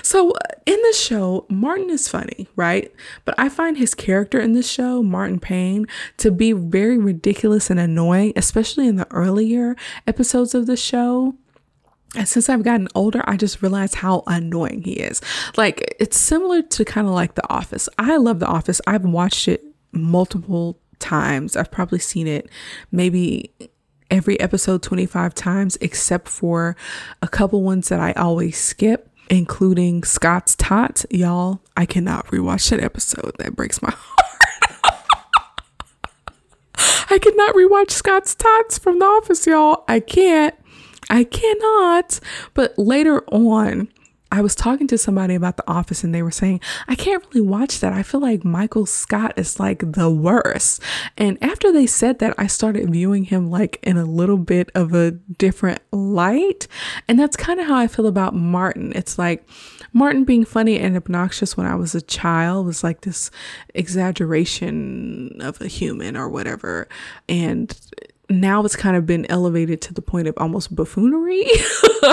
so, 0.04 0.34
in 0.66 0.76
this 0.84 1.00
show, 1.00 1.46
Martin 1.50 1.90
is 1.90 2.08
funny, 2.08 2.48
right? 2.56 2.94
But 3.26 3.36
I 3.38 3.50
find 3.50 3.78
his 3.78 3.94
character 3.94 4.40
in 4.40 4.54
this 4.54 4.70
show, 4.70 5.04
Martin 5.04 5.40
Payne, 5.40 5.88
to 6.18 6.32
be 6.32 6.54
very 6.54 6.98
ridiculous 6.98 7.70
and 7.70 7.80
annoying, 7.80 8.34
especially 8.36 8.88
in 8.88 8.96
the 8.96 9.08
earlier 9.12 9.76
episodes 10.08 10.56
of 10.56 10.68
the 10.68 10.78
show. 10.78 11.36
And 12.16 12.28
since 12.28 12.50
I've 12.50 12.64
gotten 12.64 12.88
older, 12.96 13.22
I 13.26 13.38
just 13.38 13.62
realized 13.62 13.96
how 13.96 14.24
annoying 14.26 14.84
he 14.84 14.94
is. 14.94 15.22
Like, 15.58 15.96
it's 16.00 16.18
similar 16.18 16.62
to 16.62 16.86
kind 16.86 17.08
of 17.08 17.14
like 17.14 17.36
The 17.36 17.48
Office. 17.50 17.88
I 18.00 18.18
love 18.18 18.40
The 18.40 18.48
Office. 18.48 18.82
I've 18.88 19.06
watched 19.06 19.48
it 19.48 19.64
multiple 19.92 20.80
times. 20.98 21.56
I've 21.56 21.72
probably 21.72 22.00
seen 22.00 22.28
it 22.28 22.50
maybe 22.92 23.54
every 24.10 24.40
episode 24.40 24.82
25 24.84 25.34
times, 25.34 25.78
except 25.82 26.28
for 26.28 26.76
a 27.22 27.28
couple 27.28 27.62
ones 27.64 27.90
that 27.90 28.00
I 28.00 28.14
always 28.14 28.58
skip, 28.58 29.10
including 29.30 30.04
Scott's 30.04 30.56
Tot. 30.56 31.06
Y'all, 31.10 31.62
I 31.78 31.86
cannot 31.86 32.28
rewatch 32.28 32.70
that 32.70 32.80
episode. 32.80 33.34
That 33.40 33.56
breaks 33.56 33.82
my 33.82 33.92
heart. 33.96 34.26
I 37.12 37.18
cannot 37.18 37.56
rewatch 37.56 37.92
Scott's 37.92 38.36
Tots 38.36 38.78
from 38.78 39.00
The 39.00 39.06
Office, 39.06 39.48
y'all. 39.48 39.84
I 39.88 40.00
can't. 40.00 40.54
I 41.10 41.24
cannot. 41.24 42.20
But 42.54 42.78
later 42.78 43.24
on, 43.32 43.90
I 44.32 44.42
was 44.42 44.54
talking 44.54 44.88
to 44.88 44.98
somebody 44.98 45.34
about 45.34 45.58
The 45.58 45.68
Office 45.70 46.04
and 46.04 46.14
they 46.14 46.22
were 46.22 46.32
saying, 46.32 46.62
I 46.88 46.96
can't 46.96 47.24
really 47.28 47.46
watch 47.46 47.80
that. 47.80 47.94
I 47.94 48.04
feel 48.04 48.22
like 48.22 48.46
Michael 48.46 48.86
Scott 48.86 49.34
is 49.38 49.60
like 49.60 49.94
the 49.94 50.10
worst. 50.10 50.82
And 51.18 51.38
after 51.44 51.72
they 51.72 51.88
said 51.88 52.20
that, 52.20 52.36
I 52.38 52.46
started 52.46 52.92
viewing 52.92 53.26
him 53.26 53.50
like 53.50 53.80
in 53.82 53.98
a 53.98 54.06
little 54.06 54.38
bit 54.38 54.70
of 54.76 54.94
a 54.94 55.12
different 55.12 55.82
light. 55.92 56.68
And 57.08 57.20
that's 57.20 57.36
kind 57.36 57.60
of 57.60 57.66
how 57.66 57.76
I 57.76 57.88
feel 57.88 58.06
about 58.06 58.36
Martin. 58.36 58.92
It's 58.96 59.18
like 59.18 59.48
Martin 59.94 60.26
being 60.26 60.46
funny 60.46 60.78
and 60.78 60.96
obnoxious 60.96 61.58
when 61.58 61.66
I 61.66 61.74
was 61.76 61.96
a 61.96 62.02
child 62.02 62.68
was 62.68 62.84
like 62.84 63.02
this 63.02 63.32
exaggeration 63.74 65.42
of 65.42 65.60
a 65.60 65.68
human 65.68 66.16
or 66.16 66.30
whatever. 66.30 66.88
And 67.28 67.76
now 68.30 68.64
it's 68.64 68.76
kind 68.76 68.96
of 68.96 69.08
been 69.08 69.26
elevated 69.30 69.82
to 69.82 69.94
the 69.94 70.04
point 70.04 70.28
of 70.28 70.36
almost 70.38 70.76
buffoonery, 70.76 71.48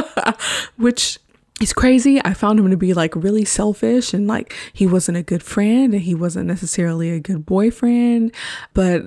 which 0.76 1.18
it's 1.58 1.72
crazy. 1.72 2.20
I 2.22 2.34
found 2.34 2.60
him 2.60 2.70
to 2.70 2.76
be 2.76 2.92
like 2.92 3.16
really 3.16 3.46
selfish 3.46 4.12
and 4.12 4.26
like 4.26 4.52
he 4.74 4.86
wasn't 4.86 5.16
a 5.16 5.22
good 5.22 5.42
friend 5.42 5.94
and 5.94 6.02
he 6.02 6.14
wasn't 6.14 6.46
necessarily 6.46 7.10
a 7.10 7.18
good 7.18 7.46
boyfriend. 7.46 8.34
But 8.74 9.02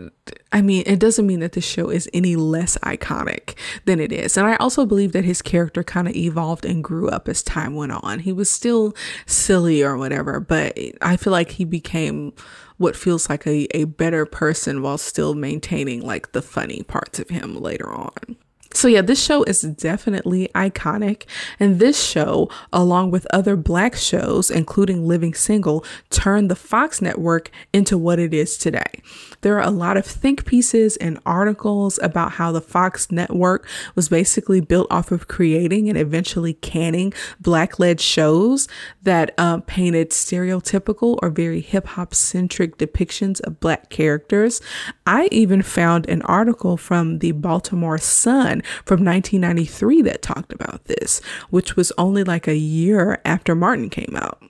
I 0.52 0.64
mean, 0.64 0.82
it 0.88 1.00
doesn't 1.00 1.28
mean 1.28 1.41
that 1.41 1.52
the 1.52 1.62
show 1.62 1.89
is 1.89 2.10
any 2.12 2.36
less 2.36 2.76
iconic 2.80 3.56
than 3.86 4.00
it 4.00 4.12
is. 4.12 4.36
And 4.36 4.47
I 4.47 4.56
also 4.56 4.88
believe 4.88 5.12
that 5.12 5.26
his 5.26 5.43
character 5.43 5.84
kind 5.84 6.08
of 6.08 6.16
evolved 6.16 6.66
and 6.66 6.84
grew 6.84 7.08
up 7.08 7.30
as 7.30 7.43
time 7.43 7.76
went 7.76 7.91
on. 7.91 8.20
He 8.20 8.34
was 8.34 8.50
still 8.50 8.95
silly 9.28 9.84
or 9.84 9.95
whatever, 9.95 10.39
but 10.39 10.76
I 11.04 11.18
feel 11.18 11.32
like 11.32 11.52
he 11.52 11.66
became 11.66 12.34
what 12.78 12.95
feels 12.95 13.30
like 13.30 13.45
a, 13.45 13.68
a 13.78 13.84
better 13.84 14.26
person 14.26 14.82
while 14.82 14.97
still 14.97 15.36
maintaining 15.36 16.02
like 16.02 16.32
the 16.32 16.41
funny 16.41 16.82
parts 16.82 17.20
of 17.20 17.30
him 17.30 17.56
later 17.56 17.91
on. 17.91 18.38
So, 18.72 18.88
yeah, 18.88 19.01
this 19.01 19.24
show 19.24 19.43
is 19.43 19.61
definitely 19.61 20.49
iconic. 20.53 21.24
And 21.59 21.80
this 21.80 22.01
show, 22.03 22.49
along 22.72 23.09
with 23.09 23.26
other 23.32 23.55
black 23.55 23.95
shows, 23.95 24.51
including 24.51 25.07
Living 25.07 25.34
Single, 25.34 25.84
turned 26.11 26.51
the 26.51 26.55
Fox 26.55 27.01
network 27.01 27.49
into 27.74 27.97
what 27.97 28.20
it 28.20 28.32
is 28.32 28.57
today. 28.57 29.01
There 29.41 29.55
are 29.57 29.67
a 29.67 29.72
lot 29.72 29.97
of 29.97 30.05
think 30.05 30.45
pieces 30.45 30.97
and 30.97 31.20
articles 31.26 31.97
about 32.03 32.34
how 32.34 32.51
the 32.51 32.61
Fox 32.61 33.11
network 33.11 33.67
was 33.95 34.09
basically 34.09 34.61
built 34.61 34.88
off 34.91 35.11
of 35.11 35.28
creating 35.28 35.89
and 35.89 35.97
eventually 35.97 36.53
canning 36.53 37.13
black 37.39 37.80
led 37.80 37.99
shows 37.99 38.67
that 39.01 39.34
uh, 39.38 39.59
painted 39.61 40.11
stereotypical 40.11 41.17
or 41.22 41.30
very 41.30 41.61
hip 41.61 41.88
hop 41.88 42.13
centric 42.13 42.78
depictions 42.78 43.41
of 43.41 43.59
black 43.59 43.89
characters. 43.89 44.61
I 45.07 45.28
even 45.32 45.61
found 45.61 46.07
an 46.07 46.22
article 46.24 46.78
from 46.78 47.20
the 47.20 47.32
Baltimore 47.32 47.97
Sun 47.97 48.59
from 48.86 49.03
1993 49.03 50.01
that 50.03 50.22
talked 50.22 50.53
about 50.53 50.86
this, 50.86 51.22
which 51.49 51.76
was 51.76 51.91
only 51.97 52.24
like 52.24 52.47
a 52.47 52.55
year 52.55 53.22
after 53.26 53.55
Martin 53.55 53.89
came 53.89 54.16
out. 54.16 54.41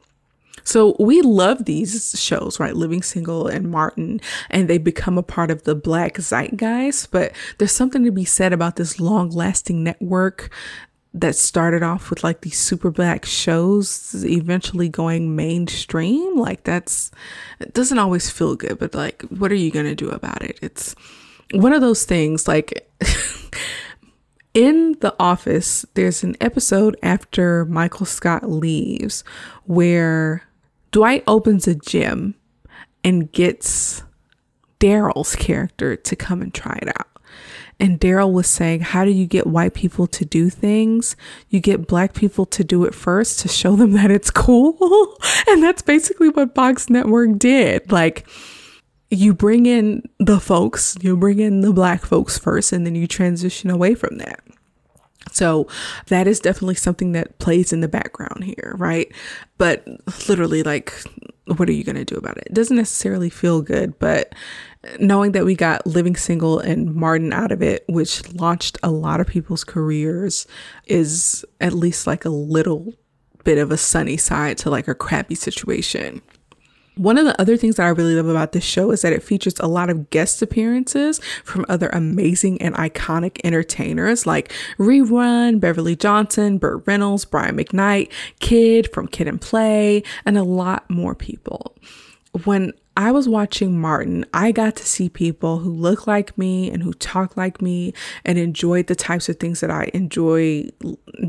So 0.63 0.95
we 0.99 1.21
love 1.23 1.65
these 1.65 2.13
shows, 2.19 2.59
right? 2.59 2.75
Living 2.75 3.01
Single 3.01 3.47
and 3.47 3.71
Martin, 3.71 4.21
and 4.51 4.67
they 4.67 4.77
become 4.77 5.17
a 5.17 5.23
part 5.23 5.49
of 5.49 5.63
the 5.63 5.73
black 5.73 6.17
zeitgeist. 6.17 7.09
But 7.09 7.31
there's 7.57 7.71
something 7.71 8.03
to 8.03 8.11
be 8.11 8.25
said 8.25 8.53
about 8.53 8.75
this 8.75 8.99
long 8.99 9.31
lasting 9.31 9.83
network 9.83 10.51
that 11.13 11.35
started 11.35 11.81
off 11.81 12.09
with 12.09 12.23
like 12.23 12.41
these 12.41 12.59
super 12.59 12.91
black 12.91 13.25
shows 13.25 14.23
eventually 14.27 14.89
going 14.89 15.35
mainstream. 15.35 16.37
Like 16.37 16.65
that's, 16.65 17.09
it 17.59 17.73
doesn't 17.73 17.97
always 17.97 18.29
feel 18.29 18.55
good, 18.55 18.77
but 18.77 18.93
like, 18.93 19.23
what 19.23 19.51
are 19.51 19.55
you 19.55 19.71
going 19.71 19.87
to 19.87 19.95
do 19.95 20.09
about 20.09 20.43
it? 20.43 20.59
It's 20.61 20.93
one 21.51 21.73
of 21.73 21.81
those 21.81 22.05
things 22.05 22.47
like, 22.47 22.87
in 24.59 24.97
The 24.99 25.15
Office, 25.17 25.85
there's 25.93 26.21
an 26.21 26.35
episode 26.41 26.97
after 27.01 27.63
Michael 27.63 28.05
Scott 28.05 28.49
leaves 28.49 29.23
where 29.63 30.43
Dwight 30.91 31.23
opens 31.27 31.65
a 31.65 31.75
gym 31.75 32.35
and 33.01 33.31
gets 33.31 34.03
Daryl's 34.81 35.37
character 35.37 35.95
to 35.95 36.15
come 36.17 36.41
and 36.41 36.53
try 36.53 36.77
it 36.81 36.89
out. 36.89 37.07
And 37.79 38.01
Daryl 38.01 38.33
was 38.33 38.47
saying, 38.47 38.81
How 38.81 39.05
do 39.05 39.11
you 39.11 39.27
get 39.27 39.47
white 39.47 39.73
people 39.73 40.07
to 40.07 40.25
do 40.25 40.49
things? 40.49 41.15
You 41.47 41.61
get 41.61 41.87
black 41.87 42.13
people 42.13 42.45
to 42.47 42.61
do 42.61 42.83
it 42.83 42.93
first 42.93 43.39
to 43.39 43.47
show 43.47 43.77
them 43.77 43.93
that 43.93 44.11
it's 44.11 44.29
cool. 44.29 45.17
and 45.47 45.63
that's 45.63 45.81
basically 45.81 46.27
what 46.27 46.53
Fox 46.53 46.89
Network 46.89 47.39
did. 47.39 47.93
Like, 47.93 48.27
you 49.09 49.33
bring 49.33 49.65
in 49.65 50.03
the 50.19 50.41
folks, 50.41 50.97
you 50.99 51.15
bring 51.15 51.39
in 51.39 51.61
the 51.61 51.71
black 51.71 52.01
folks 52.01 52.37
first, 52.37 52.73
and 52.73 52.85
then 52.85 52.95
you 52.95 53.07
transition 53.07 53.69
away 53.69 53.95
from 53.95 54.17
that. 54.17 54.41
So 55.31 55.67
that 56.07 56.27
is 56.27 56.39
definitely 56.39 56.75
something 56.75 57.11
that 57.13 57.39
plays 57.39 57.71
in 57.71 57.81
the 57.81 57.87
background 57.87 58.43
here, 58.43 58.75
right? 58.77 59.11
But 59.57 59.87
literally, 60.27 60.63
like, 60.63 60.93
what 61.57 61.69
are 61.69 61.73
you 61.73 61.83
going 61.83 61.95
to 61.95 62.05
do 62.05 62.15
about 62.15 62.37
it? 62.37 62.47
It 62.47 62.53
doesn't 62.53 62.77
necessarily 62.77 63.29
feel 63.29 63.61
good, 63.61 63.97
but 63.99 64.33
knowing 64.99 65.33
that 65.33 65.45
we 65.45 65.55
got 65.55 65.85
Living 65.85 66.15
Single 66.15 66.59
and 66.59 66.93
Martin 66.93 67.33
out 67.33 67.51
of 67.51 67.61
it, 67.61 67.83
which 67.87 68.31
launched 68.33 68.77
a 68.83 68.91
lot 68.91 69.19
of 69.19 69.27
people's 69.27 69.63
careers, 69.63 70.47
is 70.85 71.45
at 71.59 71.73
least 71.73 72.07
like 72.07 72.25
a 72.25 72.29
little 72.29 72.93
bit 73.43 73.57
of 73.57 73.71
a 73.71 73.77
sunny 73.77 74.17
side 74.17 74.57
to 74.59 74.69
like 74.69 74.87
a 74.87 74.95
crappy 74.95 75.35
situation. 75.35 76.21
One 76.99 77.17
of 77.17 77.23
the 77.23 77.39
other 77.39 77.55
things 77.55 77.77
that 77.77 77.85
I 77.85 77.89
really 77.91 78.15
love 78.15 78.27
about 78.27 78.51
this 78.51 78.65
show 78.65 78.91
is 78.91 79.03
that 79.03 79.13
it 79.13 79.23
features 79.23 79.53
a 79.61 79.69
lot 79.69 79.89
of 79.89 80.09
guest 80.09 80.41
appearances 80.41 81.21
from 81.45 81.65
other 81.69 81.87
amazing 81.93 82.61
and 82.61 82.75
iconic 82.75 83.39
entertainers 83.45 84.27
like 84.27 84.51
Rerun, 84.77 85.61
Beverly 85.61 85.95
Johnson, 85.95 86.57
Burt 86.57 86.83
Reynolds, 86.85 87.23
Brian 87.23 87.55
McKnight, 87.55 88.11
Kid 88.41 88.91
from 88.91 89.07
Kid 89.07 89.29
and 89.29 89.39
Play, 89.39 90.03
and 90.25 90.37
a 90.37 90.43
lot 90.43 90.89
more 90.89 91.15
people. 91.15 91.73
When 92.43 92.73
I 92.99 93.11
was 93.11 93.29
watching 93.29 93.79
Martin, 93.79 94.25
I 94.33 94.51
got 94.51 94.75
to 94.75 94.85
see 94.85 95.07
people 95.07 95.59
who 95.59 95.73
look 95.73 96.05
like 96.05 96.37
me 96.37 96.69
and 96.69 96.83
who 96.83 96.91
talk 96.91 97.37
like 97.37 97.61
me 97.61 97.93
and 98.25 98.37
enjoyed 98.37 98.87
the 98.87 98.95
types 98.95 99.29
of 99.29 99.37
things 99.37 99.61
that 99.61 99.71
I 99.71 99.89
enjoy 99.93 100.65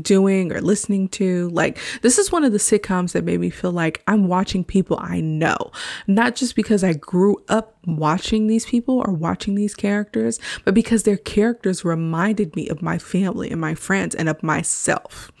doing 0.01 0.51
or 0.51 0.59
listening 0.59 1.07
to. 1.09 1.47
Like, 1.51 1.79
this 2.01 2.17
is 2.17 2.29
one 2.29 2.43
of 2.43 2.51
the 2.51 2.57
sitcoms 2.57 3.13
that 3.13 3.23
made 3.23 3.39
me 3.39 3.49
feel 3.49 3.71
like 3.71 4.03
I'm 4.05 4.27
watching 4.27 4.65
people 4.65 4.99
I 4.99 5.21
know, 5.21 5.71
not 6.07 6.35
just 6.35 6.57
because 6.57 6.83
I 6.83 6.91
grew 6.91 7.41
up 7.47 7.77
watching 7.87 8.47
these 8.47 8.65
people 8.65 9.01
or 9.05 9.13
watching 9.13 9.55
these 9.55 9.73
characters, 9.73 10.41
but 10.65 10.73
because 10.73 11.03
their 11.03 11.15
characters 11.15 11.85
reminded 11.85 12.53
me 12.53 12.67
of 12.67 12.81
my 12.81 12.97
family 12.97 13.49
and 13.49 13.61
my 13.61 13.75
friends 13.75 14.13
and 14.13 14.27
of 14.27 14.43
myself. 14.43 15.31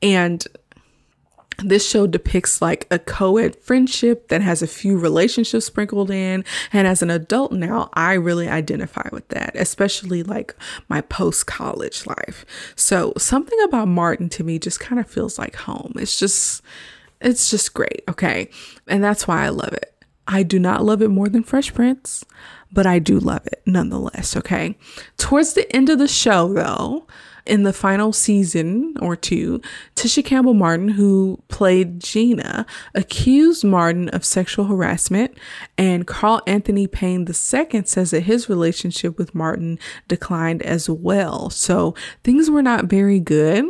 And 0.00 0.46
this 1.58 1.88
show 1.88 2.06
depicts 2.06 2.60
like 2.60 2.86
a 2.90 2.98
co-ed 2.98 3.56
friendship 3.56 4.28
that 4.28 4.42
has 4.42 4.62
a 4.62 4.66
few 4.66 4.98
relationships 4.98 5.66
sprinkled 5.66 6.10
in. 6.10 6.44
And 6.72 6.86
as 6.86 7.02
an 7.02 7.10
adult 7.10 7.52
now 7.52 7.90
i 7.94 8.12
really 8.14 8.48
identify 8.48 9.08
with 9.12 9.28
that 9.28 9.54
especially 9.54 10.22
like 10.22 10.54
my 10.88 11.00
post-college 11.00 12.06
life. 12.06 12.44
So 12.74 13.12
something 13.16 13.58
about 13.64 13.88
martin 13.88 14.28
to 14.30 14.44
me 14.44 14.58
just 14.58 14.80
kind 14.80 15.00
of 15.00 15.08
feels 15.08 15.38
like 15.38 15.56
home. 15.56 15.92
It's 15.96 16.18
just 16.18 16.62
it's 17.20 17.50
just 17.50 17.74
great 17.74 18.02
okay? 18.08 18.50
And 18.86 19.02
that's 19.02 19.26
why 19.26 19.44
i 19.44 19.48
love 19.48 19.72
it. 19.72 19.92
I 20.28 20.42
do 20.42 20.58
not 20.58 20.84
love 20.84 21.02
it 21.02 21.08
more 21.08 21.28
than 21.28 21.42
fresh 21.42 21.72
prince 21.72 22.24
but 22.72 22.86
i 22.86 22.98
do 22.98 23.18
love 23.18 23.46
it 23.46 23.62
nonetheless 23.64 24.36
okay? 24.36 24.76
Towards 25.16 25.54
the 25.54 25.74
end 25.74 25.88
of 25.88 25.98
the 25.98 26.08
show 26.08 26.52
though 26.52 27.06
in 27.46 27.62
the 27.62 27.72
final 27.72 28.12
season 28.12 28.94
or 29.00 29.16
two, 29.16 29.60
Tisha 29.94 30.24
Campbell 30.24 30.54
Martin, 30.54 30.88
who 30.88 31.42
played 31.48 32.00
Gina, 32.00 32.66
accused 32.94 33.64
Martin 33.64 34.08
of 34.10 34.24
sexual 34.24 34.66
harassment, 34.66 35.36
and 35.78 36.06
Carl 36.06 36.42
Anthony 36.46 36.86
Payne 36.86 37.26
II 37.26 37.84
says 37.84 38.10
that 38.10 38.22
his 38.22 38.48
relationship 38.48 39.18
with 39.18 39.34
Martin 39.34 39.78
declined 40.08 40.62
as 40.62 40.88
well. 40.88 41.50
So 41.50 41.94
things 42.24 42.50
were 42.50 42.62
not 42.62 42.86
very 42.86 43.20
good 43.20 43.64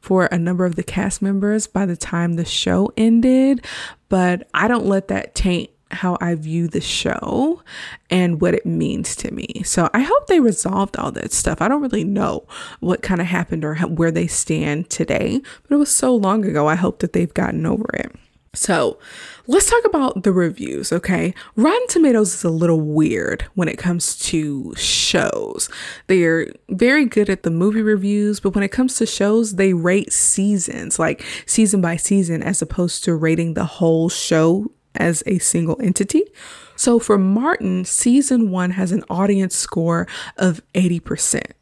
for 0.00 0.26
a 0.26 0.38
number 0.38 0.64
of 0.64 0.76
the 0.76 0.82
cast 0.82 1.20
members 1.20 1.66
by 1.66 1.86
the 1.86 1.96
time 1.96 2.34
the 2.34 2.44
show 2.44 2.90
ended, 2.96 3.64
but 4.08 4.48
I 4.54 4.66
don't 4.66 4.86
let 4.86 5.08
that 5.08 5.34
taint 5.34 5.70
how 5.90 6.16
I 6.20 6.34
view 6.34 6.68
the 6.68 6.80
show 6.80 7.62
and 8.10 8.40
what 8.40 8.54
it 8.54 8.66
means 8.66 9.16
to 9.16 9.32
me. 9.32 9.62
So 9.64 9.88
I 9.92 10.00
hope 10.00 10.26
they 10.26 10.40
resolved 10.40 10.96
all 10.96 11.12
that 11.12 11.32
stuff. 11.32 11.60
I 11.60 11.68
don't 11.68 11.82
really 11.82 12.04
know 12.04 12.46
what 12.80 13.02
kind 13.02 13.20
of 13.20 13.26
happened 13.26 13.64
or 13.64 13.76
where 13.76 14.10
they 14.10 14.26
stand 14.26 14.90
today, 14.90 15.40
but 15.62 15.74
it 15.74 15.78
was 15.78 15.90
so 15.90 16.14
long 16.14 16.44
ago. 16.44 16.68
I 16.68 16.76
hope 16.76 17.00
that 17.00 17.12
they've 17.12 17.32
gotten 17.32 17.66
over 17.66 17.88
it. 17.94 18.14
So 18.52 18.98
let's 19.46 19.70
talk 19.70 19.84
about 19.84 20.24
the 20.24 20.32
reviews, 20.32 20.92
okay? 20.92 21.34
Rotten 21.54 21.86
Tomatoes 21.86 22.34
is 22.34 22.42
a 22.42 22.50
little 22.50 22.80
weird 22.80 23.44
when 23.54 23.68
it 23.68 23.78
comes 23.78 24.18
to 24.18 24.74
shows. 24.76 25.68
They're 26.08 26.48
very 26.68 27.04
good 27.04 27.30
at 27.30 27.44
the 27.44 27.50
movie 27.52 27.82
reviews, 27.82 28.40
but 28.40 28.56
when 28.56 28.64
it 28.64 28.72
comes 28.72 28.96
to 28.96 29.06
shows, 29.06 29.54
they 29.54 29.72
rate 29.72 30.12
seasons, 30.12 30.98
like 30.98 31.24
season 31.46 31.80
by 31.80 31.94
season, 31.94 32.42
as 32.42 32.60
opposed 32.60 33.04
to 33.04 33.14
rating 33.14 33.54
the 33.54 33.64
whole 33.64 34.08
show 34.08 34.72
as 34.94 35.22
a 35.26 35.38
single 35.38 35.80
entity. 35.80 36.24
So 36.76 36.98
for 36.98 37.18
Martin, 37.18 37.84
season 37.84 38.50
one 38.50 38.70
has 38.72 38.92
an 38.92 39.04
audience 39.10 39.54
score 39.54 40.06
of 40.36 40.62
80%. 40.74 41.52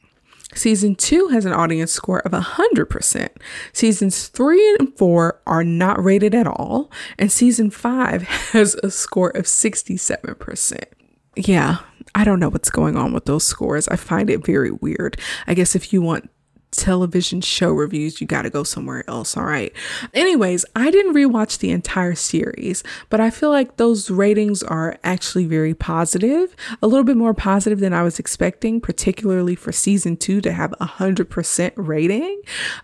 Season 0.55 0.95
two 0.95 1.29
has 1.29 1.45
an 1.45 1.53
audience 1.53 1.93
score 1.93 2.21
of 2.21 2.33
100%. 2.33 3.29
Seasons 3.73 4.29
three 4.29 4.77
and 4.79 4.97
four 4.97 5.41
are 5.47 5.63
not 5.63 6.03
rated 6.03 6.35
at 6.35 6.47
all. 6.47 6.91
And 7.19 7.31
season 7.31 7.71
five 7.71 8.23
has 8.53 8.75
a 8.77 8.91
score 8.91 9.31
of 9.31 9.45
67%. 9.45 10.85
Yeah, 11.37 11.79
I 12.15 12.25
don't 12.25 12.41
know 12.41 12.49
what's 12.49 12.71
going 12.71 12.97
on 12.97 13.13
with 13.13 13.27
those 13.27 13.45
scores. 13.45 13.87
I 13.89 13.97
find 13.97 14.31
it 14.31 14.45
very 14.45 14.71
weird. 14.71 15.21
I 15.47 15.55
guess 15.55 15.77
if 15.77 15.93
you 15.93 16.01
want 16.03 16.31
television 16.71 17.41
show 17.41 17.73
reviews, 17.73 18.21
you 18.21 18.27
got 18.27 18.43
to 18.43 18.51
go 18.51 18.63
somewhere 18.63 19.05
else. 19.09 19.37
All 19.37 19.45
right. 19.45 19.73
Anyways, 20.15 20.65
I 20.77 20.91
didn't 20.91 21.15
rewatch 21.15 21.59
the 21.59 21.71
entire 21.71 22.15
series, 22.15 22.83
but 23.09 23.21
I 23.21 23.31
feel 23.31 23.51
like 23.51 23.77
those 23.77 24.11
ratings 24.11 24.63
are 24.63 24.99
actually 25.05 25.47
very 25.47 25.75
positive, 25.75 26.55
a 26.83 26.87
little 26.87 27.05
bit 27.05 27.17
more 27.17 27.35
positive 27.35 27.81
than 27.81 27.93
I 27.93 28.03
was 28.03 28.19
expecting, 28.19 28.81
particularly 28.81 29.55
for 29.55 29.73
season 29.73 30.17
two 30.17 30.41
to 30.43 30.53
have 30.53 30.75
a 30.81 30.87
hundred 30.87 31.31
percent 31.31 31.75
rating. 31.77 32.41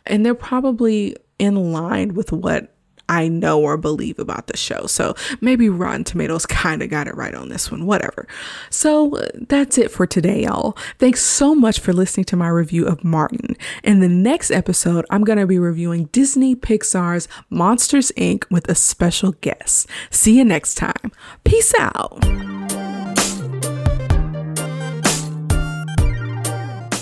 And 0.07 0.25
they're 0.25 0.35
probably 0.35 1.17
in 1.39 1.73
line 1.73 2.15
with 2.15 2.33
what 2.33 2.74
I 3.09 3.29
know 3.29 3.61
or 3.61 3.77
believe 3.77 4.19
about 4.19 4.47
the 4.47 4.57
show. 4.57 4.87
So 4.87 5.15
maybe 5.41 5.69
Rotten 5.69 6.05
Tomatoes 6.05 6.47
kind 6.47 6.83
of 6.83 6.91
got 6.91 7.07
it 7.07 7.17
right 7.17 7.35
on 7.35 7.49
this 7.49 7.71
one, 7.71 7.87
whatever. 7.87 8.27
So 8.71 9.17
uh, 9.17 9.29
that's 9.49 9.79
it 9.79 9.91
for 9.91 10.07
today, 10.07 10.45
y'all. 10.45 10.77
Thanks 10.99 11.21
so 11.21 11.55
much 11.55 11.81
for 11.81 11.93
listening 11.93 12.25
to 12.27 12.37
my 12.37 12.49
review 12.49 12.87
of 12.87 13.05
Martin. 13.05 13.57
In 13.83 14.01
the 14.01 14.09
next 14.09 14.51
episode, 14.51 15.05
I'm 15.11 15.25
going 15.25 15.39
to 15.39 15.47
be 15.47 15.59
reviewing 15.59 16.07
Disney 16.07 16.55
Pixar's 16.55 17.29
Monsters 17.51 18.13
Inc. 18.17 18.45
with 18.51 18.69
a 18.69 18.75
special 18.75 19.33
guest. 19.33 19.89
See 20.11 20.39
you 20.39 20.45
next 20.45 20.75
time. 20.75 21.13
Peace 21.45 21.75
out. 21.79 22.94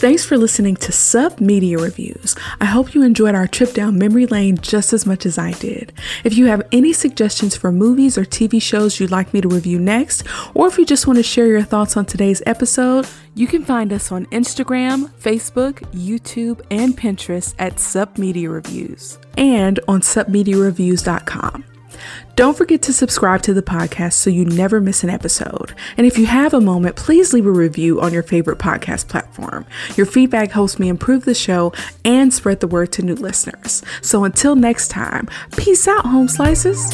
Thanks 0.03 0.24
for 0.24 0.36
listening 0.36 0.74
to 0.78 0.90
Sup 0.90 1.40
Media 1.40 1.78
Reviews. 1.78 2.34
I 2.61 2.64
hope 2.64 2.92
you 2.92 3.05
enjoyed 3.05 3.36
our 3.36 3.46
trip 3.46 3.72
down 3.72 3.98
memory 3.98 4.26
lane 4.26 4.57
just 4.57 4.92
as 4.92 5.07
much 5.07 5.24
as 5.24 5.38
I 5.38 5.53
did. 5.53 5.92
If 6.24 6.36
you 6.36 6.46
have 6.46 6.66
any 6.72 6.92
suggestions 6.92 7.55
for 7.57 7.70
movies 7.70 8.18
or 8.18 8.24
TV 8.24 8.61
shows 8.61 8.98
you'd 8.98 9.12
like 9.12 9.32
me 9.32 9.40
to 9.40 9.46
review 9.46 9.78
next, 9.78 10.24
or 10.55 10.66
if 10.66 10.76
you 10.76 10.84
just 10.84 11.07
want 11.07 11.18
to 11.18 11.22
share 11.22 11.46
your 11.46 11.62
thoughts 11.62 11.96
on 11.96 12.05
today's 12.05 12.42
episode, 12.46 13.07
you 13.36 13.46
can 13.46 13.64
find 13.64 13.92
us 13.92 14.11
on 14.11 14.26
Instagram, 14.26 15.09
Facebook, 15.20 15.74
YouTube, 15.92 16.62
and 16.68 16.98
Pinterest 16.98 17.55
at 17.61 17.78
Sup 17.78 18.18
Media 18.18 18.50
Reviews 18.50 19.20
and 19.36 19.78
on 19.86 20.00
supmediareviews.com. 20.00 21.71
Don't 22.36 22.57
forget 22.57 22.82
to 22.82 22.92
subscribe 22.92 23.42
to 23.42 23.55
the 23.55 23.62
podcast 23.62 24.14
so 24.14 24.30
you 24.30 24.44
never 24.44 24.80
miss 24.80 25.05
an 25.05 25.11
episode. 25.11 25.74
And 25.96 26.07
if 26.07 26.18
you 26.18 26.26
have 26.26 26.55
a 26.55 26.61
moment, 26.61 26.96
please 26.96 27.32
leave 27.32 27.46
a 27.46 27.50
review 27.50 28.00
on 28.00 28.12
your 28.12 28.22
favorite 28.22 28.59
podcast 28.59 29.09
platform. 29.09 29.66
Your 29.96 30.07
feedback 30.07 30.50
helps 30.50 30.78
me 30.78 30.88
improve 30.88 31.24
the 31.24 31.34
show 31.34 31.72
and 32.05 32.32
spread 32.32 32.61
the 32.61 32.66
word 32.66 32.92
to 32.92 33.03
new 33.03 33.14
listeners. 33.14 33.82
So 34.00 34.24
until 34.24 34.57
next 34.57 34.88
time, 34.88 35.28
peace 35.57 35.86
out, 35.86 36.07
home 36.07 36.28
slices. 36.28 36.92